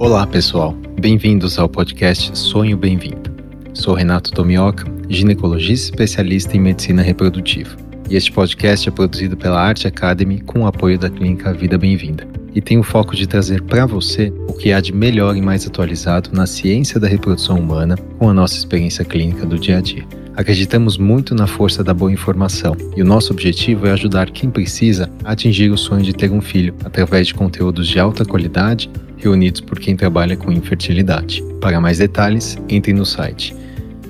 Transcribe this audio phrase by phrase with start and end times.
[0.00, 0.76] Olá, pessoal.
[1.00, 3.34] Bem-vindos ao podcast Sonho Bem-vindo.
[3.74, 7.76] Sou Renato Tomioka, ginecologista especialista em medicina reprodutiva.
[8.08, 12.28] E este podcast é produzido pela Arte Academy com o apoio da clínica Vida Bem-vinda.
[12.54, 15.66] E tem o foco de trazer para você o que há de melhor e mais
[15.66, 20.06] atualizado na ciência da reprodução humana com a nossa experiência clínica do dia a dia.
[20.38, 25.10] Acreditamos muito na força da boa informação e o nosso objetivo é ajudar quem precisa
[25.24, 29.60] a atingir o sonho de ter um filho através de conteúdos de alta qualidade reunidos
[29.60, 31.42] por quem trabalha com infertilidade.
[31.60, 33.52] Para mais detalhes, entre no site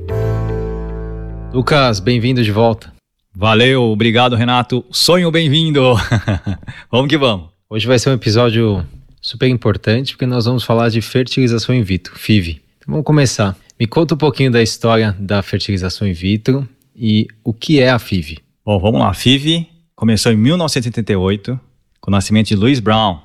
[1.50, 2.92] Lucas, bem-vindo de volta.
[3.34, 4.84] Valeu, obrigado Renato.
[4.90, 5.94] Sonho bem-vindo.
[6.92, 7.46] vamos que vamos.
[7.70, 8.84] Hoje vai ser um episódio
[9.24, 12.60] super importante porque nós vamos falar de fertilização in vitro, FIV.
[12.76, 13.56] Então vamos começar.
[13.80, 17.98] Me conta um pouquinho da história da fertilização in vitro e o que é a
[17.98, 18.38] FIV.
[18.64, 19.08] Bom, vamos lá.
[19.08, 19.66] A FIV
[19.96, 21.58] começou em 1988
[22.02, 23.18] com o nascimento de Louis Brown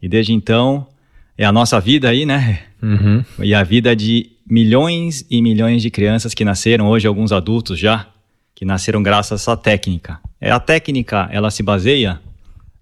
[0.00, 0.86] e desde então
[1.36, 2.60] é a nossa vida aí, né?
[2.80, 3.24] Uhum.
[3.42, 8.06] E a vida de milhões e milhões de crianças que nasceram hoje, alguns adultos já,
[8.54, 10.20] que nasceram graças a essa técnica.
[10.40, 12.20] É a técnica, ela se baseia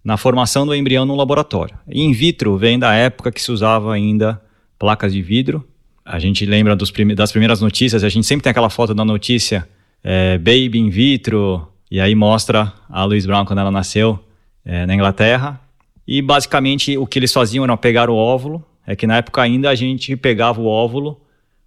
[0.08, 1.76] na formação do embrião no laboratório.
[1.86, 4.40] In vitro vem da época que se usava ainda
[4.78, 5.62] placas de vidro.
[6.02, 9.68] A gente lembra prime das primeiras notícias, a gente sempre tem aquela foto da notícia
[10.02, 14.18] é, baby in vitro, e aí mostra a Louise Brown quando ela nasceu
[14.64, 15.60] é, na Inglaterra.
[16.06, 19.68] E basicamente o que eles faziam era pegar o óvulo, é que na época ainda
[19.68, 21.20] a gente pegava o óvulo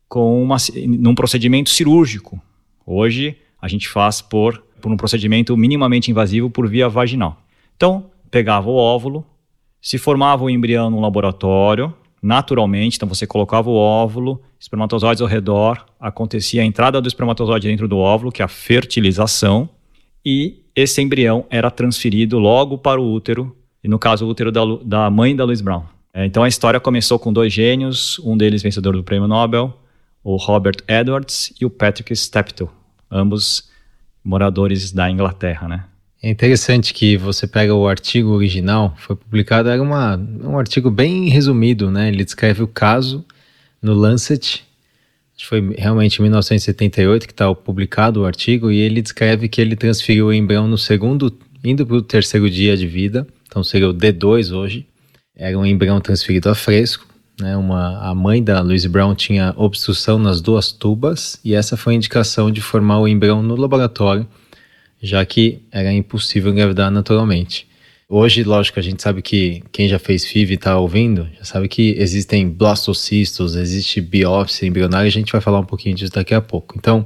[0.09, 2.41] com uma, num procedimento cirúrgico.
[2.87, 7.39] Hoje a gente faz por, por um procedimento minimamente invasivo por via vaginal.
[7.77, 9.25] Então, pegava o óvulo,
[9.81, 15.85] se formava o embrião no laboratório, naturalmente, então você colocava o óvulo, espermatozoides ao redor,
[15.99, 19.67] acontecia a entrada do espermatozoide dentro do óvulo, que é a fertilização,
[20.23, 24.61] e esse embrião era transferido logo para o útero, e no caso o útero da,
[24.83, 25.83] da mãe da Louise Brown.
[26.13, 29.77] É, então a história começou com dois gênios, um deles vencedor do prêmio Nobel,
[30.23, 32.69] o Robert Edwards e o Patrick Steptoe,
[33.09, 33.69] ambos
[34.23, 35.85] moradores da Inglaterra, né?
[36.23, 41.29] É interessante que você pega o artigo original, foi publicado, era uma, um artigo bem
[41.29, 42.09] resumido, né?
[42.09, 43.25] Ele descreve o caso
[43.81, 44.63] no Lancet,
[45.43, 50.27] foi realmente em 1978 que está publicado o artigo, e ele descreve que ele transferiu
[50.27, 54.55] o embrião no segundo, indo para o terceiro dia de vida, então seria o D2
[54.55, 54.85] hoje,
[55.35, 57.07] era um embrião transferido a fresco,
[57.39, 57.57] né?
[57.57, 61.97] Uma, a mãe da Louise Brown tinha obstrução nas duas tubas, e essa foi a
[61.97, 64.27] indicação de formar o embrião no laboratório,
[65.01, 67.67] já que era impossível engravidar naturalmente.
[68.07, 71.69] Hoje, lógico, a gente sabe que quem já fez FIV e está ouvindo, já sabe
[71.69, 76.41] que existem blastocistos, existe biópsia embrionária, a gente vai falar um pouquinho disso daqui a
[76.41, 76.75] pouco.
[76.77, 77.05] Então,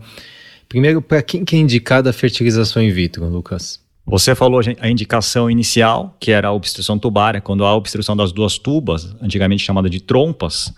[0.67, 3.79] primeiro, para quem que é indicada a fertilização in vitro, Lucas?
[4.03, 8.57] Você falou a indicação inicial, que era a obstrução tubária, quando há obstrução das duas
[8.57, 10.73] tubas, antigamente chamada de trompas,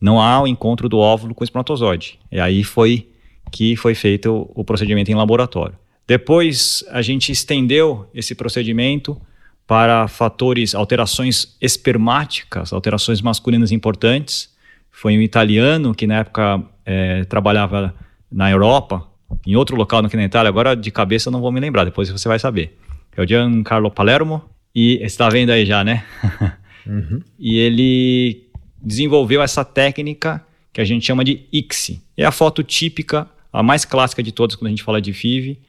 [0.00, 2.18] não há o encontro do óvulo com o espermatozoide.
[2.30, 3.08] E aí foi
[3.52, 5.74] que foi feito o procedimento em laboratório.
[6.06, 9.20] Depois a gente estendeu esse procedimento
[9.66, 14.52] para fatores, alterações espermáticas, alterações masculinas importantes.
[14.90, 17.94] Foi um italiano que na época é, trabalhava
[18.30, 19.06] na Europa,
[19.46, 22.28] em outro local aqui na Itália, agora de cabeça não vou me lembrar, depois você
[22.28, 22.76] vai saber.
[23.16, 24.42] É o Giancarlo Palermo,
[24.74, 26.04] e está vendo aí já, né?
[26.84, 27.20] Uhum.
[27.38, 28.48] e ele
[28.82, 32.02] desenvolveu essa técnica que a gente chama de ICSI.
[32.16, 35.60] É a foto típica, a mais clássica de todas quando a gente fala de FIV,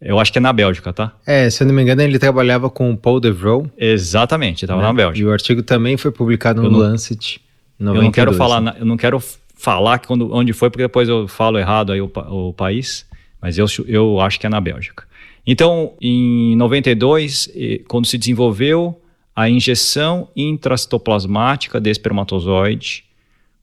[0.00, 1.12] eu acho que é na Bélgica, tá?
[1.26, 3.70] É, se eu não me engano, ele trabalhava com o Paul Devroe.
[3.78, 4.86] Exatamente, estava né?
[4.86, 5.18] na Bélgica.
[5.18, 7.40] E o artigo também foi publicado no não, Lancet.
[7.78, 8.74] 92, eu não quero falar, né?
[8.78, 9.22] eu não quero
[9.54, 13.06] falar quando, onde foi, porque depois eu falo errado aí o, o país,
[13.40, 15.04] mas eu, eu acho que é na Bélgica.
[15.46, 17.50] Então, em 92,
[17.88, 19.00] quando se desenvolveu
[19.34, 23.04] a injeção intracitoplasmática de espermatozoide,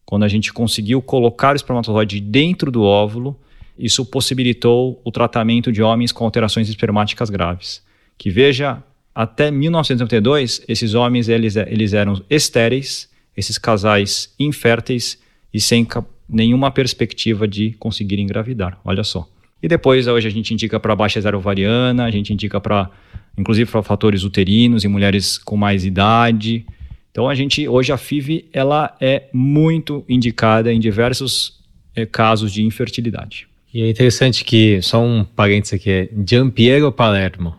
[0.05, 3.38] quando a gente conseguiu colocar o espermatozoide dentro do óvulo,
[3.78, 7.83] isso possibilitou o tratamento de homens com alterações espermáticas graves.
[8.18, 8.83] Que veja,
[9.13, 15.19] até 1992, esses homens eles, eles eram estéreis, esses casais inférteis
[15.53, 15.88] e sem
[16.27, 18.80] nenhuma perspectiva de conseguir engravidar.
[18.83, 19.27] Olha só.
[19.62, 22.89] E depois, hoje, a gente indica para baixa zero ovariana, a gente indica para,
[23.38, 26.65] inclusive, para fatores uterinos em mulheres com mais idade.
[27.12, 31.62] Então, a gente, hoje, a FIV, ela é muito indicada em diversos
[31.95, 33.48] é, casos de infertilidade.
[33.74, 37.56] E é interessante que, só um parênteses aqui, é Giampiero Palermo.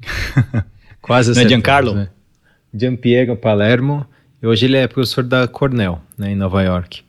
[1.00, 1.94] Quase Não é Giancarlo?
[1.94, 2.08] Né?
[2.74, 4.04] Giampiero Palermo.
[4.42, 7.02] E hoje ele é professor da Cornell, né, em Nova York.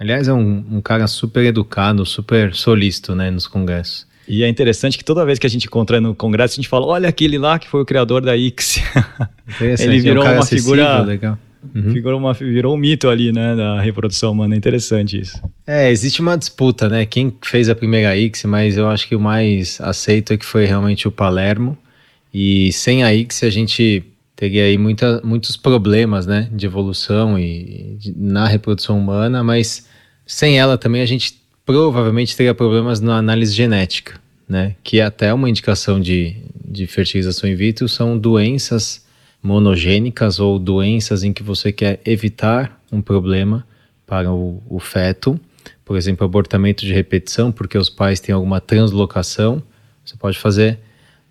[0.00, 4.06] Aliás, é um, um cara super educado, super solícito, né, nos congressos.
[4.28, 6.86] E é interessante que toda vez que a gente encontra no congresso, a gente fala:
[6.86, 8.82] olha aquele lá que foi o criador da X.
[9.78, 11.02] Ele virou é um uma figura.
[11.02, 11.38] Legal.
[11.74, 11.92] Uhum.
[11.92, 14.54] Virou, uma, virou um mito ali, né, da reprodução humana.
[14.54, 15.40] É interessante isso.
[15.66, 17.06] É, existe uma disputa, né?
[17.06, 20.64] Quem fez a primeira X, mas eu acho que o mais aceito é que foi
[20.64, 21.76] realmente o Palermo.
[22.32, 24.04] E sem a X a gente
[24.36, 29.86] teria aí muita, muitos problemas, né, de evolução e de, na reprodução humana, mas
[30.26, 35.32] sem ela também a gente provavelmente teria problemas na análise genética, né, que é até
[35.32, 39.05] uma indicação de, de fertilização in vitro são doenças
[39.46, 43.64] monogênicas ou doenças em que você quer evitar um problema
[44.04, 45.40] para o, o feto,
[45.84, 49.62] por exemplo, abortamento de repetição, porque os pais têm alguma translocação,
[50.04, 50.78] você pode fazer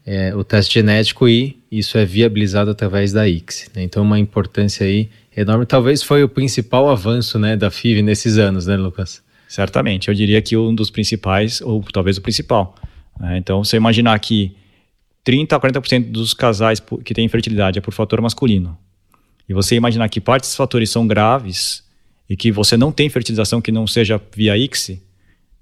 [0.05, 3.69] é, o teste genético e isso é viabilizado através da ICSI.
[3.75, 3.83] Né?
[3.83, 5.65] Então, uma importância aí enorme.
[5.65, 9.21] Talvez foi o principal avanço né, da FIV nesses anos, né, Lucas?
[9.47, 10.07] Certamente.
[10.07, 12.75] Eu diria que um dos principais, ou talvez o principal.
[13.19, 13.37] Né?
[13.37, 14.55] Então, você imaginar que
[15.25, 18.77] 30 a 40% dos casais que têm infertilidade é por fator masculino.
[19.49, 21.83] E você imaginar que parte desses fatores são graves
[22.29, 25.01] e que você não tem fertilização que não seja via ICSI,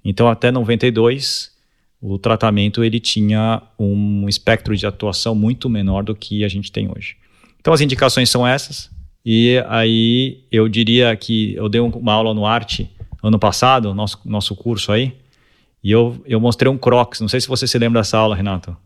[0.04, 1.52] então até 92
[2.00, 6.90] o tratamento ele tinha um espectro de atuação muito menor do que a gente tem
[6.94, 7.16] hoje.
[7.58, 8.90] Então as indicações são essas.
[9.24, 12.90] E aí eu diria que eu dei uma aula no Arte
[13.22, 15.14] ano passado, nosso, nosso curso aí,
[15.82, 17.22] e eu, eu mostrei um crocs.
[17.22, 18.76] Não sei se você se lembra dessa aula, Renato.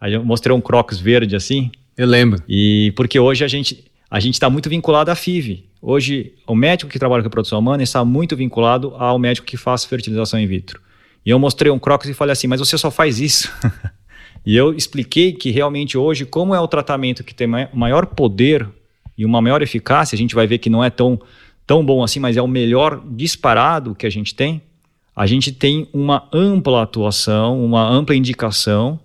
[0.00, 1.70] Aí eu mostrei um crocs verde assim.
[1.96, 2.42] Eu lembro.
[2.48, 5.64] E porque hoje a gente a gente está muito vinculado à FIV.
[5.82, 9.84] Hoje o médico que trabalha com reprodução humana está muito vinculado ao médico que faz
[9.84, 10.80] fertilização in vitro.
[11.24, 13.52] E eu mostrei um crocs e falei assim, mas você só faz isso.
[14.46, 18.68] e eu expliquei que realmente hoje, como é o tratamento que tem maior poder
[19.18, 21.20] e uma maior eficácia, a gente vai ver que não é tão,
[21.66, 24.62] tão bom assim, mas é o melhor disparado que a gente tem.
[25.16, 29.00] A gente tem uma ampla atuação, uma ampla indicação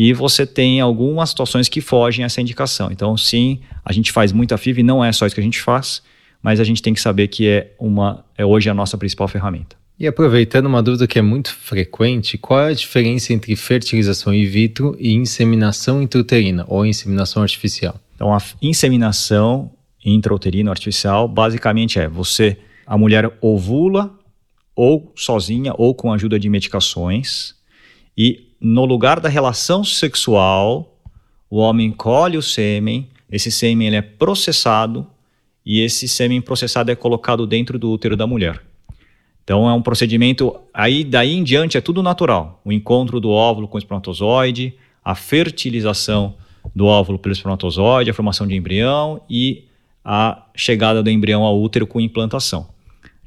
[0.00, 2.88] e você tem algumas situações que fogem essa indicação.
[2.92, 6.00] Então, sim, a gente faz muita FIV, não é só isso que a gente faz,
[6.40, 9.76] mas a gente tem que saber que é, uma, é hoje a nossa principal ferramenta.
[9.98, 14.44] E aproveitando uma dúvida que é muito frequente, qual é a diferença entre fertilização in
[14.46, 18.00] vitro e inseminação intrauterina ou inseminação artificial?
[18.14, 19.72] Então, a inseminação
[20.04, 22.56] intrauterina artificial basicamente é você,
[22.86, 24.16] a mulher ovula
[24.76, 27.56] ou sozinha ou com a ajuda de medicações
[28.16, 30.96] e no lugar da relação sexual,
[31.48, 35.06] o homem colhe o sêmen, esse sêmen ele é processado
[35.64, 38.62] e esse sêmen processado é colocado dentro do útero da mulher.
[39.44, 42.60] Então é um procedimento, aí daí em diante é tudo natural.
[42.64, 46.34] O encontro do óvulo com o espermatozoide, a fertilização
[46.74, 49.64] do óvulo pelo espermatozoide, a formação de embrião e
[50.04, 52.66] a chegada do embrião ao útero com implantação.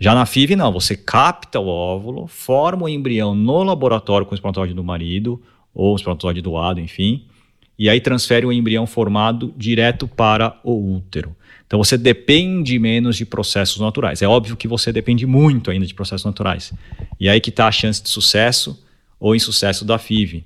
[0.02, 4.36] Já na FIV, não, você capta o óvulo, forma o embrião no laboratório com o
[4.36, 5.40] espermatozoide do marido,
[5.76, 7.28] ou o espermatozoide doado, enfim,
[7.78, 11.36] e aí transfere o embrião formado direto para o útero.
[11.68, 14.24] Então você depende menos de processos naturais.
[14.24, 16.74] É óbvio que você depende muito ainda de processos naturais.
[17.20, 18.84] E aí que está a chance de sucesso
[19.20, 20.44] ou insucesso da FIV.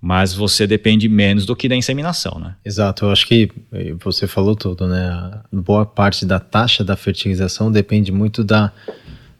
[0.00, 2.54] Mas você depende menos do que da inseminação, né?
[2.64, 5.40] Exato, eu acho que eh, você falou tudo, né?
[5.50, 8.72] Boa parte da taxa da fertilização depende muito da,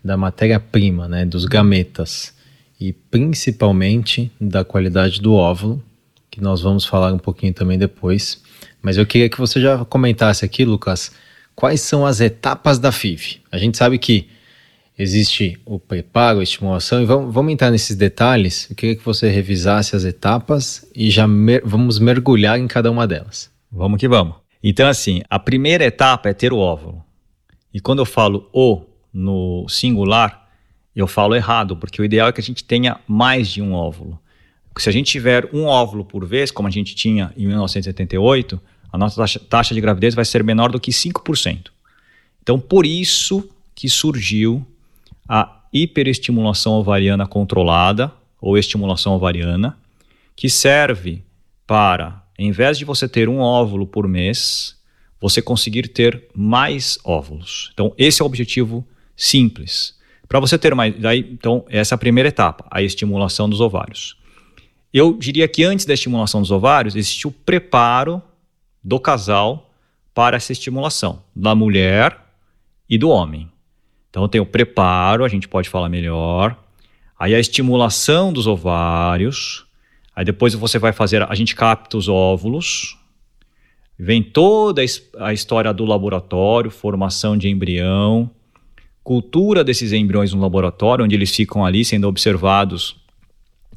[0.03, 1.25] da matéria-prima, né?
[1.25, 2.35] Dos gametas.
[2.81, 5.83] E principalmente da qualidade do óvulo,
[6.31, 8.43] que nós vamos falar um pouquinho também depois.
[8.83, 11.13] Mas eu queria que você já comentasse aqui, Lucas,
[11.55, 13.41] quais são as etapas da FIV.
[13.51, 14.29] A gente sabe que
[14.99, 18.69] existe o preparo, a estimulação, e vamos, vamos entrar nesses detalhes.
[18.71, 23.07] Eu queria que você revisasse as etapas e já mer vamos mergulhar em cada uma
[23.07, 23.51] delas.
[23.71, 24.37] Vamos que vamos.
[24.63, 27.05] Então, assim, a primeira etapa é ter o óvulo.
[27.73, 30.49] E quando eu falo o no singular,
[30.95, 34.19] eu falo errado, porque o ideal é que a gente tenha mais de um óvulo.
[34.79, 38.61] Se a gente tiver um óvulo por vez, como a gente tinha em 1978,
[38.93, 41.69] a nossa taxa, taxa de gravidez vai ser menor do que 5%.
[42.43, 44.67] Então, por isso que surgiu
[45.29, 49.79] a hiperestimulação ovariana controlada, ou estimulação ovariana,
[50.35, 51.25] que serve
[51.67, 54.77] para, em vez de você ter um óvulo por mês,
[55.21, 57.71] você conseguir ter mais óvulos.
[57.73, 59.97] Então, esse é o objetivo simples.
[60.29, 60.99] Para você ter mais.
[60.99, 64.17] Daí, então, essa é a primeira etapa, a estimulação dos ovários.
[64.93, 68.23] Eu diria que antes da estimulação dos ovários, existe o preparo
[68.83, 69.71] do casal
[70.15, 72.19] para essa estimulação, da mulher
[72.89, 73.51] e do homem.
[74.17, 76.59] Então tem o preparo, a gente pode falar melhor.
[77.19, 79.67] Aí a estimulação dos ovários.
[80.15, 82.97] Aí depois você vai fazer, a gente capta os óvulos.
[83.99, 84.81] Vem toda
[85.19, 88.31] a história do laboratório, formação de embrião,
[89.05, 92.97] cultura desses embriões no laboratório, onde eles ficam ali sendo observados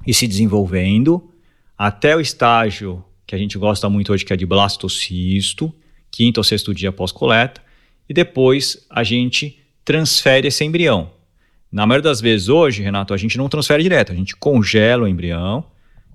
[0.07, 1.29] e se desenvolvendo
[1.77, 5.75] até o estágio que a gente gosta muito hoje, que é de blastocisto,
[6.09, 7.61] quinto ou sexto dia pós-coleta,
[8.07, 9.58] e depois a gente
[9.89, 11.09] transfere esse embrião.
[11.71, 15.07] Na maioria das vezes hoje, Renato, a gente não transfere direto, a gente congela o
[15.07, 15.65] embrião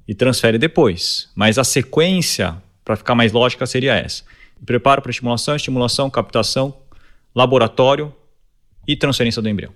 [0.07, 1.29] e transfere depois.
[1.35, 2.55] Mas a sequência,
[2.85, 4.23] para ficar mais lógica, seria essa:
[4.65, 6.73] preparo para estimulação, estimulação, captação,
[7.35, 8.15] laboratório
[8.87, 9.73] e transferência do embrião.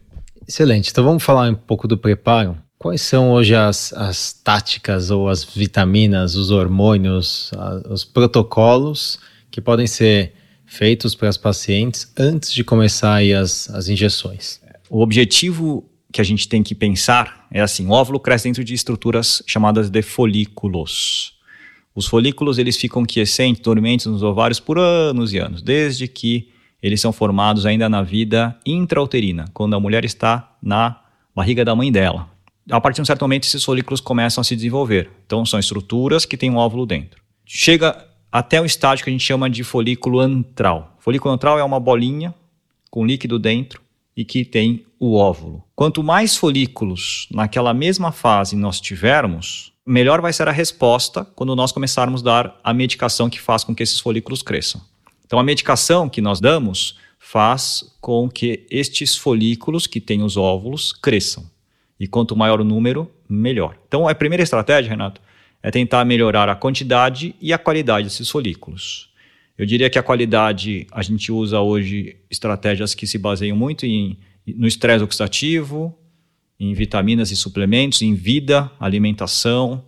[0.46, 0.92] Excelente.
[0.92, 2.56] Então vamos falar um pouco do preparo.
[2.78, 9.18] Quais são hoje as, as táticas ou as vitaminas, os hormônios, a, os protocolos
[9.50, 10.34] que podem ser
[10.68, 14.60] feitos para as pacientes antes de começar as, as injeções?
[14.88, 18.74] O objetivo que a gente tem que pensar é assim: o óvulo cresce dentro de
[18.74, 21.34] estruturas chamadas de folículos.
[21.94, 26.48] Os folículos eles ficam quiescentes, dormentes nos ovários por anos e anos, desde que
[26.80, 31.00] eles são formados ainda na vida intrauterina, quando a mulher está na
[31.34, 32.30] barriga da mãe dela.
[32.70, 35.10] A partir de um certo momento, esses folículos começam a se desenvolver.
[35.26, 37.20] Então, são estruturas que têm um óvulo dentro.
[37.44, 40.96] Chega até o estágio que a gente chama de folículo antral.
[40.98, 42.34] folículo antral é uma bolinha
[42.90, 43.80] com líquido dentro
[44.16, 45.64] e que tem o óvulo.
[45.74, 51.72] Quanto mais folículos naquela mesma fase nós tivermos, melhor vai ser a resposta quando nós
[51.72, 54.80] começarmos a dar a medicação que faz com que esses folículos cresçam.
[55.24, 60.92] Então, a medicação que nós damos faz com que estes folículos que têm os óvulos
[60.92, 61.44] cresçam.
[62.00, 63.76] E quanto maior o número, melhor.
[63.86, 65.20] Então, a primeira estratégia, Renato,
[65.62, 69.08] é tentar melhorar a quantidade e a qualidade desses folículos.
[69.56, 74.16] Eu diria que a qualidade, a gente usa hoje estratégias que se baseiam muito em,
[74.46, 75.98] no estresse oxidativo,
[76.60, 79.84] em vitaminas e suplementos, em vida, alimentação.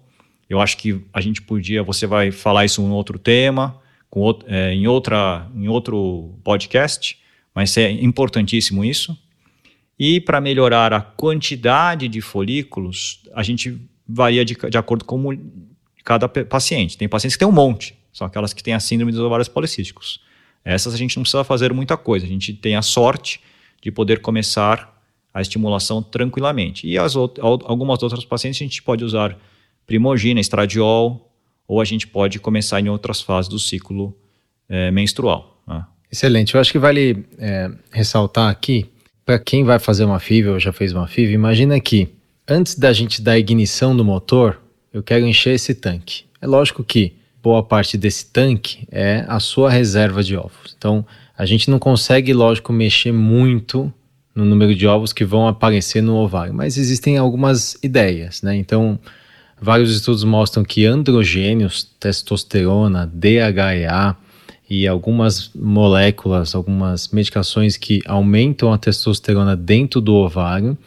[0.49, 4.75] Eu acho que a gente podia, você vai falar isso em outro tema, com, é,
[4.75, 7.17] em, outra, em outro podcast,
[7.55, 9.17] mas é importantíssimo isso.
[9.97, 13.79] E para melhorar a quantidade de folículos, a gente
[14.13, 15.39] varia de, de acordo com
[16.05, 16.97] cada paciente.
[16.97, 20.21] Tem pacientes que têm um monte, são aquelas que têm a síndrome dos ovários policísticos.
[20.65, 23.41] Essas a gente não precisa fazer muita coisa, a gente tem a sorte
[23.81, 25.01] de poder começar
[25.33, 26.87] a estimulação tranquilamente.
[26.87, 29.39] E as algumas outras pacientes a gente pode usar
[29.87, 31.31] primogina, estradiol,
[31.67, 34.17] ou a gente pode começar em outras fases do ciclo
[34.69, 35.63] é, menstrual.
[35.67, 35.85] Né?
[36.11, 36.55] Excelente.
[36.55, 38.91] Eu acho que vale é, ressaltar aqui,
[39.25, 42.09] para quem vai fazer uma FIV ou já fez uma FIV, imagina que
[42.51, 44.61] antes da gente dar ignição do motor,
[44.93, 46.25] eu quero encher esse tanque.
[46.43, 50.75] É lógico que boa parte desse tanque é a sua reserva de ovos.
[50.77, 51.07] Então,
[51.39, 53.93] a gente não consegue, lógico, mexer muito
[54.35, 58.57] no número de ovos que vão aparecer no ovário, mas existem algumas ideias, né?
[58.57, 58.99] Então,
[59.61, 64.17] Vários estudos mostram que androgênios, testosterona, DHEA
[64.69, 70.79] e algumas moléculas, algumas medicações que aumentam a testosterona dentro do ovário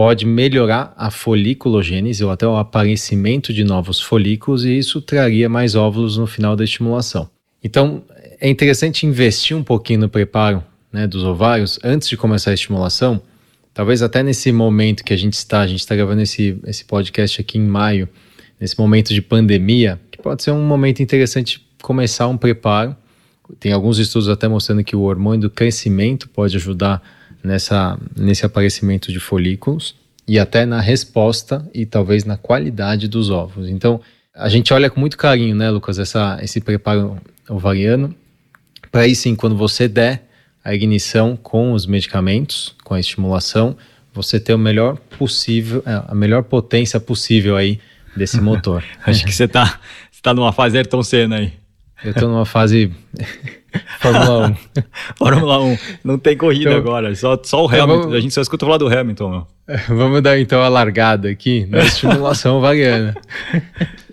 [0.00, 5.74] pode melhorar a foliculogênese ou até o aparecimento de novos folículos e isso traria mais
[5.74, 7.28] óvulos no final da estimulação.
[7.62, 8.02] Então,
[8.40, 13.20] é interessante investir um pouquinho no preparo né, dos ovários antes de começar a estimulação,
[13.74, 17.38] talvez até nesse momento que a gente está, a gente está gravando esse, esse podcast
[17.38, 18.08] aqui em maio,
[18.58, 22.96] nesse momento de pandemia, que pode ser um momento interessante começar um preparo.
[23.58, 27.02] Tem alguns estudos até mostrando que o hormônio do crescimento pode ajudar
[27.42, 29.94] nessa, nesse aparecimento de folículos
[30.26, 33.68] e até na resposta e talvez na qualidade dos ovos.
[33.68, 34.00] Então,
[34.34, 37.18] a gente olha com muito carinho, né, Lucas, essa, esse preparo
[37.48, 38.14] ovariano.
[38.90, 40.28] Para aí sim, quando você der
[40.64, 43.76] a ignição com os medicamentos, com a estimulação,
[44.12, 47.80] você ter o melhor possível, é, a melhor potência possível aí
[48.16, 48.84] desse motor.
[49.06, 49.80] Acho que você está
[50.10, 51.52] você tá numa fase Ayrton Senna aí.
[52.04, 52.90] Eu estou numa fase
[54.00, 54.56] Fórmula 1.
[55.16, 55.78] Fórmula 1.
[56.04, 58.02] Não tem corrida então, agora, só, só o então Hamilton.
[58.02, 59.30] Vamos, a gente só escuta falar do Hamilton.
[59.30, 59.46] Meu.
[59.96, 63.14] Vamos dar então a largada aqui na estimulação variana.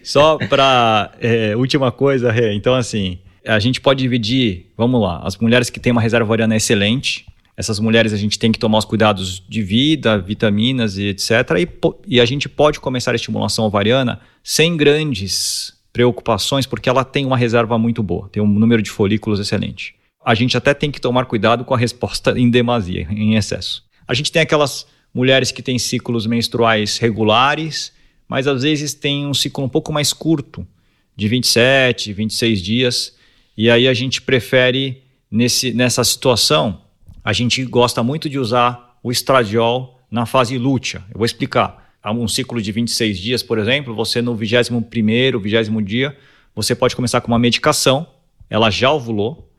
[0.03, 2.53] Só para é, última coisa, Rê.
[2.53, 6.55] Então, assim, a gente pode dividir, vamos lá, as mulheres que têm uma reserva ovariana
[6.55, 7.25] excelente,
[7.55, 11.31] essas mulheres a gente tem que tomar os cuidados de vida, vitaminas e etc.
[11.57, 11.67] E,
[12.07, 17.35] e a gente pode começar a estimulação ovariana sem grandes preocupações, porque ela tem uma
[17.35, 19.95] reserva muito boa, tem um número de folículos excelente.
[20.23, 23.83] A gente até tem que tomar cuidado com a resposta em demasia, em excesso.
[24.07, 27.91] A gente tem aquelas mulheres que têm ciclos menstruais regulares,
[28.29, 30.67] mas às vezes tem um ciclo um pouco mais curto,
[31.15, 33.15] de 27, 26 dias,
[33.57, 35.01] e aí a gente prefere,
[35.31, 36.79] nesse, nessa situação,
[37.23, 41.03] a gente gosta muito de usar o estradiol na fase lútea.
[41.09, 41.86] Eu vou explicar.
[42.11, 46.17] Um ciclo de 26 dias, por exemplo, você no 21º, 20 dia,
[46.55, 48.07] você pode começar com uma medicação,
[48.49, 49.51] ela já ovulou,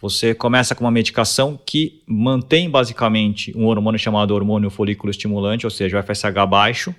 [0.00, 5.70] você começa com uma medicação que mantém basicamente um hormônio chamado hormônio folículo estimulante, ou
[5.70, 6.94] seja, o FSH baixo,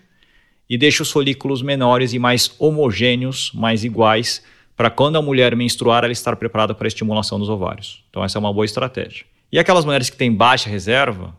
[0.68, 4.44] e deixa os folículos menores e mais homogêneos, mais iguais,
[4.75, 8.04] para quando a mulher menstruar ela estar preparada para a estimulação dos ovários.
[8.10, 9.25] Então essa é uma boa estratégia.
[9.52, 11.36] E aquelas mulheres que têm baixa reserva,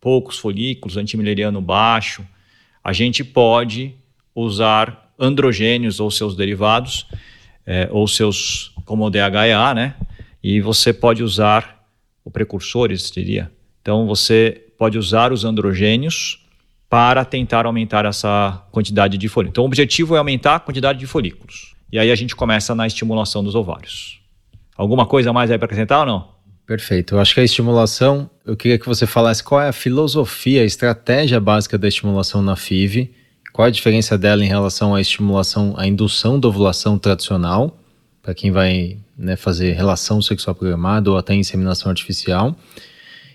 [0.00, 2.26] poucos folículos, antimileriano baixo,
[2.82, 3.94] a gente pode
[4.34, 7.06] usar androgênios ou seus derivados,
[7.66, 9.94] é, ou seus, como o DHEA, né?
[10.42, 11.84] E você pode usar
[12.24, 13.50] o precursores, diria.
[13.82, 16.46] Então você pode usar os androgênios
[16.88, 19.52] para tentar aumentar essa quantidade de folículos.
[19.52, 21.74] Então o objetivo é aumentar a quantidade de folículos.
[21.92, 24.20] E aí a gente começa na estimulação dos ovários.
[24.76, 26.28] Alguma coisa mais aí para acrescentar ou não?
[26.70, 27.16] Perfeito.
[27.16, 30.64] Eu acho que a estimulação, eu queria que você falasse qual é a filosofia, a
[30.64, 33.12] estratégia básica da estimulação na FIV,
[33.52, 37.76] qual a diferença dela em relação à estimulação, à indução da ovulação tradicional,
[38.22, 42.56] para quem vai né, fazer relação sexual programada ou até inseminação artificial,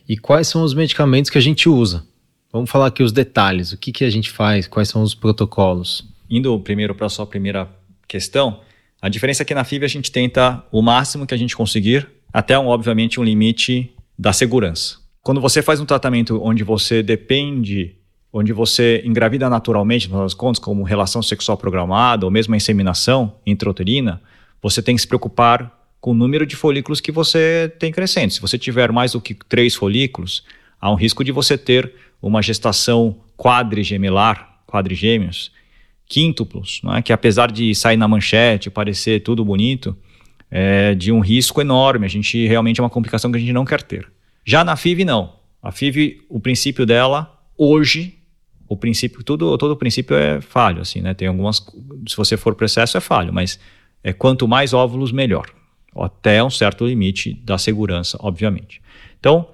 [0.08, 2.06] e quais são os medicamentos que a gente usa.
[2.54, 6.06] Vamos falar aqui os detalhes, o que, que a gente faz, quais são os protocolos.
[6.30, 7.68] Indo primeiro para a sua primeira
[8.08, 8.62] questão,
[9.02, 12.16] a diferença é que na FIV a gente tenta o máximo que a gente conseguir
[12.36, 14.98] até, um, obviamente, um limite da segurança.
[15.24, 17.96] Quando você faz um tratamento onde você depende,
[18.32, 24.22] onde você engravida naturalmente, nas contas, como relação sexual programada ou mesmo a inseminação intrauterina,
[24.62, 28.34] você tem que se preocupar com o número de folículos que você tem crescendo.
[28.34, 30.44] Se você tiver mais do que três folículos,
[30.80, 35.54] há um risco de você ter uma gestação quadrigemelar, quadrigêmeos,
[36.06, 37.02] quíntuplos, é?
[37.02, 39.96] que apesar de sair na manchete, parecer tudo bonito,
[40.50, 42.06] é, de um risco enorme.
[42.06, 44.08] A gente realmente é uma complicação que a gente não quer ter.
[44.44, 45.34] Já na FIV, não.
[45.62, 48.20] A FIV, o princípio dela, hoje,
[48.68, 51.14] o princípio, tudo, todo o princípio é falho, assim, né?
[51.14, 51.66] Tem algumas,
[52.08, 53.60] se você for para excesso é falho, mas
[54.04, 55.48] é quanto mais óvulos, melhor.
[55.96, 58.82] Até um certo limite da segurança, obviamente.
[59.20, 59.48] Então,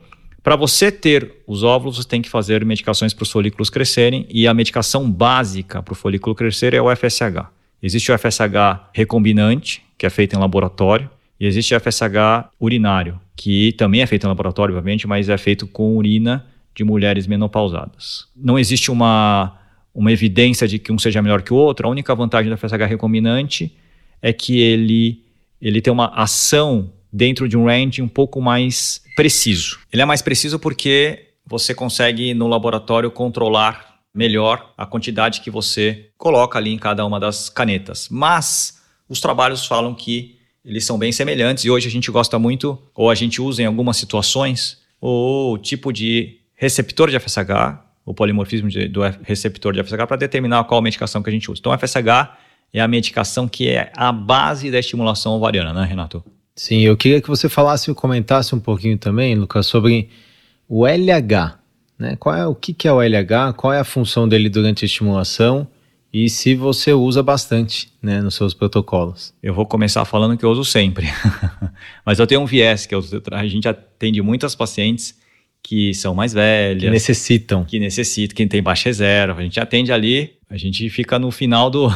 [0.44, 4.48] para você ter os óvulos, você tem que fazer medicações para os folículos crescerem e
[4.48, 7.48] a medicação básica para o folículo crescer é o FSH.
[7.82, 11.08] Existe o FSH recombinante, que é feito em laboratório,
[11.40, 15.96] e existe FSH urinário, que também é feito em laboratório, obviamente, mas é feito com
[15.96, 18.26] urina de mulheres menopausadas.
[18.36, 19.60] Não existe uma,
[19.94, 21.88] uma evidência de que um seja melhor que o outro.
[21.88, 23.78] A única vantagem do FSH recombinante
[24.24, 25.24] é que ele,
[25.62, 29.82] ele tem uma ação dentro de um range um pouco mais preciso.
[29.94, 36.10] Ele é mais preciso porque você consegue no laboratório controlar melhor a quantidade que você
[36.18, 38.10] coloca ali em cada uma das canetas.
[38.10, 38.81] Mas
[39.12, 43.10] os trabalhos falam que eles são bem semelhantes e hoje a gente gosta muito, ou
[43.10, 48.88] a gente usa em algumas situações, o tipo de receptor de FSH, o polimorfismo de,
[48.88, 51.60] do receptor de FSH, para determinar qual medicação que a gente usa.
[51.60, 52.38] Então, FSH
[52.74, 56.24] é a medicação que é a base da estimulação ovariana, né, Renato?
[56.56, 60.10] Sim, eu queria que você falasse e comentasse um pouquinho também, Lucas, sobre
[60.70, 61.60] o LH.
[62.00, 62.16] Né?
[62.16, 64.88] Qual é, o que, que é o LH, qual é a função dele durante a
[64.88, 65.68] estimulação
[66.14, 69.34] e se você usa bastante né, nos seus protocolos.
[69.42, 71.08] Eu vou começar falando que eu uso sempre,
[72.06, 75.18] mas eu tenho um viés, que eu, a gente atende muitas pacientes
[75.64, 76.84] que são mais velhas.
[76.84, 77.64] Que necessitam.
[77.64, 79.40] Que necessitam, quem tem baixa reserva.
[79.40, 81.88] A gente atende ali, a gente fica no final do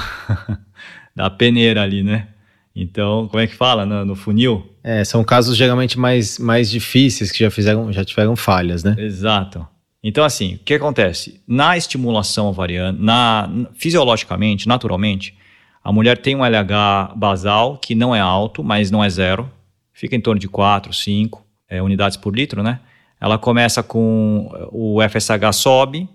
[1.15, 2.27] da peneira ali, né?
[2.75, 4.69] Então, como é que fala no, no, funil?
[4.83, 8.95] É, são casos geralmente mais, mais difíceis que já fizeram, já tiveram falhas, né?
[8.97, 9.65] Exato.
[10.07, 11.41] Então, assim, o que acontece?
[11.47, 15.35] Na estimulação ovariana, na, fisiologicamente, naturalmente,
[15.83, 19.51] a mulher tem um LH basal que não é alto, mas não é zero.
[19.91, 22.81] Fica em torno de 4, 5 é, unidades por litro, né?
[23.19, 26.07] Ela começa com o FSH sobe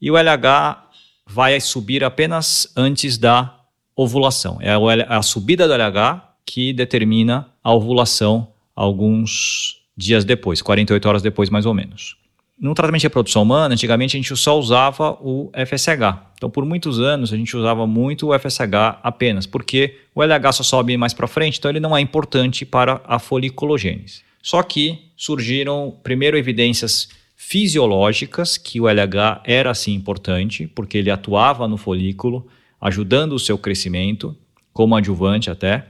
[0.00, 0.80] e o LH
[1.26, 3.58] vai subir apenas antes da
[3.96, 4.58] ovulação.
[4.60, 4.70] É
[5.08, 11.66] a subida do LH que determina a ovulação alguns dias depois, 48 horas depois mais
[11.66, 12.21] ou menos
[12.62, 16.30] no tratamento de reprodução humana, antigamente a gente só usava o FSH.
[16.36, 20.62] Então, por muitos anos, a gente usava muito o FSH apenas, porque o LH só
[20.62, 24.22] sobe mais para frente, então ele não é importante para a foliculogênese.
[24.40, 31.66] Só que surgiram, primeiro, evidências fisiológicas que o LH era assim importante, porque ele atuava
[31.66, 32.46] no folículo,
[32.80, 34.36] ajudando o seu crescimento,
[34.72, 35.88] como adjuvante até.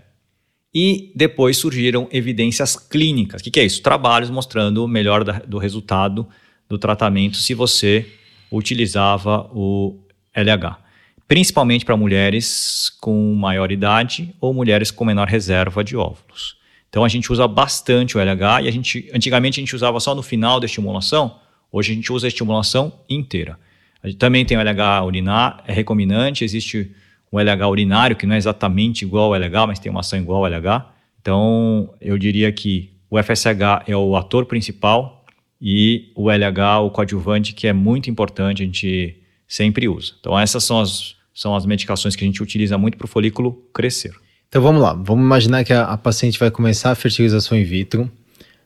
[0.75, 3.43] E depois surgiram evidências clínicas.
[3.43, 3.83] O que, que é isso?
[3.83, 6.27] Trabalhos mostrando o melhor da, do resultado
[6.73, 8.07] do tratamento se você
[8.51, 9.99] utilizava o
[10.35, 10.79] LH,
[11.29, 16.57] principalmente para mulheres com maior idade ou mulheres com menor reserva de óvulos.
[16.89, 20.15] Então a gente usa bastante o LH e a gente antigamente a gente usava só
[20.15, 21.39] no final da estimulação,
[21.71, 23.59] hoje a gente usa a estimulação inteira.
[24.03, 26.91] A gente também tem o LH urinar, é recombinante, existe
[27.31, 30.45] o LH urinário que não é exatamente igual ao LH, mas tem uma ação igual
[30.45, 30.87] ao LH.
[31.21, 35.22] Então eu diria que o FSH é o ator principal
[35.63, 40.15] e o LH, o coadjuvante, que é muito importante, a gente sempre usa.
[40.19, 43.53] Então, essas são as são as medicações que a gente utiliza muito para o folículo
[43.73, 44.13] crescer.
[44.49, 48.11] Então vamos lá, vamos imaginar que a, a paciente vai começar a fertilização in vitro.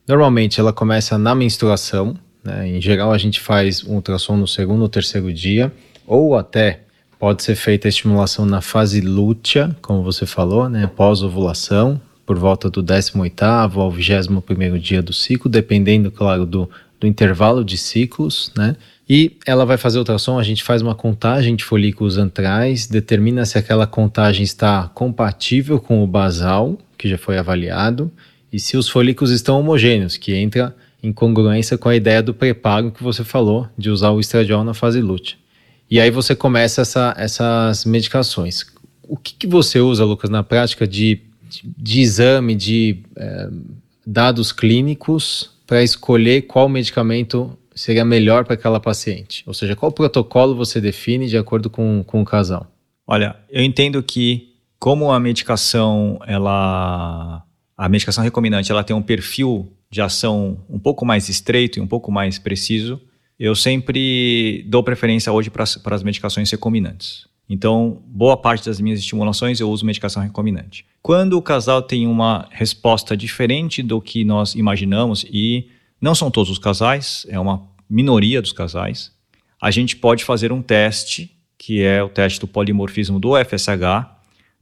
[0.07, 2.69] Normalmente ela começa na menstruação, né?
[2.69, 5.73] em geral a gente faz um ultrassom no segundo ou terceiro dia,
[6.07, 6.81] ou até
[7.19, 10.89] pode ser feita a estimulação na fase lútea, como você falou, né?
[10.89, 16.69] pós-ovulação, por volta do 18º ao 21º dia do ciclo, dependendo, claro, do,
[17.01, 18.77] do intervalo de ciclos, né?
[19.09, 23.57] E ela vai fazer ultrassom, a gente faz uma contagem de folículos antrais, determina se
[23.57, 28.11] aquela contagem está compatível com o basal, que já foi avaliado,
[28.53, 32.91] e se os folículos estão homogêneos, que entra em congruência com a ideia do preparo
[32.91, 35.37] que você falou, de usar o estradiol na fase lútea.
[35.89, 38.67] E aí você começa essa, essas medicações.
[39.05, 43.49] O que, que, você usa, Lucas, na prática de, de, de exame, de é,
[44.05, 49.43] dados clínicos para escolher qual medicamento seria melhor para aquela paciente?
[49.47, 52.67] Ou seja, qual protocolo você define de acordo com, com o casal?
[53.07, 57.43] Olha, eu entendo que como a medicação, ela,
[57.77, 61.87] a medicação recombinante, ela tem um perfil de ação um pouco mais estreito e um
[61.87, 63.01] pouco mais preciso,
[63.39, 67.27] eu sempre dou preferência hoje para as medicações recombinantes.
[67.49, 70.85] Então, boa parte das minhas estimulações eu uso medicação recombinante.
[71.01, 75.69] Quando o casal tem uma resposta diferente do que nós imaginamos, e
[76.01, 79.13] não são todos os casais, é uma minoria dos casais,
[79.63, 84.07] a gente pode fazer um teste, que é o teste do polimorfismo do FSH,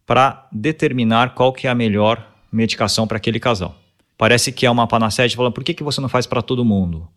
[0.06, 3.74] para determinar qual que é a melhor medicação para aquele casal.
[4.18, 7.08] Parece que é uma panaceia, falando, por que, que você não faz para todo mundo?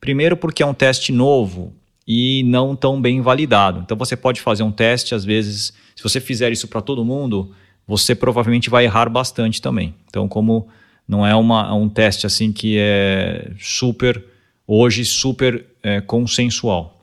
[0.00, 1.72] Primeiro porque é um teste novo
[2.06, 3.80] e não tão bem validado.
[3.80, 7.52] Então você pode fazer um teste, às vezes, se você fizer isso para todo mundo,
[7.86, 9.94] você provavelmente vai errar bastante também.
[10.08, 10.68] Então, como
[11.06, 14.24] não é uma, um teste assim que é super,
[14.66, 17.00] hoje, super é, consensual.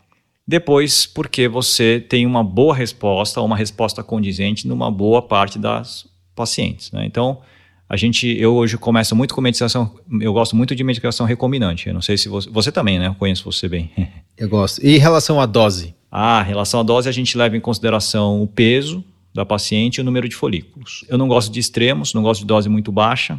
[0.48, 6.92] Depois, porque você tem uma boa resposta, uma resposta condizente numa boa parte das pacientes.
[6.92, 7.06] Né?
[7.06, 7.42] Então,
[7.90, 11.88] a gente, eu hoje começo muito com medicação, eu gosto muito de medicação recombinante.
[11.88, 13.08] Eu não sei se você, você também, né?
[13.08, 13.92] Eu conheço você bem.
[14.38, 14.86] Eu gosto.
[14.86, 15.94] E em relação à dose?
[16.10, 20.02] Ah, em relação à dose, a gente leva em consideração o peso da paciente e
[20.02, 21.04] o número de folículos.
[21.10, 23.38] Eu não gosto de extremos, não gosto de dose muito baixa,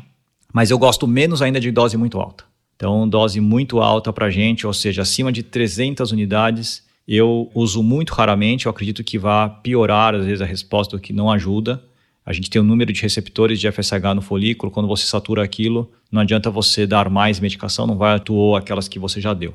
[0.53, 2.45] mas eu gosto menos ainda de dose muito alta.
[2.77, 8.11] Então, dose muito alta para gente, ou seja, acima de 300 unidades, eu uso muito
[8.11, 8.67] raramente.
[8.67, 11.83] Eu acredito que vai piorar, às vezes, a resposta, que não ajuda.
[12.31, 15.90] A gente tem um número de receptores de FSH no folículo, quando você satura aquilo,
[16.12, 19.53] não adianta você dar mais medicação, não vai atuar aquelas que você já deu.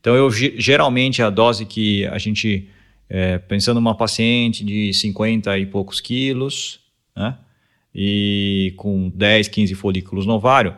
[0.00, 2.66] Então, eu geralmente a dose que a gente,
[3.10, 6.80] é, pensando numa paciente de 50 e poucos quilos,
[7.14, 7.36] né,
[7.94, 10.74] e com 10, 15 folículos no ovário,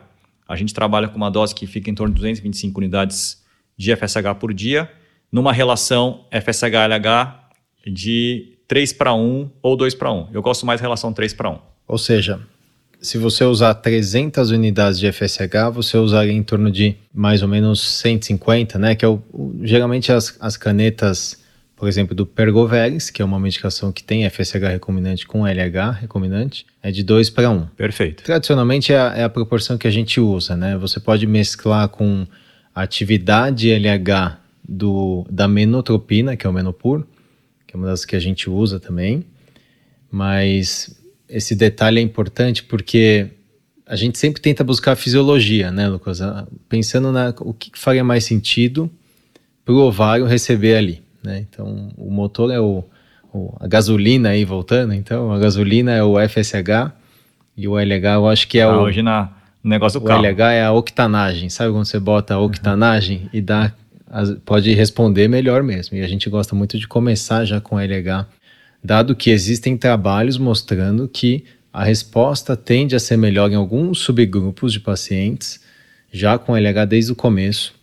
[0.49, 3.41] a gente trabalha com uma dose que fica em torno de 225 unidades
[3.77, 4.91] de FSH por dia,
[5.31, 7.39] numa relação FSH-LH
[7.87, 10.27] de 3 para 1 ou 2 para 1.
[10.33, 11.59] Eu gosto mais da relação 3 para 1.
[11.87, 12.39] Ou seja,
[13.01, 17.81] se você usar 300 unidades de FSH, você usaria em torno de mais ou menos
[17.81, 18.95] 150, né?
[18.95, 21.41] Que é o, o geralmente as, as canetas,
[21.75, 26.65] por exemplo, do Pergoveris, que é uma medicação que tem FSH recombinante com LH recombinante,
[26.81, 27.67] é de 2 para 1.
[27.77, 28.23] Perfeito.
[28.23, 30.75] Tradicionalmente é a, é a proporção que a gente usa, né?
[30.77, 32.27] Você pode mesclar com
[32.75, 37.05] a atividade LH do, da menotropina, que é o menopur,
[37.77, 39.23] é uma das que a gente usa também.
[40.11, 43.27] Mas esse detalhe é importante porque
[43.85, 46.21] a gente sempre tenta buscar a fisiologia, né, Lucas?
[46.21, 48.89] Ah, pensando na o que faria mais sentido
[49.63, 51.45] para o ovário receber ali, né?
[51.49, 52.83] Então, o motor é o,
[53.33, 56.91] o, a gasolina aí voltando, então a gasolina é o FSH
[57.55, 59.31] e o LH eu acho que é ah, o hoje na
[59.63, 60.25] no negócio do o carro.
[60.25, 63.29] LH é a octanagem, sabe quando você bota a octanagem uhum.
[63.33, 63.73] e dá
[64.45, 65.97] pode responder melhor mesmo.
[65.97, 68.27] E a gente gosta muito de começar já com LH,
[68.83, 74.73] dado que existem trabalhos mostrando que a resposta tende a ser melhor em alguns subgrupos
[74.73, 75.59] de pacientes,
[76.11, 77.75] já com LH desde o começo.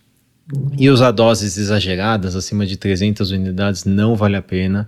[0.77, 4.87] E usar doses exageradas, acima de 300 unidades, não vale a pena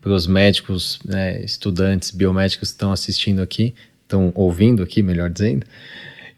[0.00, 5.64] para os médicos, né, estudantes, biomédicos que estão assistindo aqui, estão ouvindo aqui, melhor dizendo.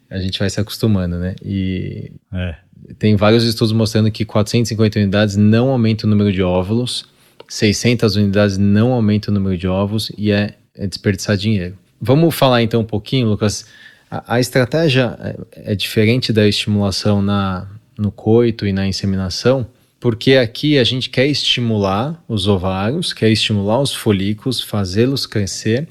[0.08, 1.34] A gente vai se acostumando, né?
[1.44, 2.56] E é
[2.98, 7.06] tem vários estudos mostrando que 450 unidades não aumenta o número de óvulos,
[7.48, 11.76] 600 unidades não aumenta o número de ovos e é, é desperdiçar dinheiro.
[12.00, 13.66] Vamos falar então um pouquinho, Lucas.
[14.10, 19.66] A, a estratégia é, é, diferente da estimulação na, no coito e na inseminação,
[19.98, 25.88] porque aqui a gente quer estimular os ovários, quer estimular os folículos, fazê-los crescer,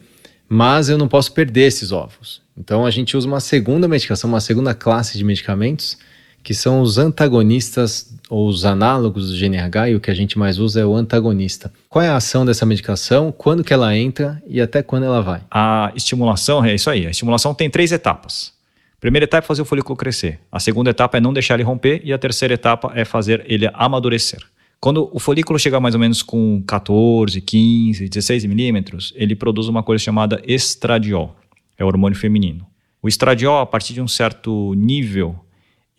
[0.47, 2.41] mas eu não posso perder esses ovos.
[2.57, 5.97] Então a gente usa uma segunda medicação, uma segunda classe de medicamentos
[6.43, 10.59] que são os antagonistas ou os análogos do GNRH, e o que a gente mais
[10.59, 11.71] usa é o antagonista.
[11.89, 15.41] Qual é a ação dessa medicação, quando que ela entra e até quando ela vai?
[15.49, 18.53] A estimulação, é isso aí, a estimulação tem três etapas.
[18.97, 21.63] A primeira etapa é fazer o folículo crescer, a segunda etapa é não deixar ele
[21.63, 24.39] romper e a terceira etapa é fazer ele amadurecer.
[24.79, 29.83] Quando o folículo chega mais ou menos com 14, 15, 16 milímetros, ele produz uma
[29.83, 31.35] coisa chamada estradiol,
[31.77, 32.65] é o hormônio feminino.
[33.01, 35.35] O estradiol, a partir de um certo nível,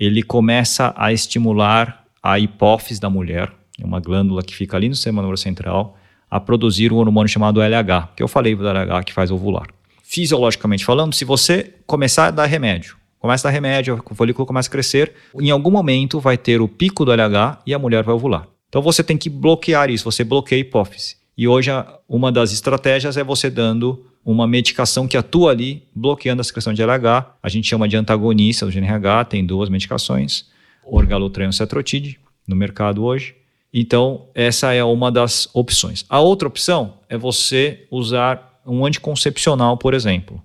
[0.00, 4.94] ele começa a estimular a hipófise da mulher, é uma glândula que fica ali no
[4.94, 5.98] sistema nervoso central,
[6.30, 9.66] a produzir um hormônio chamado LH, que eu falei do LH que faz ovular.
[10.02, 14.68] Fisiologicamente falando, se você começar a dar remédio, começa a dar remédio, o folículo começa
[14.68, 18.14] a crescer, em algum momento vai ter o pico do LH e a mulher vai
[18.14, 18.48] ovular.
[18.70, 21.16] Então você tem que bloquear isso, você bloqueia a hipófise.
[21.36, 21.70] E hoje
[22.08, 26.82] uma das estratégias é você dando uma medicação que atua ali, bloqueando a secreção de
[26.82, 27.34] LH.
[27.42, 30.46] A gente chama de antagonista do GNRH, tem duas medicações,
[30.84, 33.34] orgalutran e cetrotide, no mercado hoje.
[33.72, 36.04] Então, essa é uma das opções.
[36.08, 40.42] A outra opção é você usar um anticoncepcional, por exemplo.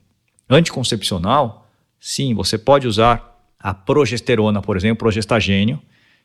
[0.49, 1.67] Anticoncepcional,
[1.99, 5.81] sim, você pode usar a progesterona, por exemplo, progestagênio,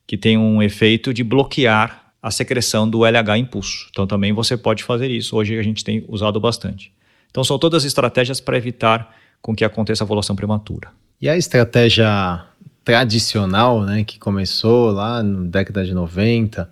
[0.06, 3.88] que tem um efeito de bloquear a secreção do LH impulso.
[3.90, 5.34] Então, também você pode fazer isso.
[5.34, 6.92] Hoje a gente tem usado bastante.
[7.30, 10.88] Então, são todas estratégias para evitar com que aconteça a ovulação prematura.
[11.20, 12.44] E a estratégia
[12.84, 16.68] tradicional, né, que começou lá na década de 90,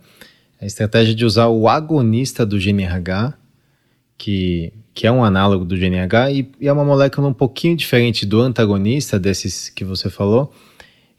[0.61, 3.33] a estratégia de usar o agonista do GNRH,
[4.17, 8.25] que, que é um análogo do GNRH, e, e é uma molécula um pouquinho diferente
[8.25, 10.53] do antagonista desses que você falou.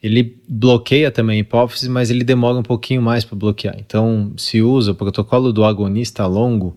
[0.02, 3.76] Ele bloqueia também a hipófise, mas ele demora um pouquinho mais para bloquear.
[3.78, 6.76] Então, se usa o protocolo do agonista longo,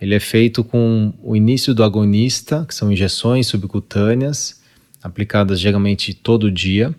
[0.00, 4.60] ele é feito com o início do agonista, que são injeções subcutâneas,
[5.02, 6.94] aplicadas geralmente todo dia,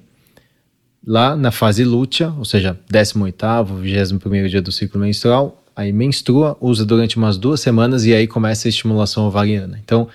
[1.05, 6.85] lá na fase lútea, ou seja, 18º, 21º dia do ciclo menstrual, aí menstrua, usa
[6.85, 9.79] durante umas duas semanas e aí começa a estimulação ovariana.
[9.83, 10.07] Então,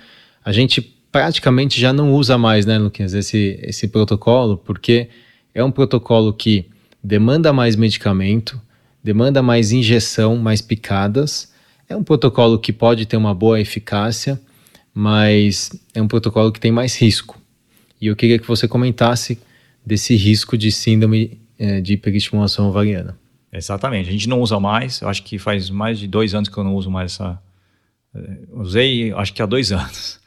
[0.44, 0.80] a gente
[1.12, 5.08] praticamente já não usa mais, né, Luquinhas, esse, esse protocolo, porque
[5.54, 6.66] é um protocolo que
[7.02, 8.60] demanda mais medicamento,
[9.04, 11.51] demanda mais injeção, mais picadas,
[11.92, 14.40] é um protocolo que pode ter uma boa eficácia,
[14.94, 17.40] mas é um protocolo que tem mais risco.
[18.00, 19.38] E eu queria que você comentasse
[19.84, 23.18] desse risco de síndrome é, de hiperestimulação ovariana.
[23.52, 24.08] Exatamente.
[24.08, 25.00] A gente não usa mais.
[25.00, 27.38] Eu acho que faz mais de dois anos que eu não uso mais essa.
[28.14, 28.20] É,
[28.52, 30.18] usei, acho que há dois anos.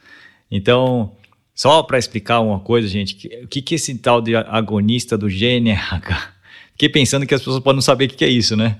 [0.50, 1.12] Então,
[1.54, 6.34] só para explicar uma coisa, gente, o que, que esse tal de agonista do GNRH?
[6.72, 8.78] Fiquei pensando que as pessoas podem não saber o que, que é isso, né?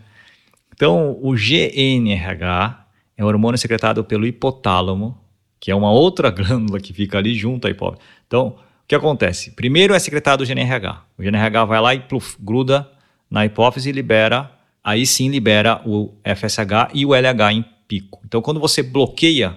[0.77, 2.87] Então, o GNRH
[3.17, 5.19] é um hormônio secretado pelo hipotálamo,
[5.59, 8.03] que é uma outra glândula que fica ali junto à hipófise.
[8.27, 9.53] Então, o que acontece?
[9.53, 11.03] Primeiro é secretado o GNRH.
[11.19, 12.89] O GNRH vai lá e pluf, gruda
[13.31, 14.53] na hipófise e libera,
[14.85, 18.21] aí sim libera o FSH e o LH em pico.
[18.25, 19.57] Então, quando você bloqueia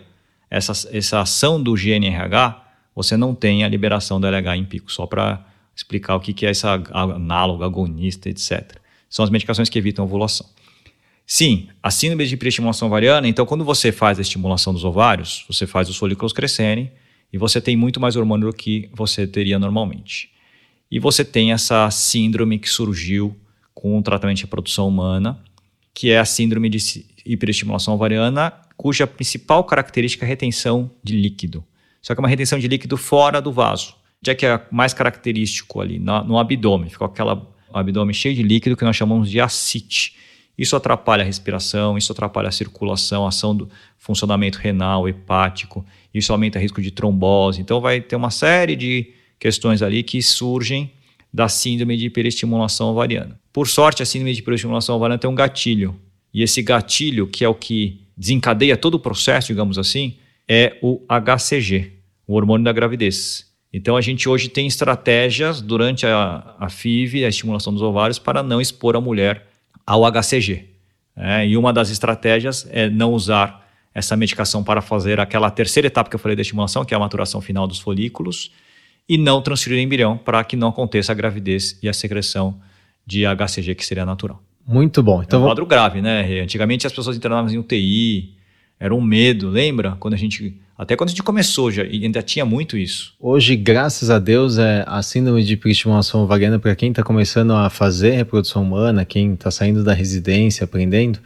[0.49, 2.63] essa, essa ação do GNRH,
[2.95, 6.45] você não tem a liberação do LH em pico, só para explicar o que, que
[6.45, 8.77] é essa análoga, agonista, etc.
[9.09, 10.47] São as medicações que evitam ovulação.
[11.31, 15.67] Sim, a síndrome de hiperestimulação ovariana, então quando você faz a estimulação dos ovários, você
[15.67, 16.91] faz os folículos crescerem
[17.31, 20.31] e você tem muito mais hormônio do que você teria normalmente.
[20.89, 23.37] E você tem essa síndrome que surgiu
[23.75, 25.39] com o tratamento de reprodução humana,
[25.93, 31.63] que é a síndrome de hiperestimulação ovariana, cuja principal característica é a retenção de líquido.
[32.01, 35.79] Só que é uma retenção de líquido fora do vaso, já que é mais característico
[35.79, 37.39] ali no, no abdômen, ficou aquele
[37.71, 40.17] abdômen cheio de líquido que nós chamamos de ascite.
[40.59, 46.33] Isso atrapalha a respiração, isso atrapalha a circulação, a ação do funcionamento renal, hepático, isso
[46.33, 47.61] aumenta o risco de trombose.
[47.61, 50.91] Então, vai ter uma série de questões ali que surgem
[51.33, 53.39] da síndrome de hiperestimulação ovariana.
[53.53, 55.95] Por sorte, a síndrome de hiperestimulação ovariana tem um gatilho.
[56.33, 60.99] E esse gatilho, que é o que desencadeia todo o processo, digamos assim, é o
[61.07, 61.93] HCG,
[62.27, 63.45] o hormônio da gravidez.
[63.71, 68.43] Então, a gente hoje tem estratégias durante a, a FIV, a estimulação dos ovários, para
[68.43, 69.48] não expor a mulher
[69.89, 70.65] ao HCG.
[71.17, 76.07] É, e uma das estratégias é não usar essa medicação para fazer aquela terceira etapa
[76.07, 78.51] que eu falei da estimulação, que é a maturação final dos folículos,
[79.09, 82.61] e não transferir embrião para que não aconteça a gravidez e a secreção
[83.03, 84.39] de HCG, que seria natural.
[84.65, 85.23] Muito bom.
[85.23, 86.39] Então, é um quadro grave, né?
[86.39, 88.35] Antigamente as pessoas internavam em UTI,
[88.79, 89.97] era um medo, lembra?
[89.99, 93.13] Quando a gente até quando a gente começou, já ainda tinha muito isso.
[93.19, 97.69] Hoje, graças a Deus, é a síndrome de hiperestimulação ovariana para quem está começando a
[97.69, 101.19] fazer reprodução humana, quem está saindo da residência, aprendendo,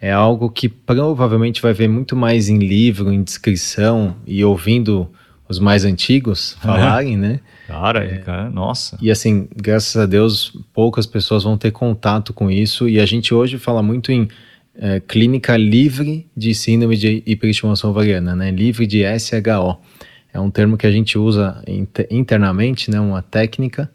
[0.00, 5.10] é algo que provavelmente vai ver muito mais em livro, em descrição e ouvindo
[5.48, 7.40] os mais antigos falarem, né?
[7.66, 8.96] Cara, é, cara, nossa.
[9.02, 12.88] E assim, graças a Deus, poucas pessoas vão ter contato com isso.
[12.88, 14.28] E a gente hoje fala muito em
[14.76, 18.50] é, clínica livre de síndrome de hiperestimação ovariana, né?
[18.50, 19.78] Livre de SHO.
[20.32, 21.62] É um termo que a gente usa
[22.10, 22.98] internamente, né?
[23.00, 23.90] Uma técnica,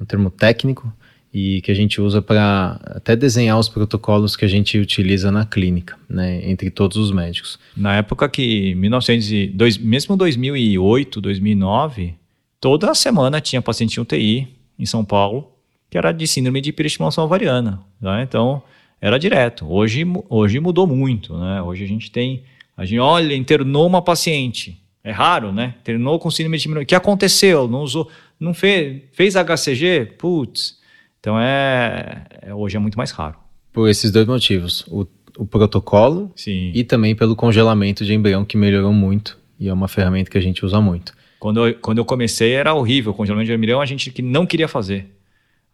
[0.00, 0.92] um termo técnico
[1.32, 5.44] e que a gente usa para até desenhar os protocolos que a gente utiliza na
[5.44, 7.58] clínica, né, entre todos os médicos.
[7.76, 12.14] Na época que 1902, mesmo 2008, 2009,
[12.60, 15.54] toda semana tinha paciente em UTI em São Paulo
[15.94, 18.24] que era de síndrome de hiperestimulação ovariana, né?
[18.24, 18.60] Então
[19.04, 19.70] era direto.
[19.70, 21.60] Hoje, hoje mudou muito, né?
[21.60, 22.42] Hoje a gente tem,
[22.74, 24.80] a gente olha, internou uma paciente.
[25.04, 25.74] É raro, né?
[25.82, 27.68] Internou com síndrome de O que aconteceu?
[27.68, 30.14] Não usou, não fez, fez HCG?
[30.16, 30.78] Putz,
[31.20, 33.36] então é, é, hoje é muito mais raro.
[33.70, 36.72] Por esses dois motivos, o, o protocolo Sim.
[36.74, 40.40] e também pelo congelamento de embrião que melhorou muito e é uma ferramenta que a
[40.40, 41.12] gente usa muito.
[41.38, 44.46] Quando eu, quando eu comecei era horrível, o congelamento de embrião a gente que não
[44.46, 45.14] queria fazer.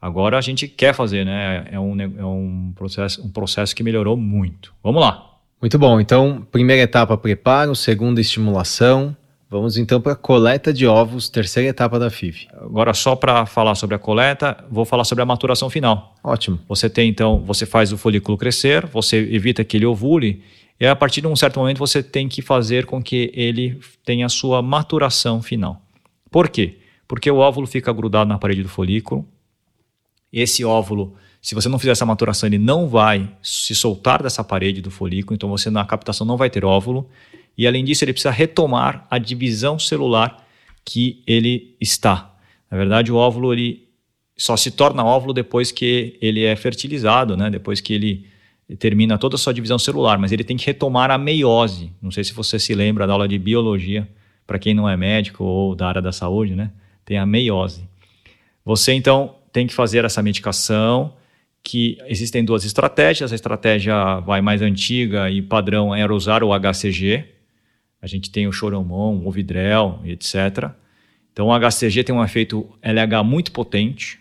[0.00, 1.66] Agora a gente quer fazer, né?
[1.70, 4.72] É um, é um, processo, um processo que melhorou muito.
[4.82, 5.26] Vamos lá.
[5.60, 6.00] Muito bom.
[6.00, 7.76] Então, primeira etapa, preparo.
[7.76, 9.14] Segunda, estimulação.
[9.50, 12.46] Vamos então para a coleta de ovos, terceira etapa da FIV.
[12.52, 16.14] Agora, só para falar sobre a coleta, vou falar sobre a maturação final.
[16.22, 16.60] Ótimo.
[16.68, 20.40] Você tem então, você faz o folículo crescer, você evita que ele ovule,
[20.78, 24.26] e a partir de um certo momento você tem que fazer com que ele tenha
[24.26, 25.82] a sua maturação final.
[26.30, 26.78] Por quê?
[27.08, 29.26] Porque o óvulo fica grudado na parede do folículo.
[30.32, 34.80] Esse óvulo, se você não fizer essa maturação, ele não vai se soltar dessa parede
[34.80, 37.08] do folículo, então você na captação não vai ter óvulo
[37.56, 40.46] e além disso ele precisa retomar a divisão celular
[40.84, 42.34] que ele está.
[42.70, 43.88] Na verdade, o óvulo ele
[44.36, 47.50] só se torna óvulo depois que ele é fertilizado, né?
[47.50, 48.26] depois que ele
[48.78, 51.92] termina toda a sua divisão celular, mas ele tem que retomar a meiose.
[52.00, 54.08] Não sei se você se lembra da aula de biologia,
[54.46, 56.70] para quem não é médico ou da área da saúde, né?
[57.04, 57.88] Tem a meiose.
[58.64, 61.14] Você então tem que fazer essa medicação,
[61.62, 63.32] que existem duas estratégias.
[63.32, 67.24] A estratégia vai mais antiga e padrão era usar o HCG,
[68.02, 70.70] a gente tem o Choromon, o Vidrel, etc.
[71.32, 74.18] Então o HCG tem um efeito LH muito potente,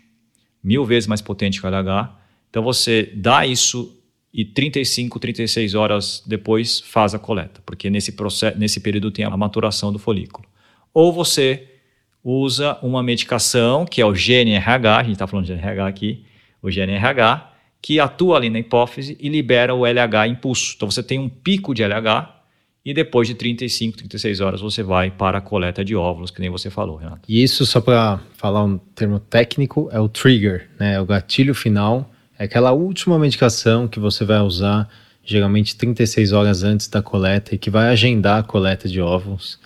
[0.61, 2.13] mil vezes mais potente que o LH.
[2.49, 3.95] Então você dá isso
[4.33, 9.37] e 35, 36 horas depois faz a coleta, porque nesse, processo, nesse período tem a
[9.37, 10.47] maturação do folículo.
[10.93, 11.78] Ou você
[12.23, 16.25] usa uma medicação, que é o GNRH, a gente está falando de GNRH aqui,
[16.61, 17.49] o GNRH,
[17.81, 20.73] que atua ali na hipófise e libera o LH impulso.
[20.75, 22.35] Então você tem um pico de LH
[22.83, 26.49] e depois de 35, 36 horas você vai para a coleta de óvulos, que nem
[26.49, 27.21] você falou, Renato.
[27.27, 30.95] E isso, só para falar um termo técnico, é o trigger, né?
[30.95, 34.89] É o gatilho final, é aquela última medicação que você vai usar
[35.23, 39.59] geralmente 36 horas antes da coleta e que vai agendar a coleta de óvulos.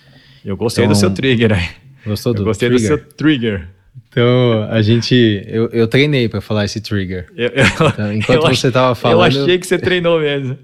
[0.44, 1.83] Eu gostei então, do seu trigger aí.
[2.06, 2.90] Gostou do Eu gostei trigger?
[2.90, 3.68] do seu trigger.
[4.08, 5.42] Então, a gente.
[5.46, 7.26] Eu, eu treinei para falar esse trigger.
[7.36, 9.34] Eu, eu, então, enquanto você estava falando.
[9.34, 10.58] Eu achei que você treinou mesmo.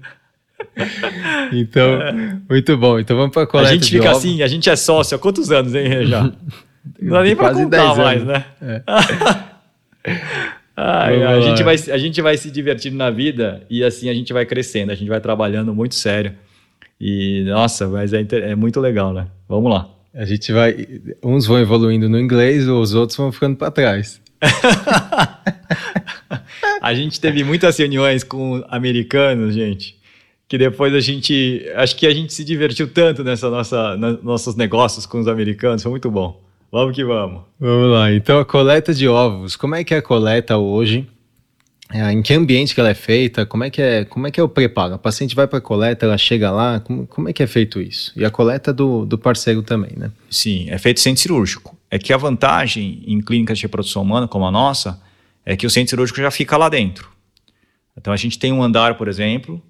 [1.51, 1.99] Então,
[2.49, 2.99] muito bom.
[2.99, 5.51] Então vamos para a coleta A gente fica assim, a gente é sócio há quantos
[5.51, 6.23] anos, hein, já?
[6.99, 8.45] Não dá nem para contar mais, né?
[8.61, 8.81] É.
[10.75, 14.33] Ai, a, gente vai, a gente vai se divertindo na vida e assim a gente
[14.33, 16.33] vai crescendo, a gente vai trabalhando muito sério.
[16.99, 19.27] E, nossa, mas é, é muito legal, né?
[19.47, 19.89] Vamos lá.
[20.13, 20.87] A gente vai.
[21.23, 24.21] Uns vão evoluindo no inglês, os outros vão ficando para trás.
[26.81, 30.01] a gente teve muitas reuniões com americanos, gente
[30.51, 35.05] que depois a gente, acho que a gente se divertiu tanto nessa nossa, nossos negócios
[35.05, 36.43] com os americanos, foi muito bom.
[36.69, 37.43] Vamos que vamos.
[37.57, 38.11] Vamos lá.
[38.11, 41.07] Então a coleta de ovos, como é que é a coleta hoje?
[41.93, 43.45] É, em que ambiente que ela é feita?
[43.45, 44.93] Como é que é, como é que é o preparo?
[44.93, 47.81] A paciente vai para a coleta, ela chega lá, como, como é que é feito
[47.81, 48.13] isso?
[48.15, 50.09] E a coleta do, do parceiro também, né?
[50.29, 51.77] Sim, é feito centro cirúrgico.
[51.89, 55.01] É que a vantagem em clínicas de reprodução humana como a nossa
[55.45, 57.11] é que o centro cirúrgico já fica lá dentro.
[57.97, 59.61] Então a gente tem um andar, por exemplo,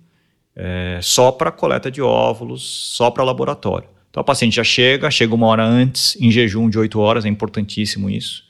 [0.55, 3.87] é, só para coleta de óvulos, só para laboratório.
[4.11, 7.29] Então a paciente já chega, chega uma hora antes, em jejum de 8 horas, é
[7.29, 8.43] importantíssimo isso.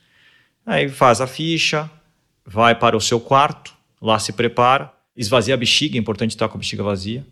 [0.66, 1.90] Aí faz a ficha,
[2.46, 6.56] vai para o seu quarto, lá se prepara, esvazia a bexiga, é importante estar com
[6.56, 7.26] a bexiga vazia,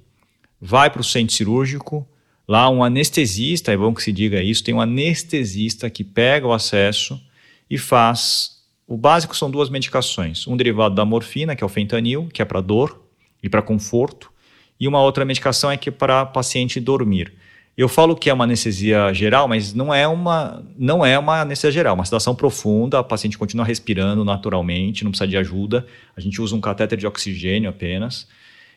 [0.61, 2.09] vai para o centro cirúrgico,
[2.47, 6.53] lá um anestesista, é bom que se diga isso, tem um anestesista que pega o
[6.53, 7.20] acesso
[7.68, 8.61] e faz.
[8.87, 12.45] O básico são duas medicações: um derivado da morfina, que é o fentanil, que é
[12.45, 13.01] para dor
[13.43, 14.30] e para conforto,
[14.78, 17.32] e uma outra medicação é que é para paciente dormir.
[17.77, 21.71] Eu falo que é uma anestesia geral, mas não é uma, não é uma anestesia
[21.71, 25.87] geral, uma sedação profunda, a paciente continua respirando naturalmente, não precisa de ajuda.
[26.16, 28.29] A gente usa um catéter de oxigênio apenas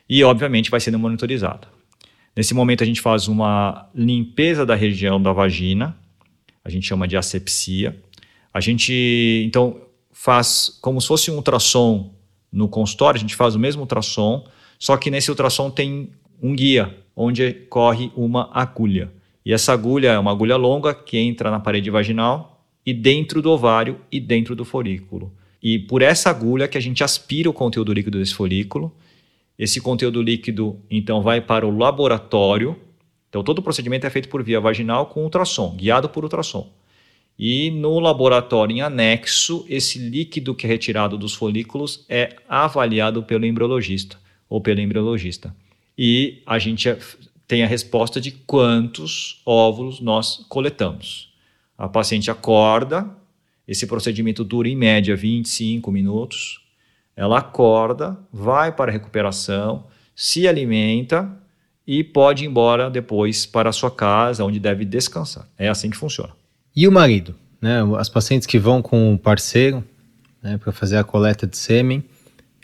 [0.08, 1.68] e, obviamente, vai sendo monitorizada.
[2.36, 5.96] Nesse momento, a gente faz uma limpeza da região da vagina,
[6.64, 7.96] a gente chama de asepsia.
[8.52, 9.80] A gente, então,
[10.12, 12.14] faz como se fosse um ultrassom
[12.50, 14.46] no consultório, a gente faz o mesmo ultrassom,
[14.78, 16.10] só que nesse ultrassom tem
[16.44, 19.10] um guia, onde corre uma agulha.
[19.46, 23.50] E essa agulha é uma agulha longa que entra na parede vaginal e dentro do
[23.50, 25.32] ovário e dentro do folículo.
[25.62, 28.94] E por essa agulha que a gente aspira o conteúdo líquido desse folículo.
[29.58, 32.76] Esse conteúdo líquido, então, vai para o laboratório.
[33.30, 36.70] Então, todo o procedimento é feito por via vaginal com ultrassom, guiado por ultrassom.
[37.38, 43.46] E no laboratório em anexo, esse líquido que é retirado dos folículos é avaliado pelo
[43.46, 45.54] embriologista ou pelo embriologista.
[45.96, 46.88] E a gente
[47.46, 51.32] tem a resposta de quantos óvulos nós coletamos.
[51.76, 53.08] A paciente acorda,
[53.66, 56.60] esse procedimento dura em média 25 minutos.
[57.16, 61.30] Ela acorda, vai para a recuperação, se alimenta
[61.86, 65.48] e pode ir embora depois para a sua casa, onde deve descansar.
[65.56, 66.32] É assim que funciona.
[66.74, 67.34] E o marido?
[67.60, 67.78] Né?
[67.98, 69.84] As pacientes que vão com o parceiro
[70.42, 72.04] né, para fazer a coleta de sêmen,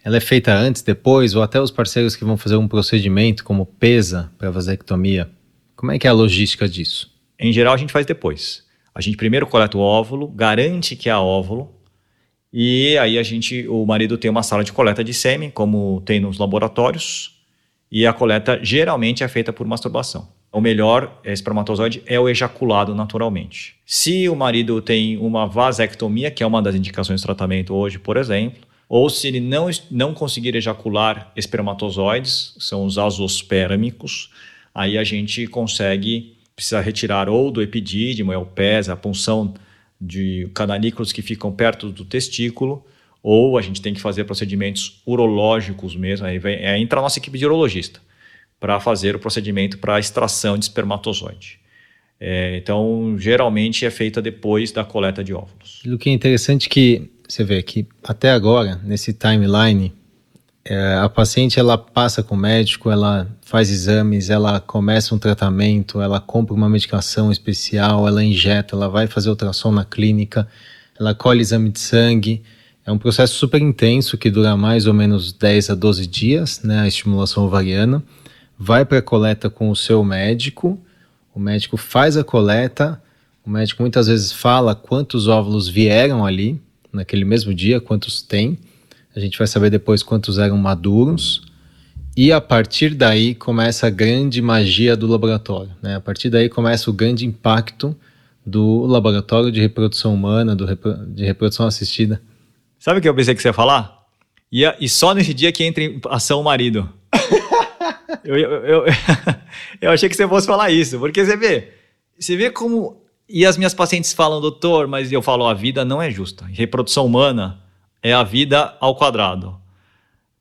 [0.05, 3.67] ela é feita antes, depois, ou até os parceiros que vão fazer um procedimento como
[3.67, 5.31] pesa para vasectomia.
[5.77, 7.13] Como é que é a logística disso?
[7.39, 8.65] Em geral, a gente faz depois.
[8.95, 11.75] A gente primeiro coleta o óvulo, garante que há óvulo,
[12.53, 16.19] e aí a gente, o marido tem uma sala de coleta de sêmen, como tem
[16.19, 17.41] nos laboratórios,
[17.91, 20.29] e a coleta geralmente é feita por masturbação.
[20.53, 23.77] O melhor espermatozoide é o ejaculado naturalmente.
[23.87, 28.17] Se o marido tem uma vasectomia, que é uma das indicações de tratamento hoje, por
[28.17, 28.61] exemplo,
[28.91, 34.33] ou se ele não, não conseguir ejacular espermatozoides, são os azospérmicos,
[34.75, 39.55] aí a gente consegue, precisa retirar ou do epidídimo, é o pés, a punção
[40.01, 42.85] de cananículos que ficam perto do testículo,
[43.23, 47.21] ou a gente tem que fazer procedimentos urológicos mesmo, aí, vem, aí entra a nossa
[47.21, 48.01] equipe de urologista
[48.59, 51.61] para fazer o procedimento para extração de espermatozoide.
[52.19, 55.81] É, então, geralmente é feita depois da coleta de óvulos.
[55.87, 59.93] O que é interessante que você vê que até agora, nesse timeline,
[60.65, 66.01] é, a paciente ela passa com o médico, ela faz exames, ela começa um tratamento,
[66.01, 70.47] ela compra uma medicação especial, ela injeta, ela vai fazer ultrassom na clínica,
[70.99, 72.43] ela colhe exame de sangue.
[72.85, 76.81] É um processo super intenso que dura mais ou menos 10 a 12 dias, né,
[76.81, 78.03] a estimulação ovariana.
[78.59, 80.79] Vai para a coleta com o seu médico,
[81.35, 83.01] o médico faz a coleta,
[83.47, 86.61] o médico muitas vezes fala quantos óvulos vieram ali,
[86.93, 88.59] naquele mesmo dia, quantos tem.
[89.15, 91.43] A gente vai saber depois quantos eram maduros.
[92.17, 95.71] E a partir daí começa a grande magia do laboratório.
[95.81, 95.97] Né?
[95.97, 97.97] A partir daí começa o grande impacto
[98.45, 102.21] do laboratório de reprodução humana, do repro de reprodução assistida.
[102.79, 104.01] Sabe o que eu pensei que você ia falar?
[104.51, 106.89] E, e só nesse dia que entra em ação o marido.
[108.25, 108.85] eu, eu, eu,
[109.81, 111.73] eu, achei que você fosse falar isso, porque você vê,
[112.19, 116.03] você vê como e as minhas pacientes falam, doutor, mas eu falo, a vida não
[116.03, 116.45] é justa.
[116.47, 117.61] Reprodução humana
[118.03, 119.57] é a vida ao quadrado.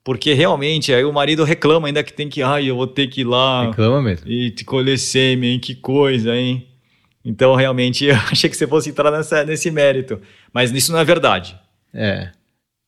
[0.04, 3.22] Porque realmente aí o marido reclama ainda que tem que, ai, eu vou ter que
[3.22, 3.68] ir lá.
[3.68, 4.28] Reclama mesmo.
[4.28, 6.68] E te colher sêmen, que coisa, hein?
[7.24, 10.20] Então, realmente, eu achei que você fosse entrar nessa, nesse mérito.
[10.52, 11.56] Mas isso não é verdade.
[11.94, 12.32] É.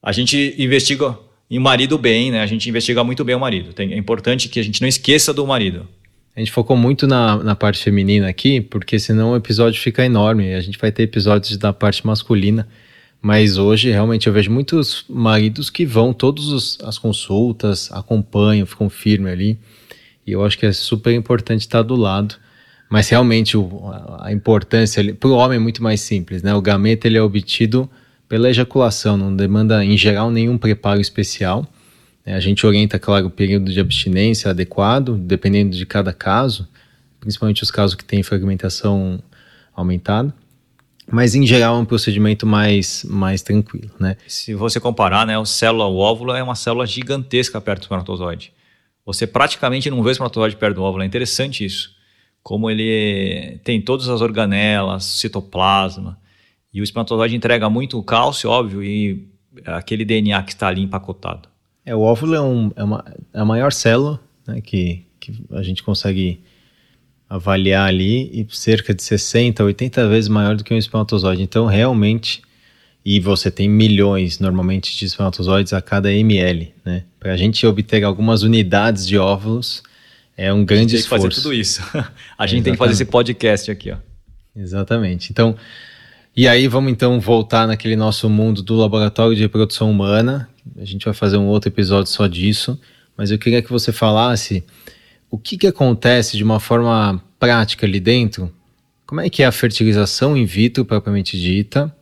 [0.02, 1.18] A gente investiga
[1.50, 2.42] em marido bem, né?
[2.42, 3.74] A gente investiga muito bem o marido.
[3.74, 5.88] Tem, é importante que a gente não esqueça do marido.
[6.36, 10.54] A gente focou muito na, na parte feminina aqui, porque senão o episódio fica enorme.
[10.54, 12.68] A gente vai ter episódios da parte masculina.
[13.22, 19.32] Mas hoje, realmente, eu vejo muitos maridos que vão todas as consultas, acompanham, ficam firmes
[19.32, 19.60] ali.
[20.26, 22.36] E eu acho que é super importante estar do lado.
[22.90, 26.54] Mas realmente o, a importância para o homem é muito mais simples, né?
[26.54, 27.90] O gameta ele é obtido
[28.28, 31.66] pela ejaculação, não demanda em geral nenhum preparo especial.
[32.26, 36.68] É, a gente orienta, claro, o período de abstinência adequado, dependendo de cada caso,
[37.20, 39.22] principalmente os casos que têm fragmentação
[39.76, 40.34] aumentada.
[41.12, 44.16] Mas em geral é um procedimento mais, mais tranquilo, né?
[44.28, 48.54] Se você comparar, né, o célula, o óvulo é uma célula gigantesca perto do espermatozoide.
[49.06, 51.92] Você praticamente não vê o espermatozoide perto do óvulo, é interessante isso.
[52.44, 56.18] Como ele tem todas as organelas, citoplasma,
[56.74, 59.28] e o espermatozoide entrega muito cálcio, óbvio, e
[59.66, 61.51] aquele DNA que está ali empacotado.
[61.92, 64.18] É, o óvulo é, um, é, uma, é a maior célula
[64.48, 66.40] né, que, que a gente consegue
[67.30, 71.42] avaliar ali e cerca de 60, 80 vezes maior do que um espermatozoide.
[71.42, 72.42] Então, realmente,
[73.04, 77.04] e você tem milhões normalmente de espermatozoides a cada ml, né?
[77.20, 79.84] Para a gente obter algumas unidades de óvulos
[80.38, 81.28] é um grande esforço.
[81.28, 81.82] A gente tem que fazer tudo isso.
[82.38, 83.98] a gente tem que fazer esse podcast aqui, ó.
[84.56, 85.30] Exatamente.
[85.30, 85.58] Então,
[86.36, 91.06] e aí vamos então voltar naquele nosso mundo do laboratório de reprodução humana, a gente
[91.06, 92.80] vai fazer um outro episódio só disso,
[93.18, 94.64] mas eu queria que você falasse
[95.30, 98.52] o que, que acontece de uma forma prática ali dentro
[99.12, 101.94] como é que é a fertilização in vitro propriamente dita?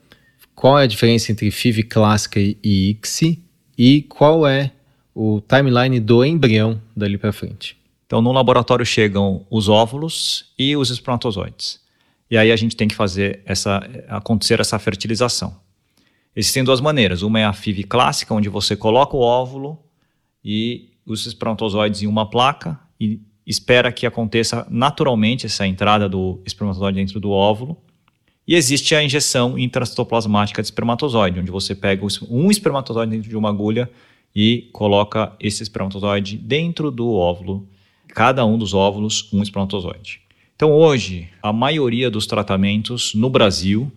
[0.53, 2.55] Qual é a diferença entre FIV clássica e
[2.91, 3.43] ICSI?
[3.75, 4.71] E qual é
[5.15, 7.75] o timeline do embrião dali para frente?
[8.05, 11.81] Então, no laboratório chegam os óvulos e os espermatozoides.
[12.29, 13.77] E aí a gente tem que fazer essa
[14.07, 15.57] acontecer essa fertilização.
[16.35, 17.21] Existem duas maneiras.
[17.21, 19.79] Uma é a FIV clássica, onde você coloca o óvulo
[20.43, 26.99] e os espermatozoides em uma placa e espera que aconteça naturalmente essa entrada do espermatozoide
[26.99, 27.77] dentro do óvulo.
[28.47, 33.49] E existe a injeção intracitoplasmática de espermatozoide, onde você pega um espermatozoide dentro de uma
[33.49, 33.89] agulha
[34.35, 37.67] e coloca esse espermatozoide dentro do óvulo.
[38.07, 40.21] Cada um dos óvulos, um espermatozoide.
[40.59, 43.89] Então, hoje, a maioria dos tratamentos no Brasil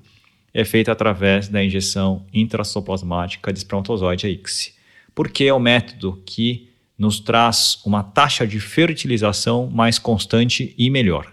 [0.54, 4.72] é feita através da injeção intracitoplasmática de espermatozoide, a ICSI,
[5.12, 11.32] porque é o método que nos traz uma taxa de fertilização mais constante e melhor.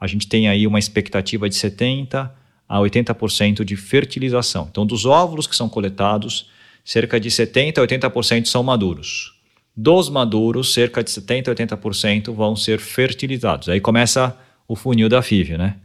[0.00, 2.30] A gente tem aí uma expectativa de 70%
[2.66, 4.68] a 80% de fertilização.
[4.70, 6.48] Então, dos óvulos que são coletados,
[6.82, 9.38] cerca de 70% a 80% são maduros.
[9.76, 13.68] Dos maduros, cerca de 70% a 80% vão ser fertilizados.
[13.68, 14.34] Aí começa
[14.66, 15.76] o funil da FIV, né?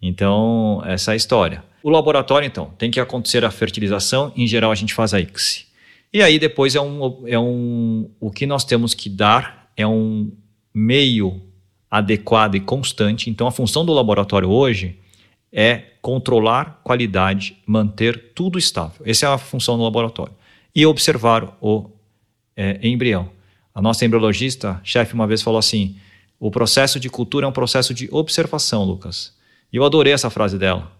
[0.00, 1.62] Então, essa é a história.
[1.82, 5.70] O laboratório, então, tem que acontecer a fertilização, em geral a gente faz a ICSI.
[6.12, 10.32] E aí depois é um, é um o que nós temos que dar é um
[10.74, 11.40] meio
[11.88, 13.30] adequado e constante.
[13.30, 14.98] Então a função do laboratório hoje
[15.52, 19.02] é controlar qualidade, manter tudo estável.
[19.04, 20.34] Essa é a função do laboratório.
[20.74, 21.90] E observar o
[22.56, 23.30] é, embrião.
[23.74, 25.96] A nossa embriologista, chefe, uma vez falou assim:
[26.40, 29.36] o processo de cultura é um processo de observação, Lucas.
[29.70, 30.90] E eu adorei essa frase dela,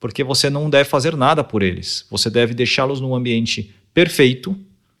[0.00, 2.04] porque você não deve fazer nada por eles.
[2.10, 4.58] Você deve deixá-los num ambiente perfeito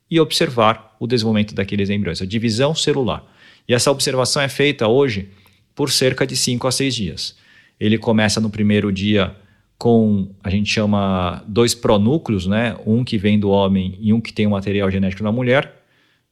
[0.08, 3.24] e observar o desenvolvimento daqueles embriões, a divisão celular.
[3.68, 5.28] E essa observação é feita hoje
[5.74, 7.36] por cerca de 5 a 6 dias.
[7.78, 9.34] Ele começa no primeiro dia
[9.76, 12.76] com, a gente chama, dois pronúcleos, né?
[12.86, 15.79] um que vem do homem e um que tem o material genético da mulher.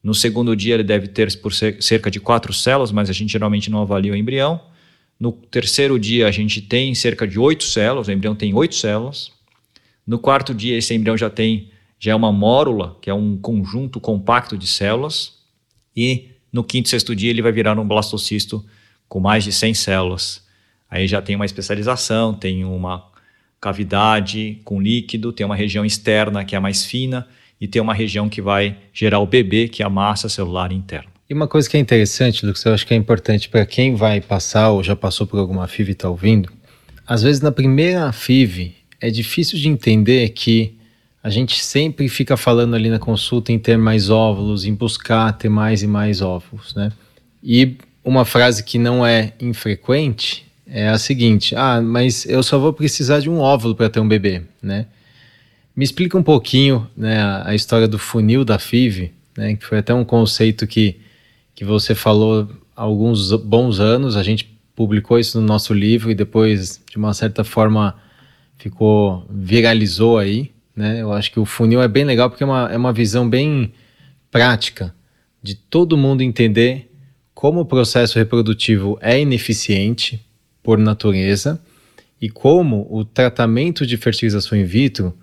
[0.03, 3.71] No segundo dia, ele deve ter por cerca de quatro células, mas a gente geralmente
[3.71, 4.61] não avalia o embrião.
[5.19, 9.33] No terceiro dia, a gente tem cerca de oito células, o embrião tem oito células.
[10.07, 11.71] No quarto dia, esse embrião já tem
[12.01, 15.39] já é uma mórula, que é um conjunto compacto de células,
[15.97, 18.65] e no quinto sexto dia ele vai virar um blastocisto
[19.09, 20.47] com mais de 100 células.
[20.89, 23.11] Aí já tem uma especialização, tem uma
[23.61, 27.27] cavidade com líquido, tem uma região externa que é mais fina
[27.61, 31.09] e tem uma região que vai gerar o bebê, que é a massa celular interna.
[31.29, 34.21] E uma coisa que é interessante, Lucas, eu acho que é importante para quem vai
[34.21, 36.51] passar ou já passou por alguma FIV e está ouvindo,
[37.07, 40.79] às vezes na primeira FIV é difícil de entender que
[41.23, 45.49] a gente sempre fica falando ali na consulta em ter mais óvulos, em buscar ter
[45.49, 46.91] mais e mais óvulos, né?
[47.43, 52.73] E uma frase que não é infrequente é a seguinte: ah, mas eu só vou
[52.73, 54.87] precisar de um óvulo para ter um bebê, né?
[55.79, 59.95] Me explica um pouquinho né, a, história do funil da FIV, né, que foi até
[59.95, 60.97] um conceito que,
[61.55, 66.17] que você falou há alguns bons anos, a gente publicou isso no nosso livro e
[66.17, 67.95] depois, de uma certa forma,
[68.57, 71.01] ficou viralizou aí, né?
[71.01, 73.73] Eu acho que o funil é bem legal porque é uma, é uma visão bem
[74.33, 74.93] prática
[75.41, 76.91] de todo mundo entender
[77.33, 80.27] como o processo reprodutivo é ineficiente
[80.61, 81.63] por natureza
[82.21, 85.17] e como o tratamento de fertilização in vitro,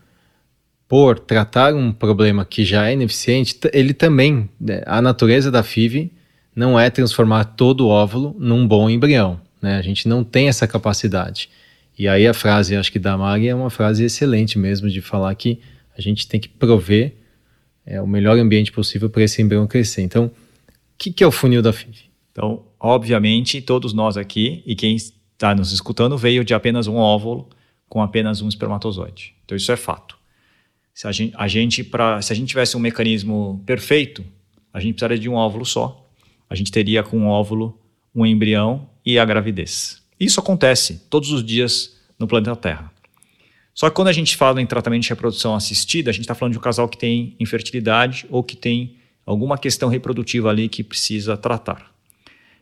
[1.25, 6.11] tratar um problema que já é ineficiente, ele também, né, a natureza da FIV
[6.55, 9.39] não é transformar todo o óvulo num bom embrião.
[9.61, 9.77] Né?
[9.77, 11.49] A gente não tem essa capacidade.
[11.97, 15.33] E aí a frase, acho que da Mari, é uma frase excelente mesmo de falar
[15.35, 15.59] que
[15.97, 17.15] a gente tem que prover
[17.85, 20.01] é, o melhor ambiente possível para esse embrião crescer.
[20.01, 20.31] Então, o
[20.97, 21.97] que, que, é o funil da FIV?
[22.31, 27.49] Então, obviamente, todos nós aqui e quem está nos escutando veio de apenas um óvulo
[27.87, 29.35] com apenas um espermatozoide.
[29.45, 30.14] Então, isso é fato.
[30.95, 31.91] Se a gente, a gente
[32.21, 34.23] se a gente tivesse um mecanismo perfeito,
[34.73, 36.09] a gente precisaria de um óvulo só.
[36.49, 37.77] A gente teria com um óvulo
[38.15, 40.01] um embrião e a gravidez.
[40.17, 42.93] Isso acontece todos os dias no planeta Terra.
[43.73, 46.53] Só que quando a gente fala em tratamento de reprodução assistida, a gente está falando
[46.53, 51.35] de um casal que tem infertilidade ou que tem alguma questão reprodutiva ali que precisa
[51.35, 51.91] tratar.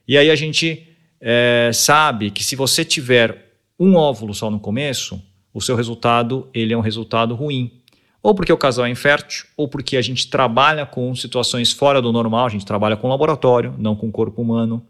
[0.08, 0.88] E aí a gente
[1.22, 5.22] é, sabe que se você tiver um óvulo só no começo,
[5.54, 7.83] o seu resultado ele é um resultado ruim.
[8.24, 12.12] Ou porque o casal é infértil, ou porque a gente trabalha com situações fora do
[12.12, 14.82] normal, a gente trabalha com laboratório, não com corpo humano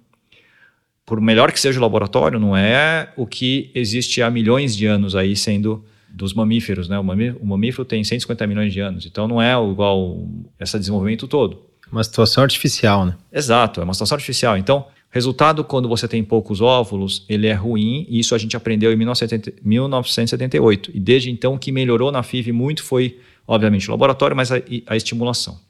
[1.06, 5.16] por melhor que seja o laboratório, não é o que existe há milhões de anos
[5.16, 6.98] aí sendo dos mamíferos, né?
[6.98, 10.26] O mamífero, tem 150 milhões de anos, então não é igual
[10.60, 11.62] esse desenvolvimento todo.
[11.92, 13.16] Uma situação artificial, né?
[13.32, 14.58] Exato, é uma situação artificial.
[14.58, 18.92] Então, Resultado, quando você tem poucos óvulos, ele é ruim, e isso a gente aprendeu
[18.92, 20.90] em 1978.
[20.92, 24.56] E desde então, o que melhorou na FIV muito foi, obviamente, o laboratório, mas a,
[24.88, 25.62] a estimulação.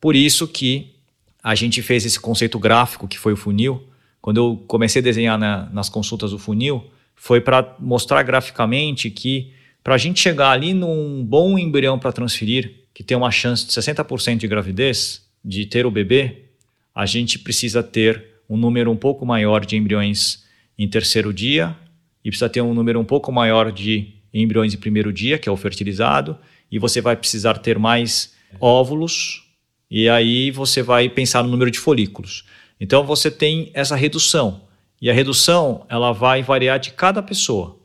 [0.00, 0.94] Por isso que
[1.42, 3.82] a gente fez esse conceito gráfico, que foi o funil.
[4.20, 6.84] Quando eu comecei a desenhar na, nas consultas o funil,
[7.16, 12.84] foi para mostrar graficamente que para a gente chegar ali num bom embrião para transferir,
[12.94, 16.44] que tem uma chance de 60% de gravidez, de ter o bebê,
[16.94, 20.44] a gente precisa ter um número um pouco maior de embriões
[20.78, 21.76] em terceiro dia
[22.24, 25.52] e precisa ter um número um pouco maior de embriões em primeiro dia, que é
[25.52, 26.38] o fertilizado,
[26.70, 29.42] e você vai precisar ter mais óvulos,
[29.90, 32.44] e aí você vai pensar no número de folículos.
[32.80, 34.62] Então você tem essa redução.
[35.00, 37.78] E a redução ela vai variar de cada pessoa.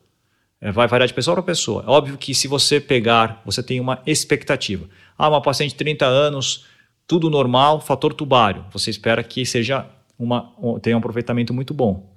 [0.61, 1.83] É, vai variar de pessoa para pessoa.
[1.85, 4.87] É óbvio que se você pegar, você tem uma expectativa.
[5.17, 6.65] Ah, uma paciente de 30 anos,
[7.05, 8.65] tudo normal, fator tubário.
[8.71, 9.85] Você espera que seja
[10.17, 12.09] uma, tem um aproveitamento muito bom.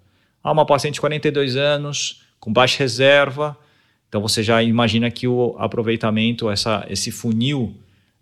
[0.43, 3.57] Há uma paciente de 42 anos, com baixa reserva,
[4.09, 7.75] então você já imagina que o aproveitamento, essa, esse funil,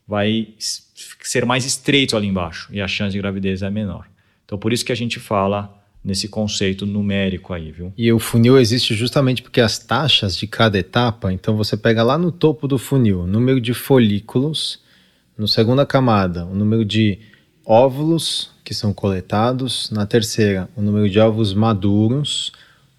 [0.07, 4.07] vai ser mais estreito ali embaixo e a chance de gravidez é menor.
[4.45, 7.93] Então por isso que a gente fala nesse conceito numérico aí, viu?
[7.97, 12.17] E o funil existe justamente porque as taxas de cada etapa, então você pega lá
[12.17, 14.81] no topo do funil, número de folículos,
[15.37, 17.19] no segunda camada, o número de
[17.65, 19.91] óvulos que são coletados.
[19.91, 22.53] Na terceira, o número de ovos maduros,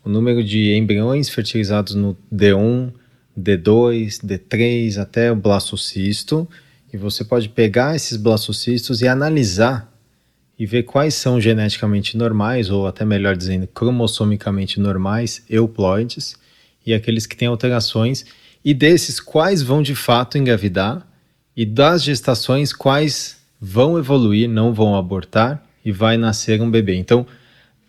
[0.03, 2.91] o número de embriões fertilizados no D1,
[3.39, 6.49] D2, D3 até o blastocisto.
[6.91, 9.93] E você pode pegar esses blastocistos e analisar
[10.57, 16.35] e ver quais são geneticamente normais, ou até melhor dizendo, cromossomicamente normais, euploides,
[16.83, 18.25] e aqueles que têm alterações,
[18.65, 21.07] e desses quais vão de fato engravidar,
[21.55, 26.95] e das gestações quais vão evoluir, não vão abortar e vai nascer um bebê.
[26.95, 27.25] Então,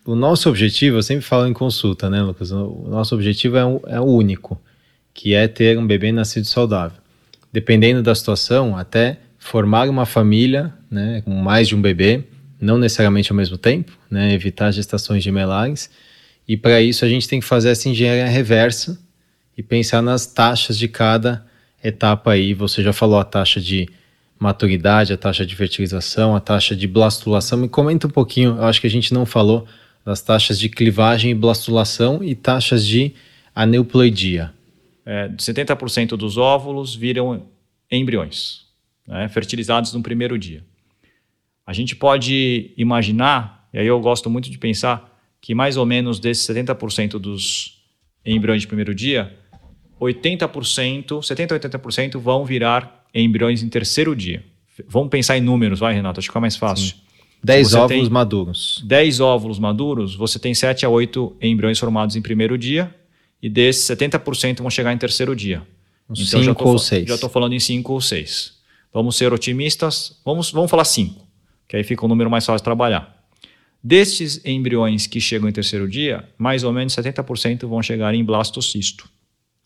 [0.05, 2.51] o nosso objetivo, eu sempre falo em consulta, né, Lucas?
[2.51, 4.59] O nosso objetivo é, é o único,
[5.13, 6.97] que é ter um bebê nascido saudável.
[7.53, 12.23] Dependendo da situação, até formar uma família, né, com mais de um bebê,
[12.59, 15.89] não necessariamente ao mesmo tempo, né, evitar gestações gemelares.
[16.47, 18.99] E para isso a gente tem que fazer essa engenharia reversa
[19.57, 21.45] e pensar nas taxas de cada
[21.83, 22.53] etapa aí.
[22.53, 23.89] Você já falou a taxa de
[24.41, 27.59] maturidade, a taxa de fertilização, a taxa de blastulação.
[27.59, 29.67] Me comenta um pouquinho, eu acho que a gente não falou
[30.03, 33.13] das taxas de clivagem e blastulação e taxas de
[33.53, 34.51] aneuploidia.
[35.05, 37.45] É, 70% dos óvulos viram
[37.91, 38.65] embriões,
[39.07, 40.63] né, fertilizados no primeiro dia.
[41.63, 45.07] A gente pode imaginar, e aí eu gosto muito de pensar,
[45.39, 47.79] que mais ou menos desses 70% dos
[48.25, 49.37] embriões de primeiro dia,
[49.99, 54.43] 80%, 70 a 80% vão virar embriões em terceiro dia.
[54.87, 56.19] Vamos pensar em números, vai, Renato?
[56.19, 56.95] Acho que fica mais fácil.
[57.43, 58.83] 10 óvulos maduros.
[58.85, 62.93] 10 óvulos maduros, você tem 7 a 8 embriões formados em primeiro dia,
[63.41, 65.63] e desses 70% vão chegar em terceiro dia.
[66.09, 67.07] então, 5 ou 6.
[67.07, 68.53] Já estou falando em 5 ou 6.
[68.93, 71.25] Vamos ser otimistas, vamos, vamos falar 5,
[71.67, 73.17] que aí fica um número mais fácil de trabalhar.
[73.83, 79.09] Destes embriões que chegam em terceiro dia, mais ou menos 70% vão chegar em blastocisto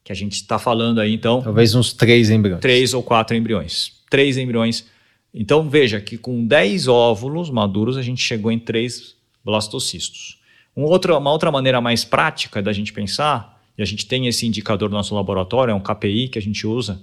[0.05, 1.41] que a gente está falando aí, então.
[1.41, 2.61] Talvez uns três embriões.
[2.61, 3.91] Três ou quatro embriões.
[4.07, 4.85] Três embriões.
[5.33, 10.39] Então veja que com 10 óvulos maduros a gente chegou em três blastocistos.
[10.77, 14.45] Um outro, uma outra maneira mais prática da gente pensar, e a gente tem esse
[14.45, 17.01] indicador no nosso laboratório, é um KPI que a gente usa,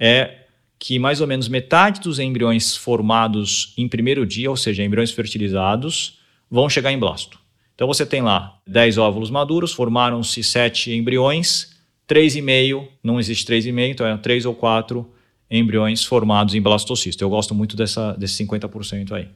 [0.00, 0.38] é
[0.78, 6.18] que mais ou menos metade dos embriões formados em primeiro dia, ou seja, embriões fertilizados,
[6.50, 7.38] vão chegar em blasto.
[7.74, 11.77] Então você tem lá 10 óvulos maduros, formaram-se 7 embriões,
[12.08, 15.06] 3,5, não existe 3,5, então é 3 ou 4
[15.50, 17.22] embriões formados em blastocisto.
[17.22, 19.28] Eu gosto muito dessa, desse 50% aí.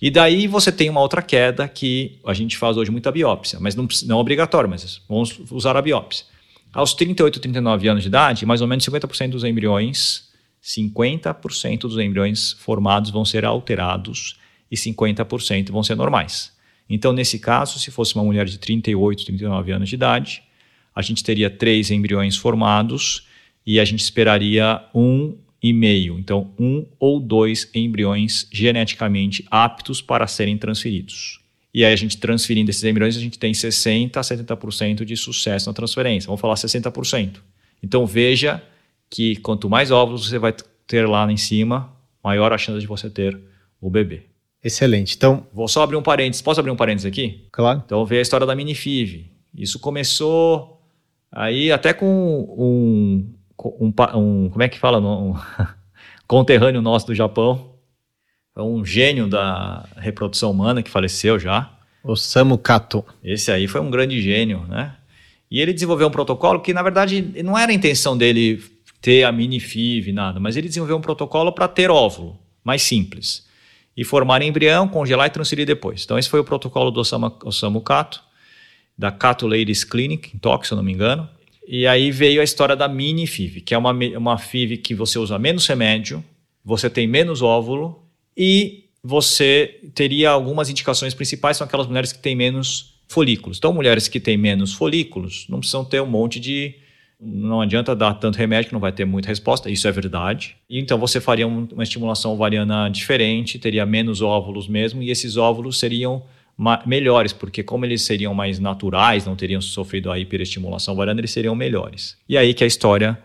[0.00, 3.74] E daí você tem uma outra queda que a gente faz hoje muita biópsia, mas
[3.74, 6.26] não, não é obrigatório, mas vamos usar a biópsia.
[6.72, 10.28] Aos 38, 39 anos de idade, mais ou menos 50% dos embriões,
[10.62, 14.38] 50% dos embriões formados vão ser alterados
[14.70, 16.52] e 50% vão ser normais.
[16.88, 20.42] Então, nesse caso, se fosse uma mulher de 38, 39 anos de idade,
[20.96, 23.26] a gente teria três embriões formados
[23.66, 30.26] e a gente esperaria um e meio, então um ou dois embriões geneticamente aptos para
[30.26, 31.40] serem transferidos.
[31.74, 35.68] E aí a gente transferindo esses embriões, a gente tem 60 a 70% de sucesso
[35.68, 36.26] na transferência.
[36.26, 37.36] Vamos falar 60%.
[37.82, 38.62] Então veja
[39.10, 40.54] que quanto mais óvulos você vai
[40.86, 41.92] ter lá em cima,
[42.24, 43.38] maior a chance de você ter
[43.80, 44.22] o bebê.
[44.64, 45.14] Excelente.
[45.16, 46.42] Então, vou só abrir um parênteses.
[46.42, 47.46] Posso abrir um parênteses aqui?
[47.52, 47.82] Claro.
[47.84, 49.26] Então, ver a história da minifiv.
[49.54, 50.75] Isso começou
[51.36, 53.30] Aí até com um,
[53.62, 55.34] um, um como é que fala, um
[56.26, 57.74] conterrâneo nosso do Japão,
[58.56, 61.70] um gênio da reprodução humana que faleceu já.
[62.02, 63.04] Osamu Kato.
[63.22, 64.96] Esse aí foi um grande gênio, né?
[65.50, 68.64] E ele desenvolveu um protocolo que, na verdade, não era a intenção dele
[69.02, 73.46] ter a mini FIV, nada, mas ele desenvolveu um protocolo para ter óvulo, mais simples.
[73.94, 76.02] E formar embrião, congelar e transferir depois.
[76.04, 78.22] Então, esse foi o protocolo do Osamu, Osamu Kato,
[78.96, 81.28] da Kato Ladies Clinic, em Tóquio, se eu não me engano.
[81.66, 85.18] E aí veio a história da mini FIV, que é uma, uma FIV que você
[85.18, 86.24] usa menos remédio,
[86.64, 88.02] você tem menos óvulo
[88.36, 93.58] e você teria algumas indicações principais, são aquelas mulheres que têm menos folículos.
[93.58, 96.74] Então, mulheres que têm menos folículos não precisam ter um monte de.
[97.18, 100.54] Não adianta dar tanto remédio que não vai ter muita resposta, isso é verdade.
[100.68, 106.24] Então você faria uma estimulação ovariana diferente, teria menos óvulos mesmo, e esses óvulos seriam
[106.86, 111.54] melhores, porque como eles seriam mais naturais, não teriam sofrido a hiperestimulação ovariana, eles seriam
[111.54, 112.16] melhores.
[112.28, 113.18] E aí que a história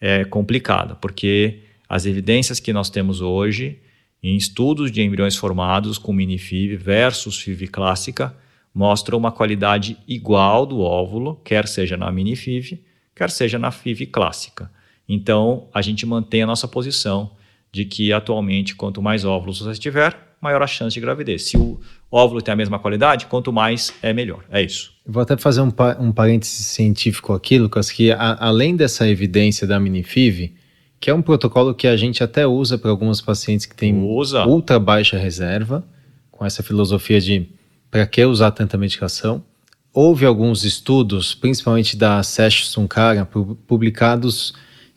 [0.00, 3.78] é complicada, porque as evidências que nós temos hoje
[4.22, 8.34] em estudos de embriões formados com mini-FIV versus FIV clássica
[8.74, 12.82] mostra uma qualidade igual do óvulo, quer seja na mini-FIV,
[13.14, 14.70] quer seja na FIV clássica.
[15.08, 17.30] Então, a gente mantém a nossa posição
[17.70, 21.44] de que atualmente, quanto mais óvulos você tiver, maior a chance de gravidez.
[21.44, 21.80] Se o
[22.10, 24.44] óvulo tem a mesma qualidade, quanto mais é melhor.
[24.50, 24.92] É isso.
[25.06, 29.80] Vou até fazer um, um parêntese científico aqui, Lucas, que a, além dessa evidência da
[29.80, 30.54] mini-FIV,
[31.00, 34.46] que é um protocolo que a gente até usa para alguns pacientes que têm usa.
[34.46, 35.82] ultra baixa reserva,
[36.30, 37.48] com essa filosofia de
[37.90, 39.42] para que usar tanta medicação?
[39.92, 43.24] Houve alguns estudos, principalmente da Sesh Sunkara,
[43.66, 44.52] publicados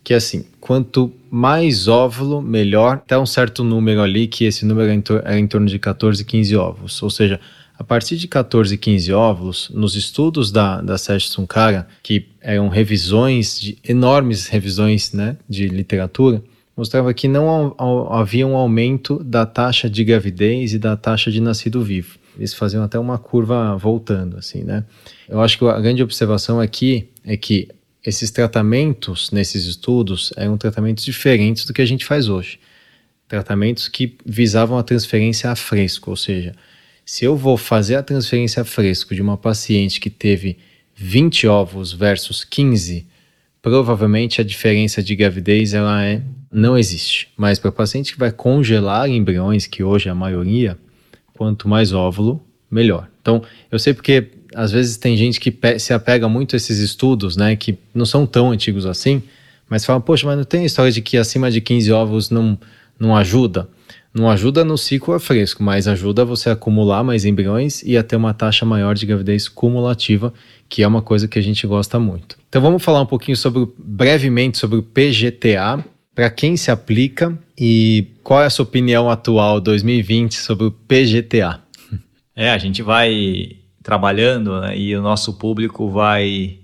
[0.08, 2.94] que assim, quanto mais óvulo, melhor.
[2.94, 7.04] Até um certo número ali, que esse número é em, torno de 14, 15 ovos.
[7.04, 7.42] Ou seja,
[7.78, 13.60] a partir de 14, 15 óvulos, nos estudos da, da Sesh Sunkara, que eram revisões,
[13.60, 16.42] de, enormes revisões né, de literatura,
[16.78, 17.76] mostrava que não
[18.10, 22.84] havia um aumento da taxa de gravidez e da taxa de nascido vivo eles faziam
[22.84, 24.86] até uma curva voltando, assim, né?
[25.28, 27.68] Eu acho que a grande observação aqui é que
[28.08, 32.58] esses tratamentos nesses estudos eram tratamentos diferentes do que a gente faz hoje.
[33.28, 36.56] Tratamentos que visavam a transferência a fresco, ou seja,
[37.06, 40.58] se eu vou fazer a transferência a fresco de uma paciente que teve
[40.96, 43.06] 20 ovos versus 15,
[43.62, 47.28] provavelmente a diferença de gravidez ela é não existe.
[47.36, 50.78] Mas para paciente que vai congelar embriões, que hoje é a maioria,
[51.34, 52.42] quanto mais óvulo,
[52.72, 53.10] melhor.
[53.22, 57.36] Então, eu sei porque às vezes tem gente que se apega muito a esses estudos,
[57.38, 59.22] né, que não são tão antigos assim,
[59.70, 62.58] mas fala, poxa, mas não tem história de que acima de 15 ovos não,
[63.00, 63.70] não ajuda?
[64.14, 68.16] Não ajuda no ciclo fresco, mas ajuda você a acumular mais embriões e a ter
[68.16, 70.34] uma taxa maior de gravidez cumulativa,
[70.68, 72.38] que é uma coisa que a gente gosta muito.
[72.50, 75.84] Então vamos falar um pouquinho sobre brevemente sobre o PGTA,
[76.16, 81.62] para quem se aplica e qual é a sua opinião atual 2020 sobre o PGTA?
[82.36, 83.58] É, a gente vai
[83.88, 86.60] trabalhando né, e o nosso público vai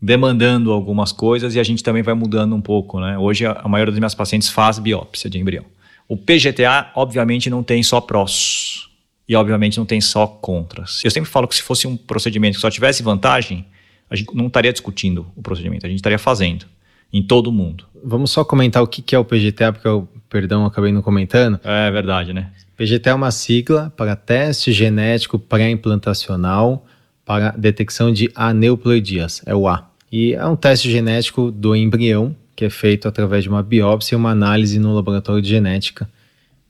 [0.00, 3.00] demandando algumas coisas e a gente também vai mudando um pouco.
[3.00, 3.18] Né?
[3.18, 5.64] Hoje a maioria das minhas pacientes faz biópsia de embrião.
[6.06, 8.88] O PGTA, obviamente, não tem só prós
[9.28, 11.02] e, obviamente, não tem só contras.
[11.02, 13.66] Eu sempre falo que se fosse um procedimento que só tivesse vantagem,
[14.08, 16.66] a gente não estaria discutindo o procedimento, a gente estaria fazendo
[17.12, 17.84] em todo mundo.
[18.04, 21.58] Vamos só comentar o que é o PGTA, porque eu, perdão, acabei não comentando.
[21.64, 22.52] É verdade, né?
[22.80, 26.86] PGTA é uma sigla para teste genético pré-implantacional
[27.26, 29.90] para detecção de aneuploidias, é o A.
[30.10, 34.16] E é um teste genético do embrião, que é feito através de uma biópsia e
[34.16, 36.10] uma análise no laboratório de genética.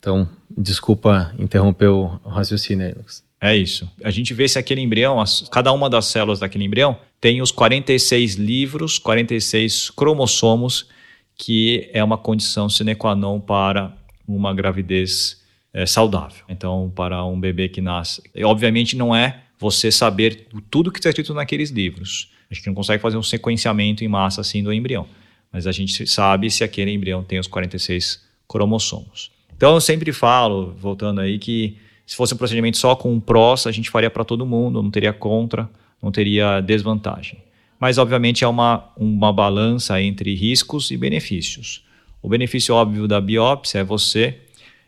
[0.01, 2.95] Então, desculpa interromper o raciocínio aí.
[3.41, 3.89] É isso.
[4.03, 8.35] A gente vê se aquele embrião, cada uma das células daquele embrião tem os 46
[8.35, 10.89] livros, 46 cromossomos,
[11.37, 13.93] que é uma condição sine qua non para
[14.27, 15.40] uma gravidez
[15.73, 16.45] é, saudável.
[16.49, 18.23] Então, para um bebê que nasce.
[18.45, 22.31] Obviamente, não é você saber tudo que está escrito naqueles livros.
[22.51, 25.07] A gente não consegue fazer um sequenciamento em massa assim do embrião.
[25.53, 29.31] Mas a gente sabe se aquele embrião tem os 46 cromossomos.
[29.57, 33.67] Então, eu sempre falo, voltando aí, que se fosse um procedimento só com um prós,
[33.67, 35.69] a gente faria para todo mundo, não teria contra,
[36.03, 37.39] não teria desvantagem.
[37.79, 41.85] Mas, obviamente, é uma, uma balança entre riscos e benefícios.
[42.23, 44.39] O benefício óbvio da biópsia é você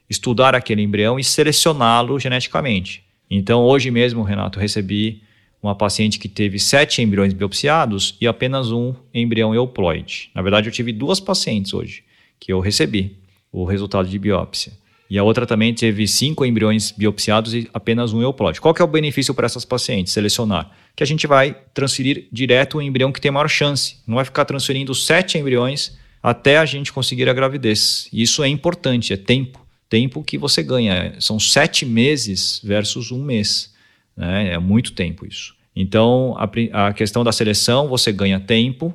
[0.09, 3.05] estudar aquele embrião e selecioná-lo geneticamente.
[3.31, 5.23] Então, hoje mesmo, Renato, recebi
[5.63, 10.31] uma paciente que teve sete embriões biopsiados e apenas um embrião euploide.
[10.35, 12.05] Na verdade, eu tive duas pacientes hoje
[12.41, 13.17] que eu recebi
[13.53, 14.73] o resultado de biópsia.
[15.09, 18.61] E a outra também teve cinco embriões biopsiados e apenas um euploide.
[18.61, 20.13] Qual que é o benefício para essas pacientes?
[20.13, 20.71] Selecionar.
[20.97, 23.99] Que a gente vai transferir direto o embrião que tem maior chance.
[24.07, 28.09] Não vai ficar transferindo sete embriões até a gente conseguir a gravidez.
[28.13, 29.62] Isso é importante, é tempo.
[29.93, 31.21] Tempo que você ganha.
[31.21, 33.75] São sete meses versus um mês.
[34.17, 34.55] Né?
[34.55, 35.55] É muito tempo isso.
[35.77, 38.95] Então, a, a questão da seleção, você ganha tempo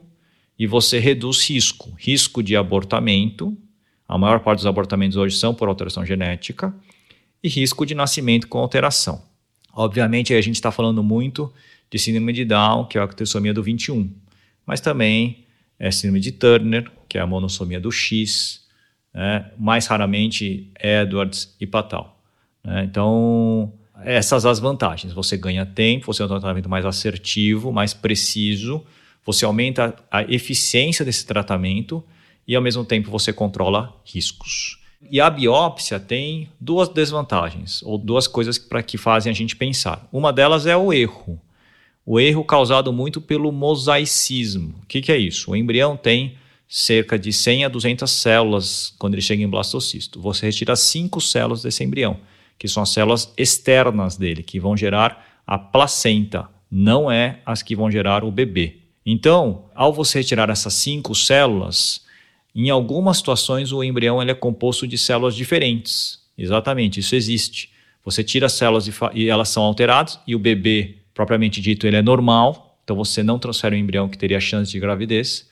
[0.58, 1.94] e você reduz risco.
[2.00, 3.56] Risco de abortamento,
[4.08, 6.74] a maior parte dos abortamentos hoje são por alteração genética,
[7.44, 9.22] e risco de nascimento com alteração.
[9.74, 11.54] Obviamente, a gente está falando muito
[11.92, 14.12] de síndrome de Down, que é a trissomia do 21,
[14.66, 15.46] mas também
[15.78, 18.66] é síndrome de Turner, que é a monossomia do X,
[19.18, 19.50] né?
[19.58, 22.22] mais raramente Edwards e Patal.
[22.64, 22.84] Né?
[22.84, 25.12] Então, essas as vantagens.
[25.12, 28.86] Você ganha tempo, você tem um tratamento mais assertivo, mais preciso,
[29.26, 32.04] você aumenta a eficiência desse tratamento
[32.48, 34.80] e, ao mesmo tempo, você controla riscos.
[35.10, 40.08] E a biópsia tem duas desvantagens, ou duas coisas para que fazem a gente pensar.
[40.12, 41.42] Uma delas é o erro.
[42.06, 44.76] O erro causado muito pelo mosaicismo.
[44.84, 45.52] O que, que é isso?
[45.52, 46.38] O embrião tem
[46.68, 50.22] cerca de 100 a 200 células quando ele chega em blastocisto.
[50.22, 52.20] Você retira cinco células desse embrião
[52.58, 57.76] que são as células externas dele, que vão gerar a placenta, não é as que
[57.76, 58.78] vão gerar o bebê.
[59.06, 62.06] Então, ao você retirar essas cinco células,
[62.54, 66.20] em algumas situações o embrião é composto de células diferentes.
[66.38, 67.70] Exatamente, isso existe.
[68.04, 72.02] Você tira as células e, elas são alteradas e o bebê, propriamente dito, ele é
[72.02, 72.80] normal.
[72.84, 75.47] Então você não transfere o embrião que teria chance de gravidez.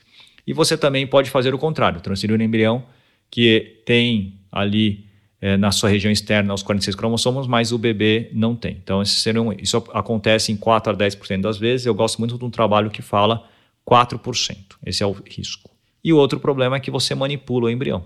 [0.46, 2.84] E você também pode fazer o contrário, transferir um embrião
[3.30, 5.06] que tem ali
[5.40, 8.78] é, na sua região externa os 46 cromossomos, mas o bebê não tem.
[8.82, 11.86] Então, isso acontece em 4 a 10% das vezes.
[11.86, 13.44] Eu gosto muito de um trabalho que fala
[13.88, 14.56] 4%.
[14.84, 15.70] Esse é o risco.
[16.02, 18.04] E o outro problema é que você manipula o embrião.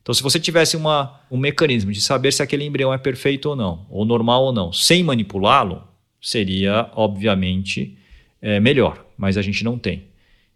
[0.00, 3.56] Então, se você tivesse uma, um mecanismo de saber se aquele embrião é perfeito ou
[3.56, 5.84] não, ou normal ou não, sem manipulá-lo,
[6.20, 7.96] seria, obviamente,
[8.40, 10.04] é, melhor, mas a gente não tem.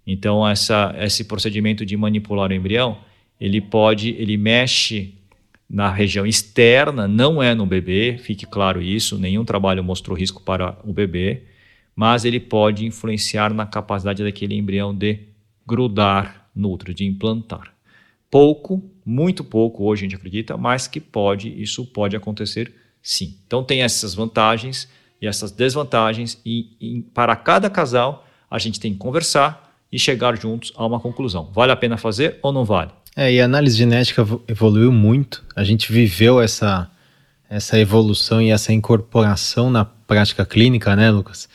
[0.06, 2.98] Então, essa, esse procedimento de manipular o embrião,
[3.40, 5.14] ele pode, ele mexe
[5.68, 10.78] na região externa, não é no bebê, fique claro isso, nenhum trabalho mostrou risco para
[10.84, 11.42] o bebê,
[11.94, 15.20] mas ele pode influenciar na capacidade daquele embrião de
[15.66, 17.74] grudar no útero, de implantar.
[18.30, 23.36] Pouco, muito pouco hoje a gente acredita, mas que pode, isso pode acontecer sim.
[23.46, 24.88] Então tem essas vantagens
[25.20, 29.65] e essas desvantagens e, e para cada casal a gente tem que conversar
[29.96, 31.48] e chegar juntos a uma conclusão.
[31.54, 32.90] Vale a pena fazer ou não vale?
[33.16, 35.42] É, e a análise genética evoluiu muito.
[35.56, 36.90] A gente viveu essa,
[37.48, 41.48] essa evolução e essa incorporação na prática clínica, né, Lucas?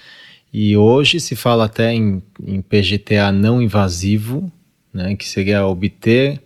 [0.51, 4.51] E hoje se fala até em, em PGTA não invasivo,
[4.91, 6.41] né, que seria obter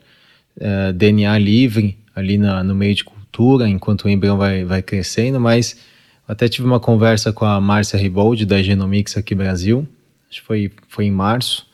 [0.59, 5.39] é, DNA livre ali na, no meio de cultura, enquanto o embrião vai, vai crescendo,
[5.39, 5.79] mas
[6.27, 9.87] até tive uma conversa com a Márcia Ribold, da Genomics aqui Brasil,
[10.29, 11.64] acho que foi, foi em março,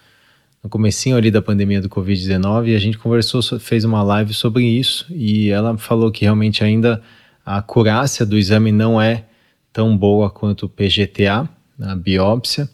[0.64, 4.64] no comecinho ali da pandemia do Covid-19 e a gente conversou, fez uma live sobre
[4.64, 7.02] isso e ela falou que realmente ainda
[7.46, 9.26] a acurácia do exame não é
[9.74, 11.50] tão boa quanto o PGTA,
[11.82, 12.70] a biópsia,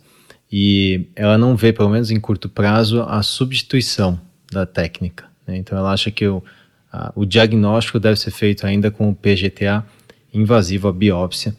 [0.52, 4.20] e ela não vê, pelo menos em curto prazo, a substituição
[4.52, 5.26] da técnica.
[5.46, 5.58] Né?
[5.58, 6.44] Então ela acha que o,
[6.92, 9.86] a, o diagnóstico deve ser feito ainda com o PGTA
[10.34, 11.56] invasivo, a biópsia.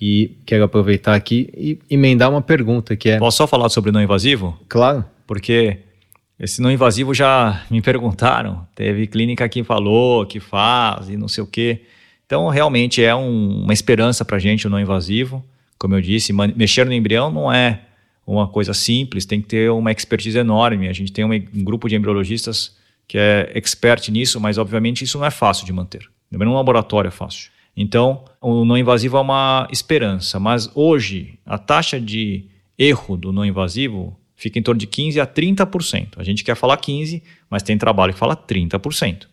[0.00, 3.18] E quero aproveitar aqui e emendar uma pergunta que é...
[3.18, 4.58] Posso só falar sobre não invasivo?
[4.68, 5.80] Claro porque
[6.40, 8.66] esse não invasivo já me perguntaram.
[8.74, 11.82] Teve clínica que falou, que faz e não sei o quê.
[12.24, 15.44] Então, realmente é um, uma esperança para a gente o não invasivo.
[15.78, 17.82] Como eu disse, mexer no embrião não é
[18.26, 20.88] uma coisa simples, tem que ter uma expertise enorme.
[20.88, 22.76] A gente tem um, um grupo de embriologistas
[23.06, 26.08] que é expert nisso, mas obviamente isso não é fácil de manter.
[26.30, 27.50] Também um laboratório é fácil.
[27.76, 32.46] Então, o não invasivo é uma esperança, mas hoje a taxa de
[32.78, 36.10] erro do não invasivo fica em torno de 15% a 30%.
[36.16, 37.20] A gente quer falar 15%,
[37.50, 39.26] mas tem trabalho que fala 30%.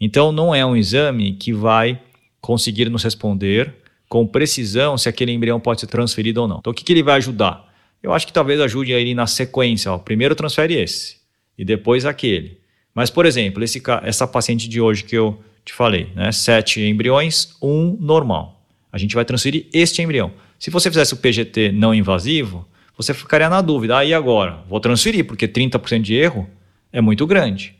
[0.00, 2.00] Então, não é um exame que vai
[2.40, 3.72] conseguir nos responder
[4.08, 6.58] com precisão se aquele embrião pode ser transferido ou não.
[6.58, 7.72] Então, o que, que ele vai ajudar?
[8.02, 9.92] Eu acho que talvez ajude aí na sequência.
[9.92, 9.98] Ó.
[9.98, 11.16] Primeiro transfere esse
[11.56, 12.58] e depois aquele.
[12.92, 16.32] Mas, por exemplo, esse, essa paciente de hoje que eu te falei, né?
[16.32, 18.60] sete embriões, um normal.
[18.92, 20.32] A gente vai transferir este embrião.
[20.58, 22.66] Se você fizesse o PGT não invasivo,
[22.98, 23.96] você ficaria na dúvida.
[23.96, 26.50] Aí ah, agora, vou transferir, porque 30% de erro
[26.92, 27.76] é muito grande.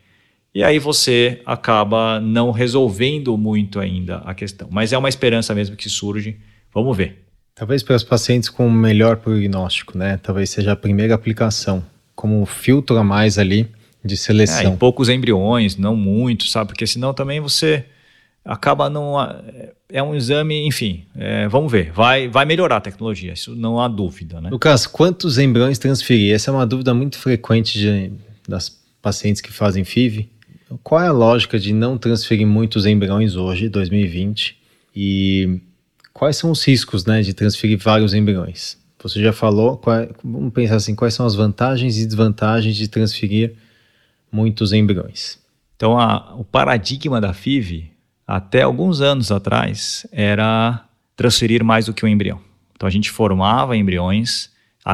[0.55, 4.69] E aí você acaba não resolvendo muito ainda a questão.
[4.71, 6.37] Mas é uma esperança mesmo que surge.
[6.73, 7.23] Vamos ver.
[7.53, 10.17] Talvez para os pacientes com melhor prognóstico, né?
[10.23, 13.67] Talvez seja a primeira aplicação, como um filtro a mais ali
[14.03, 14.73] de seleção.
[14.73, 16.69] É, poucos embriões, não muitos, sabe?
[16.69, 17.85] Porque senão também você
[18.49, 19.15] acaba não.
[19.91, 21.91] É um exame, enfim, é, vamos ver.
[21.91, 24.41] Vai, vai melhorar a tecnologia, isso não há dúvida.
[24.41, 24.49] Né?
[24.49, 26.33] Lucas, quantos embriões transferir?
[26.33, 28.11] Essa é uma dúvida muito frequente de,
[28.47, 28.69] das
[29.01, 30.29] pacientes que fazem FIV.
[30.83, 34.57] Qual é a lógica de não transferir muitos embriões hoje, 2020?
[34.95, 35.61] E
[36.13, 38.77] quais são os riscos né, de transferir vários embriões?
[39.01, 43.55] Você já falou, qual, vamos pensar assim, quais são as vantagens e desvantagens de transferir
[44.31, 45.39] muitos embriões?
[45.75, 47.89] Então, a, o paradigma da FIV,
[48.29, 52.39] até alguns anos atrás, era transferir mais do que um embrião.
[52.75, 54.51] Então, a gente formava embriões,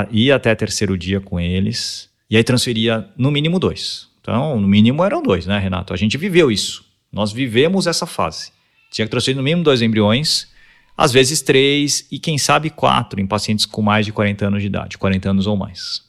[0.10, 4.08] ia até terceiro dia com eles, e aí transferia no mínimo dois.
[4.22, 5.94] Então, no mínimo eram dois, né, Renato?
[5.94, 6.86] A gente viveu isso.
[7.12, 8.54] Nós vivemos essa fase.
[8.90, 10.48] Tinha que transferir no mínimo dois embriões,
[10.98, 14.68] às vezes três e quem sabe quatro em pacientes com mais de 40 anos de
[14.68, 16.04] idade, 40 anos ou mais.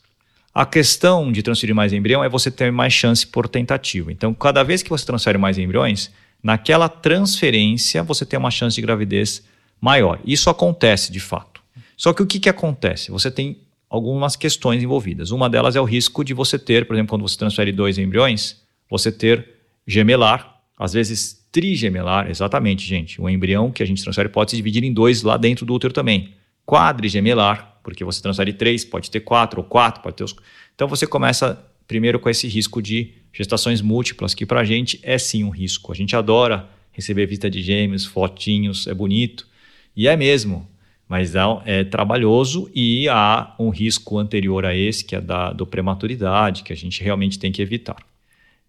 [0.54, 4.12] A questão de transferir mais embrião é você ter mais chance por tentativa.
[4.12, 6.12] Então, cada vez que você transfere mais embriões,
[6.46, 9.42] naquela transferência você tem uma chance de gravidez
[9.80, 10.20] maior.
[10.24, 11.60] Isso acontece de fato.
[11.96, 13.10] Só que o que, que acontece?
[13.10, 13.58] Você tem
[13.90, 15.32] algumas questões envolvidas.
[15.32, 18.62] Uma delas é o risco de você ter, por exemplo, quando você transfere dois embriões,
[18.88, 19.44] você ter
[19.84, 23.20] gemelar, às vezes trigemelar, exatamente, gente.
[23.20, 25.92] O embrião que a gente transfere pode se dividir em dois lá dentro do útero
[25.92, 26.32] também.
[26.64, 30.36] Quadrigemelar, porque você transfere três, pode ter quatro, ou quatro, pode ter os.
[30.76, 35.18] Então você começa primeiro com esse risco de gestações múltiplas, que para a gente é
[35.18, 35.92] sim um risco.
[35.92, 39.46] A gente adora receber visita de gêmeos, fotinhos, é bonito.
[39.94, 40.66] E é mesmo,
[41.06, 45.66] mas é, é, trabalhoso e há um risco anterior a esse, que é da do
[45.66, 47.96] prematuridade, que a gente realmente tem que evitar.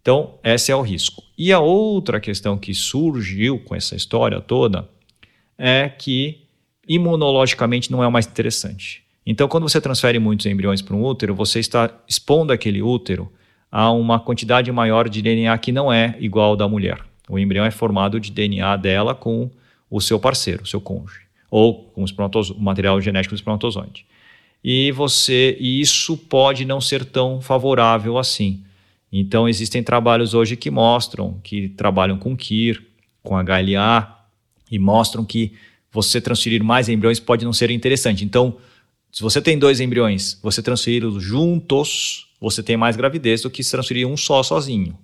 [0.01, 1.23] Então, esse é o risco.
[1.37, 4.89] E a outra questão que surgiu com essa história toda
[5.57, 6.41] é que
[6.87, 9.03] imunologicamente não é o mais interessante.
[9.25, 13.29] Então, quando você transfere muitos embriões para um útero, você está expondo aquele útero
[13.71, 16.99] a uma quantidade maior de DNA que não é igual ao da mulher.
[17.29, 19.49] O embrião é formado de DNA dela com
[19.89, 24.05] o seu parceiro, o seu cônjuge, ou com o material genético do espermatozoide.
[24.63, 28.63] E você, e isso pode não ser tão favorável assim.
[29.11, 32.83] Então, existem trabalhos hoje que mostram, que trabalham com KIR,
[33.23, 34.17] com HLA,
[34.69, 35.53] e mostram que
[35.91, 38.25] você transferir mais embriões pode não ser interessante.
[38.25, 38.57] Então,
[39.11, 43.71] se você tem dois embriões, você transferir-os juntos, você tem mais gravidez do que se
[43.71, 44.97] transferir um só sozinho.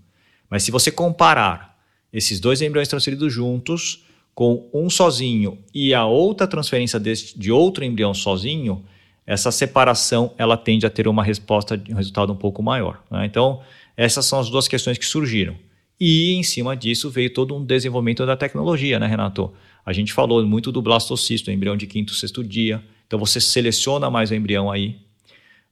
[0.50, 1.78] Mas se você comparar
[2.12, 4.06] esses dois embriões transferidos juntos
[4.36, 8.84] com um sozinho e a outra transferência desse, de outro embrião sozinho,
[9.26, 13.02] essa separação ela tende a ter uma resposta, um resultado um pouco maior.
[13.10, 13.26] Né?
[13.26, 13.62] Então,
[13.96, 15.56] essas são as duas questões que surgiram.
[16.00, 19.54] E em cima disso veio todo um desenvolvimento da tecnologia, né, Renato?
[19.86, 22.84] A gente falou muito do blastocisto, embrião de quinto, sexto dia.
[23.08, 24.98] Então você seleciona mais o embrião aí.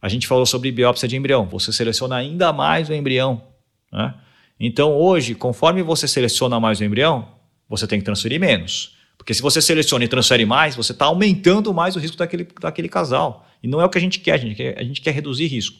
[0.01, 1.45] A gente falou sobre biópsia de embrião.
[1.47, 3.43] Você seleciona ainda mais o embrião.
[3.91, 4.13] Né?
[4.59, 7.27] Então hoje, conforme você seleciona mais o embrião,
[7.69, 8.95] você tem que transferir menos.
[9.17, 12.89] Porque se você seleciona e transfere mais, você está aumentando mais o risco daquele, daquele
[12.89, 13.47] casal.
[13.61, 15.45] E não é o que a gente quer, a gente quer, a gente quer reduzir
[15.45, 15.77] risco.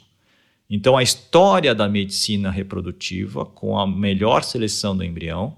[0.70, 5.58] Então, a história da medicina reprodutiva, com a melhor seleção do embrião,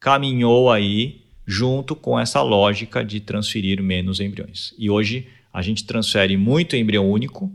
[0.00, 4.72] caminhou aí junto com essa lógica de transferir menos embriões.
[4.78, 7.52] E hoje a gente transfere muito embrião único,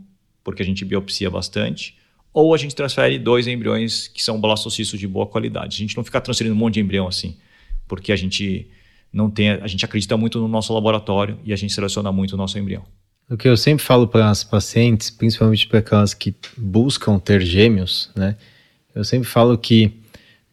[0.50, 1.96] porque a gente biopsia bastante,
[2.34, 5.76] ou a gente transfere dois embriões que são blastocistos de boa qualidade.
[5.76, 7.36] A gente não fica transferindo um monte de embrião assim,
[7.86, 8.68] porque a gente
[9.12, 12.36] não tem, a gente acredita muito no nosso laboratório e a gente seleciona muito o
[12.36, 12.82] nosso embrião.
[13.28, 18.10] O que eu sempre falo para as pacientes, principalmente para aquelas que buscam ter gêmeos,
[18.16, 18.36] né?
[18.92, 19.92] Eu sempre falo que,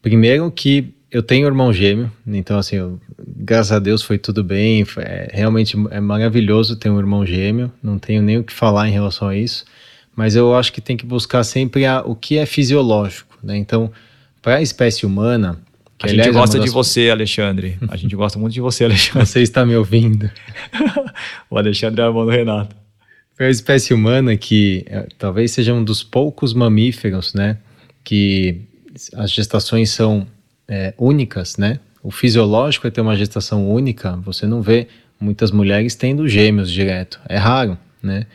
[0.00, 4.84] primeiro, que eu tenho irmão gêmeo, então, assim, eu, graças a Deus foi tudo bem.
[4.84, 8.88] Foi, é, realmente é maravilhoso ter um irmão gêmeo, não tenho nem o que falar
[8.88, 9.64] em relação a isso,
[10.18, 13.56] mas eu acho que tem que buscar sempre a, o que é fisiológico, né?
[13.56, 13.88] Então,
[14.42, 15.60] para a espécie humana,
[15.96, 17.78] que, a gente gosta é de você, Alexandre.
[17.88, 19.24] A gente gosta muito de você, Alexandre.
[19.24, 20.28] Você está me ouvindo.
[21.48, 22.74] o Alexandre é irmão do Renato.
[23.36, 27.56] Foi a espécie humana que é, talvez seja um dos poucos mamíferos, né?
[28.02, 28.62] Que
[29.14, 30.26] as gestações são
[30.66, 31.78] é, únicas, né?
[32.02, 34.16] O fisiológico é ter uma gestação única.
[34.24, 34.88] Você não vê
[35.20, 37.20] muitas mulheres tendo gêmeos direto.
[37.28, 38.26] É raro, né?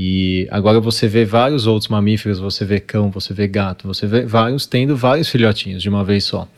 [0.00, 4.24] E agora você vê vários outros mamíferos, você vê cão, você vê gato, você vê
[4.24, 6.48] vários tendo vários filhotinhos de uma vez só.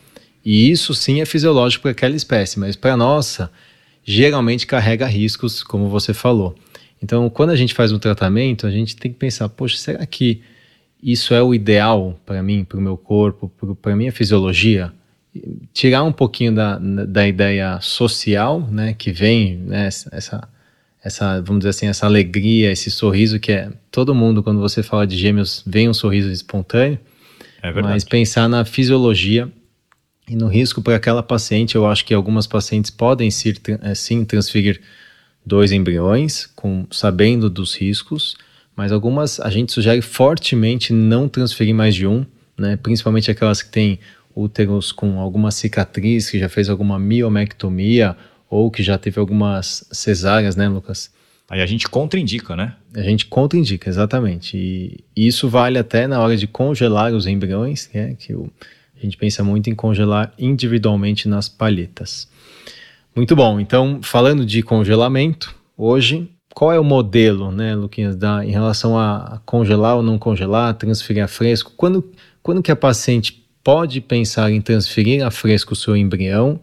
[0.45, 3.51] E isso sim é fisiológico para aquela espécie, mas para a nossa,
[4.05, 6.55] geralmente carrega riscos, como você falou.
[7.03, 10.43] Então, quando a gente faz um tratamento, a gente tem que pensar: poxa, será que
[11.03, 14.93] isso é o ideal para mim, para o meu corpo, para a minha fisiologia?
[15.73, 20.47] Tirar um pouquinho da, da ideia social, né, que vem, né, essa,
[21.03, 25.07] essa, vamos dizer assim, essa alegria, esse sorriso que é todo mundo, quando você fala
[25.07, 26.99] de gêmeos, vem um sorriso espontâneo.
[27.63, 27.95] É verdade.
[27.95, 29.51] Mas pensar na fisiologia
[30.29, 34.25] e no risco para aquela paciente, eu acho que algumas pacientes podem sim, eh, sim
[34.25, 34.81] transferir
[35.45, 38.37] dois embriões, com, sabendo dos riscos,
[38.77, 42.25] mas algumas a gente sugere fortemente não transferir mais de um,
[42.57, 42.77] né?
[42.77, 43.99] principalmente aquelas que têm
[44.35, 48.17] úteros com alguma cicatriz, que já fez alguma miomectomia
[48.51, 51.11] ou que já teve algumas cesáreas, né, Lucas?
[51.49, 52.75] Aí a gente contraindica, né?
[52.95, 54.57] A gente contraindica, exatamente.
[54.57, 58.15] E isso vale até na hora de congelar os embriões, né?
[58.19, 58.51] Que o,
[58.97, 62.29] a gente pensa muito em congelar individualmente nas palhetas.
[63.15, 63.59] Muito bom.
[63.59, 69.41] Então, falando de congelamento, hoje, qual é o modelo, né, Luquinhas, da, em relação a
[69.45, 71.73] congelar ou não congelar, transferir a fresco?
[71.77, 72.09] Quando,
[72.43, 76.61] quando que a paciente pode pensar em transferir a fresco o seu embrião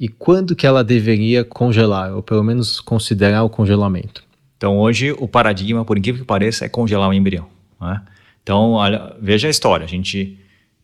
[0.00, 4.24] e quando que ela deveria congelar, ou pelo menos considerar o congelamento?
[4.56, 7.46] Então, hoje, o paradigma, por incrível que pareça, é congelar o embrião.
[7.78, 8.02] Né?
[8.42, 9.84] Então, olha, veja a história.
[9.84, 10.38] A gente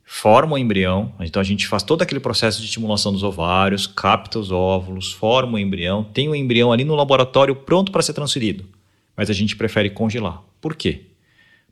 [0.05, 4.39] forma o embrião, então a gente faz todo aquele processo de estimulação dos ovários, capta
[4.39, 8.64] os óvulos, forma o embrião, tem o embrião ali no laboratório pronto para ser transferido,
[9.17, 10.43] mas a gente prefere congelar.
[10.61, 11.07] Por quê?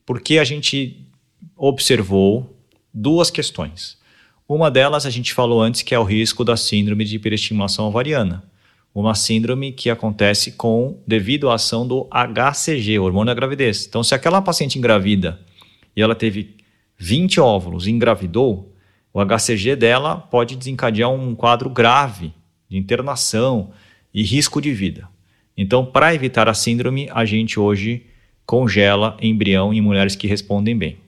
[0.05, 1.07] Porque a gente
[1.57, 2.59] observou
[2.93, 3.97] duas questões.
[4.47, 8.45] Uma delas a gente falou antes que é o risco da síndrome de hiperestimulação ovariana.
[8.95, 13.87] Uma síndrome que acontece com devido à ação do HCG, hormônio da gravidez.
[13.87, 15.41] Então, se aquela paciente engravida
[15.97, 16.57] e ela teve
[16.99, 18.71] 20 óvulos e engravidou,
[19.15, 22.31] o HCG dela pode desencadear um quadro grave
[22.69, 23.71] de internação
[24.13, 25.09] e risco de vida.
[25.57, 28.05] Então, para evitar a síndrome, a gente hoje
[28.45, 31.04] congela embrião em mulheres que respondem bem.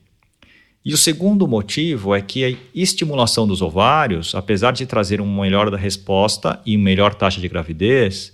[0.86, 5.68] E o segundo motivo é que a estimulação dos ovários, apesar de trazer uma melhora
[5.68, 8.32] da resposta e uma melhor taxa de gravidez,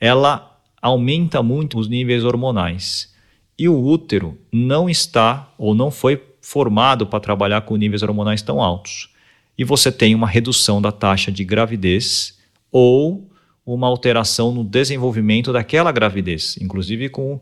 [0.00, 3.12] ela aumenta muito os níveis hormonais.
[3.58, 8.62] E o útero não está ou não foi formado para trabalhar com níveis hormonais tão
[8.62, 9.10] altos.
[9.58, 12.38] E você tem uma redução da taxa de gravidez
[12.72, 13.30] ou
[13.66, 17.38] uma alteração no desenvolvimento daquela gravidez, inclusive com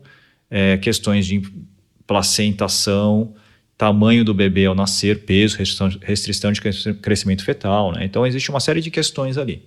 [0.51, 1.41] é, questões de
[2.05, 3.33] placentação,
[3.83, 6.61] tamanho do bebê ao nascer, peso, restrição, de
[7.01, 7.91] crescimento fetal.
[7.91, 8.05] Né?
[8.05, 9.61] Então, existe uma série de questões ali.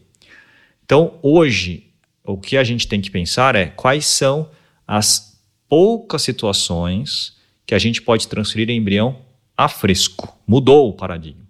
[0.86, 1.88] Então, hoje,
[2.24, 4.48] o que a gente tem que pensar é quais são
[4.88, 5.38] as
[5.68, 7.36] poucas situações
[7.66, 9.18] que a gente pode transferir embrião
[9.54, 10.34] a fresco.
[10.46, 11.44] Mudou o paradigma.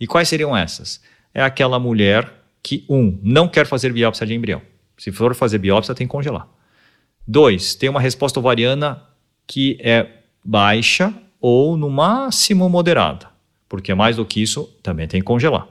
[0.00, 1.02] E quais seriam essas?
[1.34, 2.32] É aquela mulher
[2.62, 4.62] que, um, não quer fazer biópsia de embrião.
[4.96, 6.48] Se for fazer biópsia, tem que congelar.
[7.28, 9.02] Dois, tem uma resposta ovariana
[9.46, 10.06] que é
[10.42, 13.28] baixa ou no máximo moderada,
[13.68, 15.66] porque mais do que isso também tem que congelar.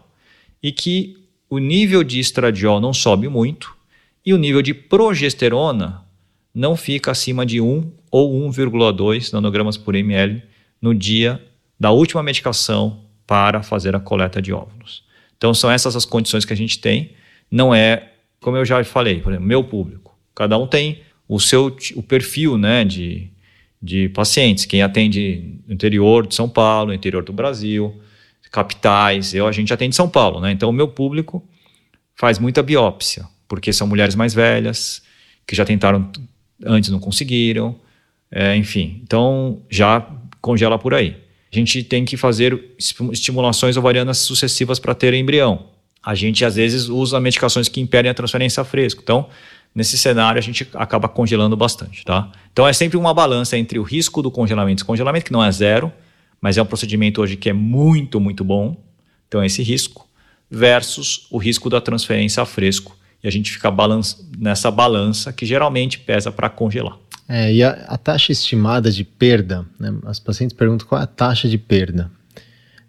[0.62, 1.18] E que
[1.50, 3.76] o nível de estradiol não sobe muito
[4.26, 6.04] e o nível de progesterona
[6.54, 10.42] não fica acima de 1 ou 1,2 nanogramas por ml
[10.82, 11.42] no dia
[11.80, 15.04] da última medicação para fazer a coleta de óvulos.
[15.38, 17.12] Então são essas as condições que a gente tem.
[17.50, 18.12] Não é,
[18.42, 20.18] como eu já falei, por exemplo, meu público.
[20.36, 23.30] Cada um tem o seu o perfil, né, de
[23.82, 24.66] de pacientes.
[24.66, 28.00] Quem atende no interior de São Paulo, interior do Brasil,
[28.52, 29.34] capitais.
[29.34, 30.52] Eu, a gente atende São Paulo, né?
[30.52, 31.44] Então, o meu público
[32.16, 35.02] faz muita biópsia, porque são mulheres mais velhas,
[35.48, 36.12] que já tentaram
[36.66, 37.80] antes não conseguiram,
[38.32, 39.00] é, enfim.
[39.04, 40.06] Então, já
[40.42, 41.16] congela por aí.
[41.52, 42.76] A gente tem que fazer
[43.12, 45.68] estimulações ovarianas sucessivas para ter embrião.
[46.04, 49.02] A gente, às vezes, usa medicações que impedem a transferência a fresco.
[49.04, 49.28] Então,
[49.74, 52.32] nesse cenário a gente acaba congelando bastante, tá?
[52.52, 55.52] Então é sempre uma balança entre o risco do congelamento e descongelamento, que não é
[55.52, 55.92] zero,
[56.42, 58.78] mas é um procedimento hoje que é muito, muito bom.
[59.28, 60.08] Então é esse risco
[60.50, 62.98] versus o risco da transferência a fresco.
[63.24, 66.98] E a gente fica balança, nessa balança que geralmente pesa para congelar.
[67.28, 69.94] É, e a, a, taxa estimada de perda, né?
[70.06, 72.10] as pacientes perguntam qual é a taxa de perda.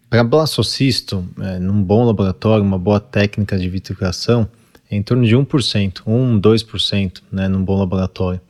[0.09, 4.49] Para blastocisto, é, num bom laboratório, uma boa técnica de vitrificação,
[4.91, 8.41] em torno de 1%, 1, 2%, né, num bom laboratório.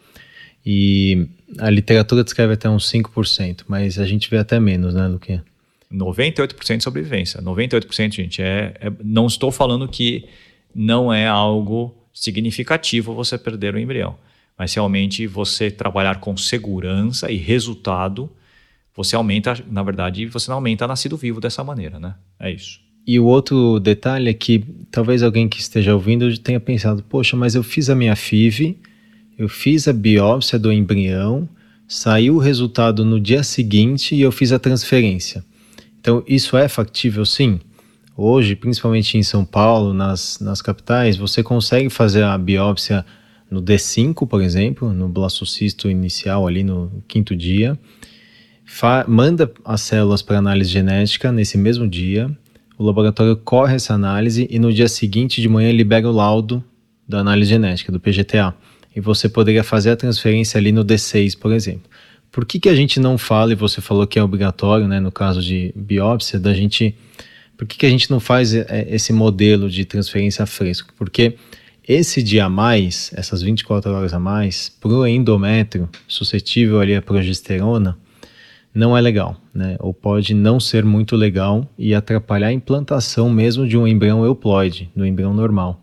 [0.65, 1.27] E
[1.59, 5.45] a literatura descreve até uns 5%, mas a gente vê até menos, né, Luquinha?
[5.93, 7.43] 98% de sobrevivência.
[7.43, 10.29] 98%, gente, é, é, não estou falando que
[10.75, 14.17] não é algo significativo você perder o embrião,
[14.57, 18.31] mas realmente você trabalhar com segurança e resultado,
[18.95, 22.15] você aumenta, na verdade, você não aumenta nascido vivo dessa maneira, né?
[22.39, 22.81] É isso.
[23.11, 27.57] E o outro detalhe é que talvez alguém que esteja ouvindo tenha pensado: poxa, mas
[27.57, 28.79] eu fiz a minha FIV,
[29.37, 31.49] eu fiz a biópsia do embrião,
[31.89, 35.45] saiu o resultado no dia seguinte e eu fiz a transferência.
[36.01, 37.59] Então, isso é factível sim?
[38.17, 43.05] Hoje, principalmente em São Paulo, nas, nas capitais, você consegue fazer a biópsia
[43.51, 47.77] no D5, por exemplo, no blastocisto inicial, ali no quinto dia,
[49.09, 52.31] manda as células para análise genética nesse mesmo dia,
[52.81, 56.65] o laboratório corre essa análise e no dia seguinte de manhã libera o laudo
[57.07, 58.55] da análise genética, do PGTA.
[58.97, 61.83] E você poderia fazer a transferência ali no D6, por exemplo.
[62.33, 65.13] Por que, que a gente não fala, e você falou que é obrigatório, né, no
[65.13, 66.97] caso de biópsia, da gente.
[67.55, 70.95] Por que, que a gente não faz é, esse modelo de transferência fresco?
[70.97, 71.37] Porque
[71.87, 77.03] Esse dia a mais, essas 24 horas a mais, para o endométrio suscetível ali à
[77.03, 77.99] progesterona,
[78.75, 79.77] não é legal, né?
[79.81, 84.91] Ou pode não ser muito legal e atrapalhar a implantação mesmo de um embrião euploide,
[84.95, 85.83] do embrião normal.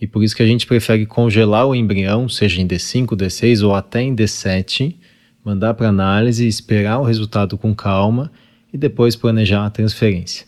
[0.00, 3.74] E por isso que a gente prefere congelar o embrião, seja em D5, D6 ou
[3.74, 4.94] até em D7,
[5.44, 8.30] mandar para análise, esperar o resultado com calma
[8.72, 10.46] e depois planejar a transferência.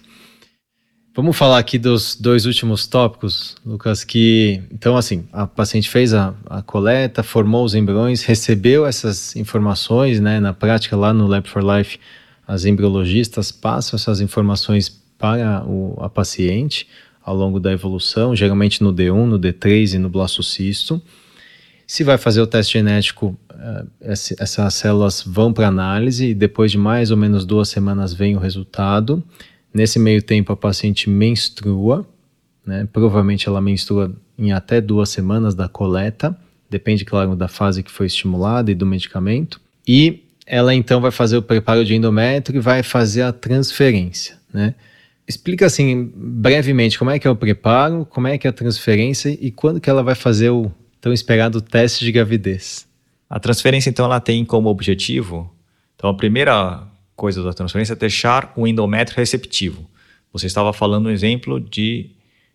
[1.13, 6.33] Vamos falar aqui dos dois últimos tópicos, Lucas, que então assim, a paciente fez a,
[6.47, 11.65] a coleta, formou os embriões, recebeu essas informações, né, na prática lá no Lab for
[11.65, 11.99] Life,
[12.47, 14.89] as embriologistas passam essas informações
[15.19, 16.87] para o, a paciente
[17.25, 21.03] ao longo da evolução, geralmente no D1, no D3 e no blastocisto.
[21.89, 23.89] Se vai fazer o teste genético, uh,
[24.39, 28.39] essas células vão para análise e depois de mais ou menos duas semanas vem o
[28.39, 29.23] resultado.
[29.73, 32.07] Nesse meio tempo, a paciente menstrua,
[32.67, 32.89] né?
[32.93, 36.37] provavelmente ela menstrua em até duas semanas da coleta,
[36.69, 39.61] depende, claro, da fase que foi estimulada e do medicamento.
[39.87, 44.75] E ela então vai fazer o preparo de endométrio e vai fazer a transferência, né?
[45.29, 49.29] Explica assim, brevemente, como é que é o preparo, como é que é a transferência
[49.41, 52.85] e quando que ela vai fazer o tão esperado teste de gravidez.
[53.29, 55.55] A transferência, então, ela tem como objetivo,
[55.95, 56.85] então a primeira
[57.21, 59.87] coisa da transferência é deixar o endométrio receptivo.
[60.33, 62.13] Você estava falando um exemplo de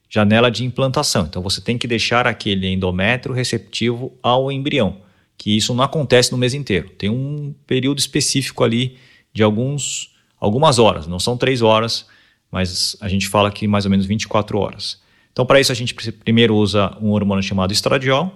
[0.10, 1.28] janela de implantação.
[1.28, 5.02] Então você tem que deixar aquele endométrio receptivo ao embrião,
[5.38, 6.90] que isso não acontece no mês inteiro.
[6.90, 8.98] Tem um período específico ali
[9.32, 12.08] de alguns algumas horas, não são três horas,
[12.52, 15.00] mas a gente fala que mais ou menos 24 horas.
[15.32, 18.34] Então para isso a gente primeiro usa um hormônio chamado estradiol.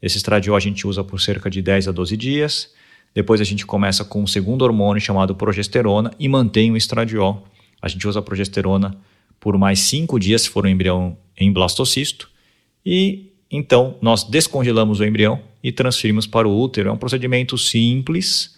[0.00, 2.70] Esse estradiol a gente usa por cerca de 10 a 12 dias.
[3.14, 7.46] Depois a gente começa com um segundo hormônio chamado progesterona e mantém o estradiol.
[7.82, 8.96] A gente usa a progesterona
[9.38, 12.30] por mais cinco dias se for um embrião em blastocisto.
[12.84, 16.88] E então nós descongelamos o embrião e transferimos para o útero.
[16.88, 18.56] É um procedimento simples,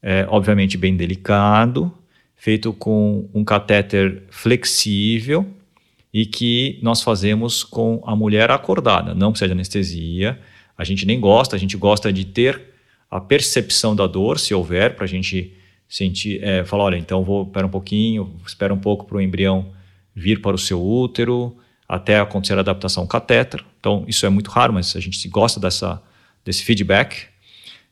[0.00, 1.92] é, obviamente bem delicado,
[2.36, 5.46] feito com um catéter flexível
[6.14, 9.14] e que nós fazemos com a mulher acordada.
[9.14, 10.38] Não precisa de anestesia.
[10.76, 12.62] A gente nem gosta, a gente gosta de ter
[13.10, 15.54] a percepção da dor, se houver, para a gente
[15.88, 19.72] sentir, é, falar, olha, então vou espera um pouquinho, espera um pouco para o embrião
[20.14, 21.56] vir para o seu útero,
[21.88, 23.64] até acontecer a adaptação catéter.
[23.80, 26.02] Então, isso é muito raro, mas a gente gosta dessa,
[26.44, 27.26] desse feedback.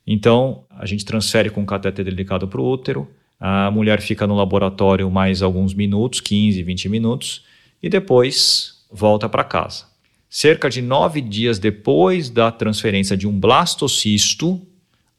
[0.06, 4.34] Então, a gente transfere com o catéter delicado para o útero, a mulher fica no
[4.34, 7.44] laboratório mais alguns minutos, 15, 20 minutos,
[7.82, 9.84] e depois volta para casa.
[10.28, 14.60] Cerca de nove dias depois da transferência de um blastocisto,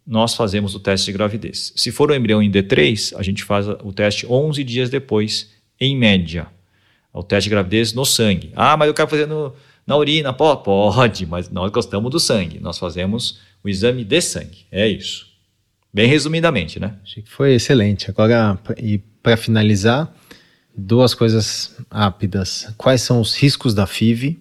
[0.07, 1.73] nós fazemos o teste de gravidez.
[1.75, 5.97] Se for o embrião em D3, a gente faz o teste 11 dias depois, em
[5.97, 6.47] média.
[7.11, 8.51] O teste de gravidez no sangue.
[8.55, 9.53] Ah, mas eu quero fazer no,
[9.85, 10.31] na urina.
[10.31, 12.59] Pode, mas nós gostamos do sangue.
[12.59, 14.65] Nós fazemos o exame de sangue.
[14.71, 15.27] É isso.
[15.93, 16.95] Bem resumidamente, né?
[17.03, 18.09] Achei que foi excelente.
[18.09, 20.13] Agora, e para finalizar,
[20.75, 22.71] duas coisas rápidas.
[22.77, 24.39] Quais são os riscos da FIV?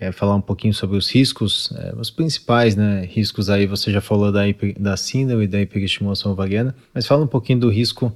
[0.00, 4.00] Quer falar um pouquinho sobre os riscos, é, os principais né, riscos aí, você já
[4.00, 4.40] falou da,
[4.78, 8.10] da síndrome e da hiperestimulação ovariana, mas fala um pouquinho do risco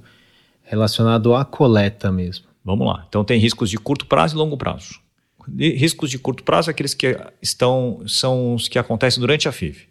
[0.63, 2.47] relacionado à coleta mesmo.
[2.63, 3.05] Vamos lá.
[3.07, 4.99] Então tem riscos de curto prazo e longo prazo.
[5.47, 9.83] riscos de curto prazo é aqueles que estão, são os que acontecem durante a FIV.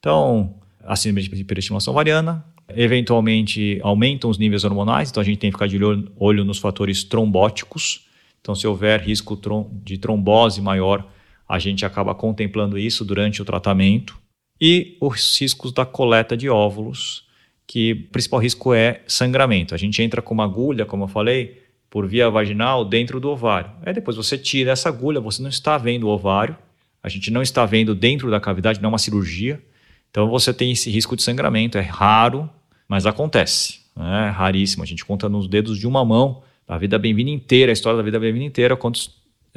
[0.00, 0.52] Então,
[0.82, 2.44] a síndrome de hiperestimulação ovariana,
[2.74, 6.58] eventualmente aumentam os níveis hormonais, então a gente tem que ficar de olho, olho nos
[6.58, 8.04] fatores trombóticos.
[8.40, 9.40] Então, se houver risco
[9.84, 11.06] de trombose maior,
[11.48, 14.18] a gente acaba contemplando isso durante o tratamento.
[14.60, 17.24] E os riscos da coleta de óvulos,
[17.66, 19.74] que o principal risco é sangramento.
[19.74, 23.70] A gente entra com uma agulha, como eu falei, por via vaginal dentro do ovário.
[23.84, 26.56] Aí depois você tira essa agulha, você não está vendo o ovário,
[27.02, 29.62] a gente não está vendo dentro da cavidade, não é uma cirurgia.
[30.10, 32.48] Então você tem esse risco de sangramento, é raro,
[32.88, 33.80] mas acontece.
[33.94, 34.28] Né?
[34.28, 34.82] É raríssimo.
[34.82, 38.02] A gente conta nos dedos de uma mão a vida bem-vinda inteira, a história da
[38.02, 39.10] vida bem-vinda inteira, quantos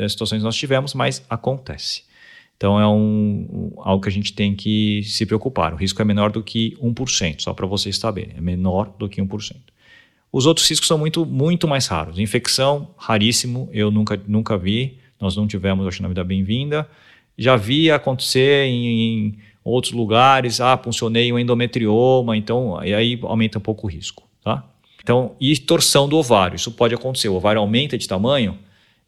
[0.07, 2.03] situações nós tivemos, mas acontece.
[2.55, 5.73] Então é um, algo que a gente tem que se preocupar.
[5.73, 8.33] O risco é menor do que 1%, só para vocês saberem.
[8.37, 9.55] É menor do que 1%.
[10.31, 12.19] Os outros riscos são muito, muito mais raros.
[12.19, 14.97] Infecção, raríssimo, eu nunca, nunca vi.
[15.19, 16.87] Nós não tivemos, acho, na vida bem-vinda.
[17.37, 23.61] Já vi acontecer em, em, outros lugares, ah, funcionei um endometrioma, então aí aumenta um
[23.61, 24.65] pouco o risco, tá?
[25.01, 27.29] Então, e torção do ovário, isso pode acontecer.
[27.29, 28.57] O ovário aumenta de tamanho,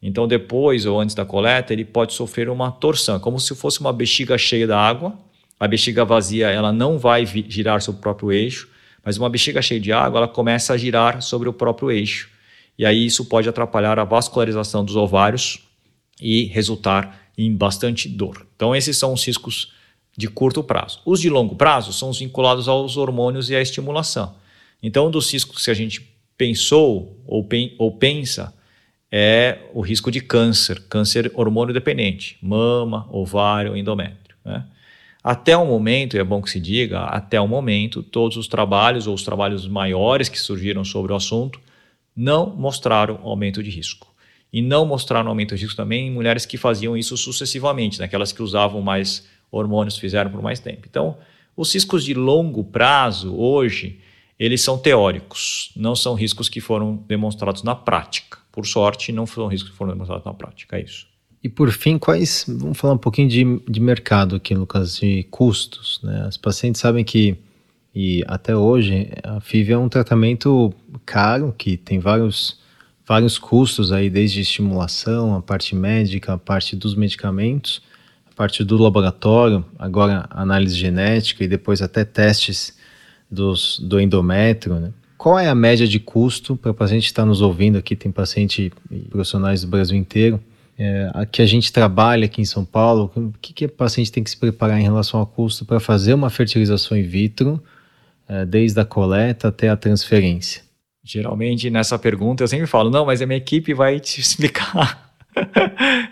[0.02, 3.92] então, depois ou antes da coleta, ele pode sofrer uma torção, como se fosse uma
[3.92, 5.16] bexiga cheia da água.
[5.60, 8.68] A bexiga vazia ela não vai girar sobre o próprio eixo,
[9.04, 12.28] mas uma bexiga cheia de água ela começa a girar sobre o próprio eixo.
[12.76, 15.60] E aí isso pode atrapalhar a vascularização dos ovários
[16.20, 18.44] e resultar em bastante dor.
[18.56, 19.72] Então, esses são os riscos
[20.16, 21.00] de curto prazo.
[21.06, 24.34] Os de longo prazo são os vinculados aos hormônios e à estimulação.
[24.82, 28.52] Então, dos riscos que a gente pensou ou, pen, ou pensa
[29.14, 34.34] é o risco de câncer, câncer hormônio dependente, mama, ovário, endométrio.
[34.42, 34.64] Né?
[35.22, 39.06] Até o momento, e é bom que se diga, até o momento, todos os trabalhos
[39.06, 41.60] ou os trabalhos maiores que surgiram sobre o assunto
[42.16, 44.10] não mostraram aumento de risco.
[44.50, 48.36] E não mostraram aumento de risco também em mulheres que faziam isso sucessivamente, naquelas né?
[48.36, 50.86] que usavam mais hormônios, fizeram por mais tempo.
[50.88, 51.18] Então,
[51.54, 54.00] os riscos de longo prazo, hoje,
[54.44, 58.38] eles são teóricos, não são riscos que foram demonstrados na prática.
[58.50, 61.06] Por sorte, não são riscos que foram demonstrados na prática, é isso.
[61.44, 62.44] E por fim, quais.
[62.48, 66.00] Vamos falar um pouquinho de, de mercado aqui, Lucas, de custos.
[66.02, 66.24] Né?
[66.26, 67.36] As pacientes sabem que,
[67.94, 70.74] e até hoje, a FIV é um tratamento
[71.06, 72.58] caro, que tem vários,
[73.06, 77.80] vários custos aí, desde estimulação, a parte médica, a parte dos medicamentos,
[78.28, 82.76] a parte do laboratório, agora análise genética e depois até testes
[83.32, 84.92] dos, do endométrio, né?
[85.16, 87.96] Qual é a média de custo para o paciente estar nos ouvindo aqui?
[87.96, 90.40] Tem paciente e profissionais do Brasil inteiro
[90.78, 94.24] é, que a gente trabalha aqui em São Paulo, o que, que o paciente tem
[94.24, 97.62] que se preparar em relação ao custo para fazer uma fertilização in vitro,
[98.28, 100.62] é, desde a coleta até a transferência?
[101.04, 105.12] Geralmente nessa pergunta eu sempre falo, não, mas a minha equipe vai te explicar.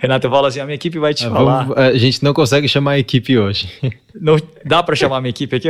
[0.01, 1.65] Renato fala assim, a minha equipe vai te ah, falar.
[1.65, 3.69] Vamos, a gente não consegue chamar a equipe hoje.
[4.15, 5.69] Não, dá para chamar a minha equipe aqui?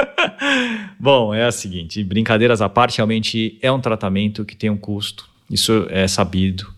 [0.98, 5.28] Bom, é a seguinte, brincadeiras à parte, realmente é um tratamento que tem um custo,
[5.50, 6.72] isso é sabido.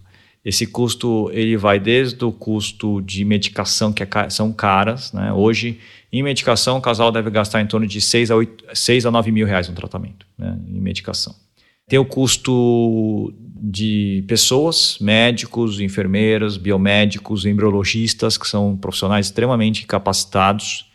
[0.45, 5.11] Esse custo ele vai desde o custo de medicação, que é, são caras.
[5.11, 5.32] Né?
[5.32, 5.78] Hoje,
[6.12, 9.32] em medicação, o casal deve gastar em torno de 6 a, 8, 6 a 9
[9.32, 10.59] mil reais no tratamento, né?
[10.69, 11.35] em medicação.
[11.89, 20.86] Tem o custo de pessoas, médicos, enfermeiras, biomédicos, embriologistas, que são profissionais extremamente capacitados,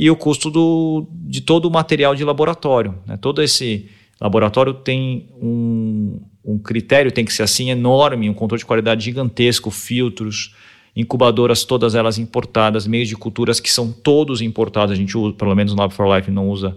[0.00, 2.94] e o custo do, de todo o material de laboratório.
[3.04, 3.16] Né?
[3.16, 3.88] Todo esse
[4.20, 9.72] laboratório tem um, um critério tem que ser assim enorme, um controle de qualidade gigantesco,
[9.72, 10.54] filtros,
[10.94, 15.52] incubadoras todas elas importadas, meios de culturas que são todos importados, a gente usa, pelo
[15.56, 16.76] menos no Lab for Life não usa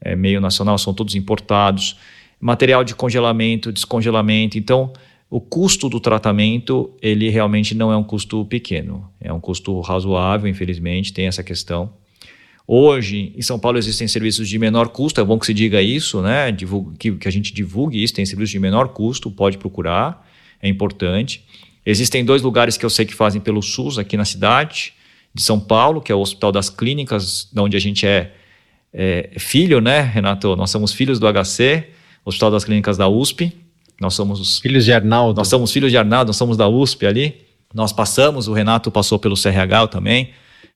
[0.00, 1.96] é, meio nacional, são todos importados,
[2.40, 4.92] material de congelamento, descongelamento, então
[5.28, 10.48] o custo do tratamento ele realmente não é um custo pequeno, é um custo razoável,
[10.48, 12.00] infelizmente, tem essa questão.
[12.66, 16.22] Hoje, em São Paulo, existem serviços de menor custo, é bom que se diga isso,
[16.22, 16.52] né?
[16.98, 20.26] que, que a gente divulgue isso, tem serviços de menor custo, pode procurar,
[20.60, 21.44] é importante.
[21.84, 24.94] Existem dois lugares que eu sei que fazem pelo SUS aqui na cidade
[25.34, 28.30] de São Paulo, que é o Hospital das Clínicas, de onde a gente é,
[28.92, 30.54] é filho, né, Renato?
[30.54, 31.88] Nós somos filhos do HC,
[32.24, 33.52] Hospital das Clínicas da USP.
[34.00, 35.36] Nós somos filhos de Arnaldo.
[35.36, 37.40] Nós somos filhos de Arnaldo, nós somos da USP ali.
[37.74, 40.30] Nós passamos, o Renato passou pelo CRH também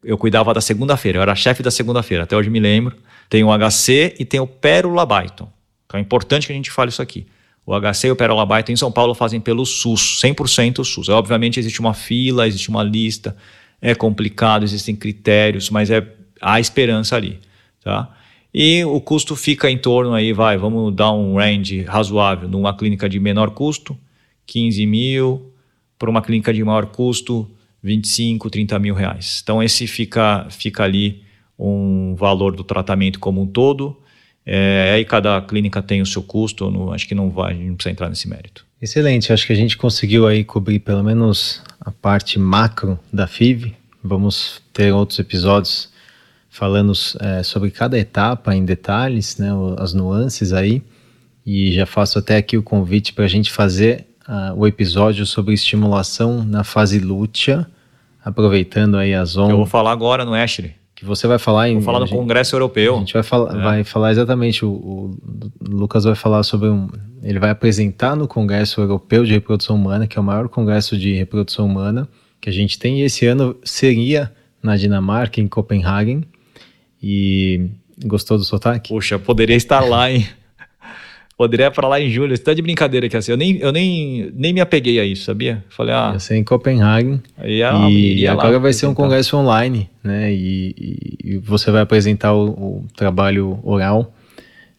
[0.07, 2.97] eu cuidava da segunda-feira, eu era chefe da segunda-feira, até hoje me lembro.
[3.29, 5.51] Tem o HC e tem o Pérola Byton.
[5.85, 7.27] Então é importante que a gente fale isso aqui.
[7.67, 11.09] O HC e o Pérola Byton em São Paulo fazem pelo SUS, 100% SUS.
[11.09, 13.37] É, obviamente existe uma fila, existe uma lista,
[13.83, 16.07] é complicado, existem critérios, mas é
[16.41, 17.41] há esperança ali,
[17.83, 18.09] tá?
[18.55, 23.09] E o custo fica em torno aí, vai, vamos dar um range razoável, numa clínica
[23.09, 23.99] de menor custo,
[24.47, 25.53] 15 mil,
[25.99, 27.51] para uma clínica de maior custo,
[27.87, 29.41] 25, 30 mil reais.
[29.43, 31.23] Então esse fica, fica ali
[31.59, 33.97] um valor do tratamento como um todo.
[34.45, 37.69] É, aí cada clínica tem o seu custo, não, acho que não vai, a gente
[37.69, 38.67] não precisa entrar nesse mérito.
[38.81, 43.75] Excelente, acho que a gente conseguiu aí cobrir pelo menos a parte macro da FIV.
[44.03, 45.91] Vamos ter outros episódios
[46.49, 49.49] falando é, sobre cada etapa em detalhes, né,
[49.79, 50.83] as nuances aí.
[51.45, 55.55] E já faço até aqui o convite para a gente fazer uh, o episódio sobre
[55.55, 57.67] estimulação na fase lútea,
[58.27, 59.53] aproveitando aí as ondas.
[59.53, 60.75] Eu vou falar agora no Ashley.
[60.97, 61.75] Que você vai falar em.
[61.75, 62.97] Vou falar no gente, Congresso Europeu.
[62.97, 63.63] A gente vai, fala, é.
[63.63, 64.65] vai falar exatamente.
[64.65, 65.17] O, o,
[65.61, 66.89] Lucas vai falar sobre um.
[67.23, 71.13] Ele vai apresentar no Congresso Europeu de Reprodução Humana, que é o maior congresso de
[71.13, 72.09] reprodução humana
[72.41, 73.01] que a gente tem.
[73.01, 74.33] E esse ano seria
[74.63, 76.25] na Dinamarca, em Copenhagen.
[77.01, 77.69] E
[78.05, 78.89] gostou do sotaque?
[78.89, 80.27] Puxa, poderia estar lá, hein?
[81.37, 82.35] Poderia para lá em julho.
[82.35, 83.31] Você tá de brincadeira aqui assim.
[83.31, 85.63] Eu nem, eu nem, nem me apeguei a isso, sabia?
[85.69, 86.13] Falei, ah.
[86.15, 87.21] Ia ser em Copenhague.
[87.45, 90.33] Ia, e ia agora vai ser um congresso online, né?
[90.33, 94.15] E, e, você vai apresentar o, o, trabalho oral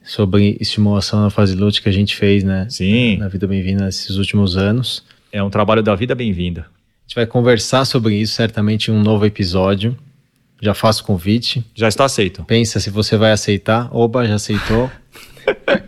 [0.03, 2.65] sobre estimulação na fase lútea que a gente fez, né?
[2.69, 3.17] Sim.
[3.17, 5.03] Na Vida Bem-vinda nesses últimos anos.
[5.31, 6.61] É um trabalho da Vida Bem-vinda.
[6.61, 9.95] A gente vai conversar sobre isso certamente em um novo episódio.
[10.59, 11.63] Já faço convite.
[11.75, 12.43] Já está aceito.
[12.45, 13.95] Pensa se você vai aceitar.
[13.95, 14.89] Oba, já aceitou.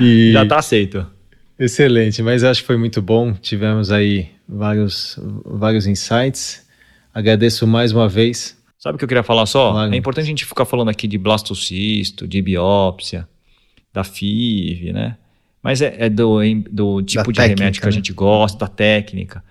[0.00, 0.32] e...
[0.34, 1.06] Já tá aceito.
[1.58, 3.32] Excelente, mas acho que foi muito bom.
[3.32, 6.66] Tivemos aí vários, vários insights.
[7.12, 8.56] Agradeço mais uma vez.
[8.78, 9.72] Sabe o que eu queria falar só?
[9.72, 9.92] Claro.
[9.92, 13.28] É importante a gente ficar falando aqui de blastocisto, de biópsia,
[13.92, 15.16] da FIV, né?
[15.60, 16.38] Mas é, é do,
[16.70, 17.90] do tipo da de técnica, remédio que né?
[17.90, 19.42] a gente gosta, da técnica.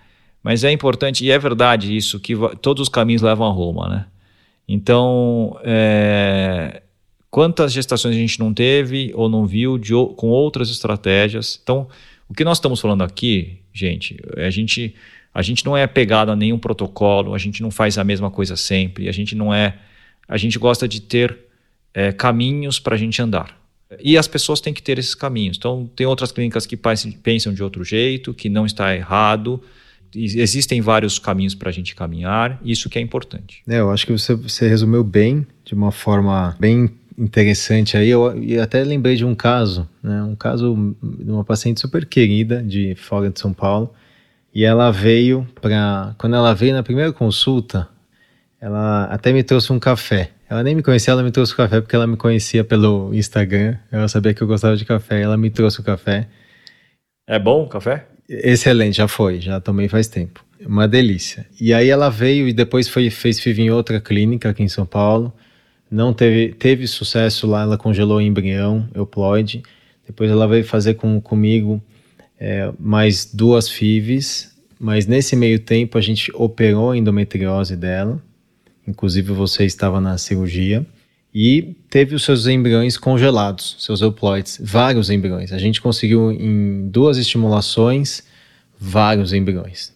[0.42, 4.06] Mas é importante, e é verdade isso, que todos os caminhos levam a Roma, né?
[4.66, 6.82] Então, é,
[7.30, 11.60] quantas gestações a gente não teve ou não viu de, com outras estratégias?
[11.62, 11.88] Então,
[12.28, 14.96] o que nós estamos falando aqui, gente, a gente,
[15.34, 18.56] a gente não é pegado a nenhum protocolo, a gente não faz a mesma coisa
[18.56, 19.78] sempre, a gente não é.
[20.28, 21.38] A gente gosta de ter
[21.94, 23.58] é, caminhos para a gente andar.
[24.02, 25.56] E as pessoas têm que ter esses caminhos.
[25.58, 29.64] Então, tem outras clínicas que pensam de outro jeito, que não está errado
[30.16, 33.62] existem vários caminhos para a gente caminhar, isso que é importante.
[33.68, 38.10] É, eu acho que você, você resumiu bem, de uma forma bem interessante aí.
[38.10, 42.62] Eu, e até lembrei de um caso, né, um caso de uma paciente super querida
[42.62, 43.94] de fora de São Paulo,
[44.54, 46.16] e ela veio para.
[46.18, 47.88] Quando ela veio na primeira consulta,
[48.60, 50.32] ela até me trouxe um café.
[50.50, 53.78] Ela nem me conhecia, ela me trouxe o café porque ela me conhecia pelo Instagram.
[53.92, 56.28] Ela sabia que eu gostava de café, ela me trouxe o café.
[57.28, 58.06] É bom o café?
[58.30, 60.44] Excelente, já foi, já tomei faz tempo.
[60.66, 61.46] Uma delícia.
[61.60, 64.86] E aí ela veio e depois foi, fez FIV em outra clínica aqui em São
[64.86, 65.34] Paulo.
[65.90, 69.64] Não teve, teve sucesso lá, ela congelou o embrião, euploide.
[70.06, 71.82] Depois ela veio fazer com, comigo
[72.40, 78.22] é, mais duas FIVs, mas nesse meio tempo a gente operou a endometriose dela.
[78.88, 80.86] Inclusive você estava na cirurgia
[81.34, 85.52] e teve os seus embriões congelados, seus euploides, vários embriões.
[85.52, 88.24] A gente conseguiu em duas estimulações
[88.80, 89.94] vários embriões.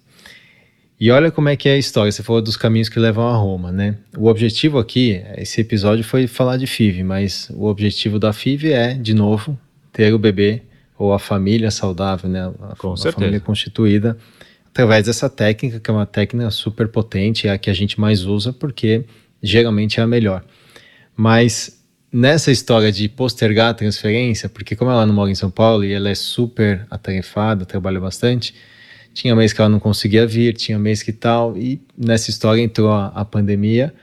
[1.02, 2.12] E olha como é que é a história.
[2.12, 3.98] Você falou dos caminhos que levam a Roma, né?
[4.16, 8.94] O objetivo aqui, esse episódio foi falar de FIV, mas o objetivo da FIV é,
[8.94, 9.58] de novo,
[9.92, 10.62] ter o bebê
[10.96, 12.54] ou a família saudável, né?
[12.62, 13.16] A, Com a certeza.
[13.16, 14.16] família constituída
[14.68, 18.24] através dessa técnica, que é uma técnica super potente, é a que a gente mais
[18.24, 19.04] usa porque
[19.42, 20.46] geralmente é a melhor.
[21.16, 21.84] Mas
[22.14, 25.94] nessa história de postergar a transferência, porque como ela não mora em São Paulo e
[25.94, 28.54] ela é super atarefada, trabalha bastante,
[29.14, 32.92] tinha mês que ela não conseguia vir, tinha mês que tal, e nessa história entrou
[32.92, 33.94] a, a pandemia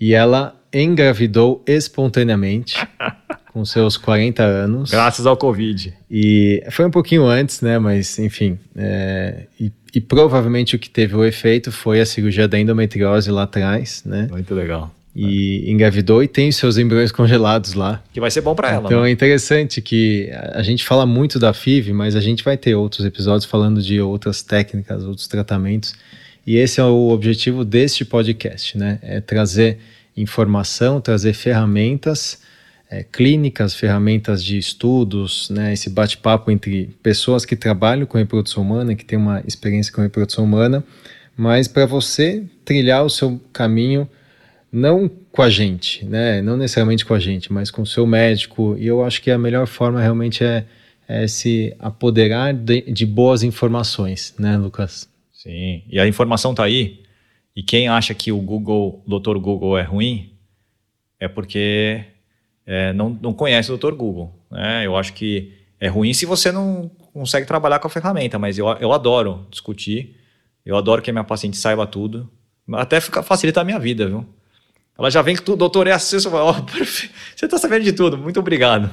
[0.00, 2.76] e ela engravidou espontaneamente.
[3.54, 4.90] com seus 40 anos.
[4.90, 5.94] Graças ao Covid.
[6.10, 7.78] E foi um pouquinho antes, né?
[7.78, 8.58] Mas, enfim.
[8.74, 13.44] É, e, e, provavelmente o que teve o efeito foi a cirurgia da endometriose lá
[13.44, 14.26] atrás, né?
[14.28, 18.02] Muito legal e engravidou e tem seus embriões congelados lá.
[18.12, 18.86] Que vai ser bom para ela.
[18.86, 19.08] Então né?
[19.08, 23.06] é interessante que a gente fala muito da FIV, mas a gente vai ter outros
[23.06, 25.94] episódios falando de outras técnicas, outros tratamentos.
[26.46, 28.98] E esse é o objetivo deste podcast, né?
[29.02, 29.78] É trazer
[30.16, 32.42] informação, trazer ferramentas
[32.90, 35.72] é, clínicas, ferramentas de estudos, né?
[35.72, 40.44] Esse bate-papo entre pessoas que trabalham com reprodução humana, que têm uma experiência com reprodução
[40.44, 40.84] humana,
[41.36, 44.08] mas para você trilhar o seu caminho
[44.74, 46.42] não com a gente, né?
[46.42, 48.76] Não necessariamente com a gente, mas com o seu médico.
[48.76, 50.66] E eu acho que a melhor forma realmente é,
[51.06, 55.08] é se apoderar de, de, boas informações, né, Lucas?
[55.32, 55.84] Sim.
[55.88, 57.04] E a informação está aí.
[57.54, 59.38] E quem acha que o Google, Dr.
[59.38, 60.32] Google é ruim,
[61.20, 62.02] é porque
[62.66, 63.92] é, não, não conhece o Dr.
[63.92, 64.34] Google.
[64.50, 64.84] Né?
[64.84, 68.66] Eu acho que é ruim se você não consegue trabalhar com a ferramenta, mas eu,
[68.80, 70.16] eu adoro discutir.
[70.66, 72.28] Eu adoro que a minha paciente saiba tudo.
[72.72, 74.26] Até fica, facilita a minha vida, viu?
[74.96, 76.26] Ela já vem com tudo, doutor, é oh, você
[77.42, 78.88] está sabendo de tudo, muito obrigado.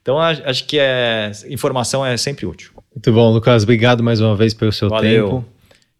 [0.00, 2.70] Então, acho que é, informação é sempre útil.
[2.94, 3.62] Muito bom, Lucas.
[3.62, 5.24] Obrigado mais uma vez pelo seu Valeu.
[5.24, 5.44] tempo.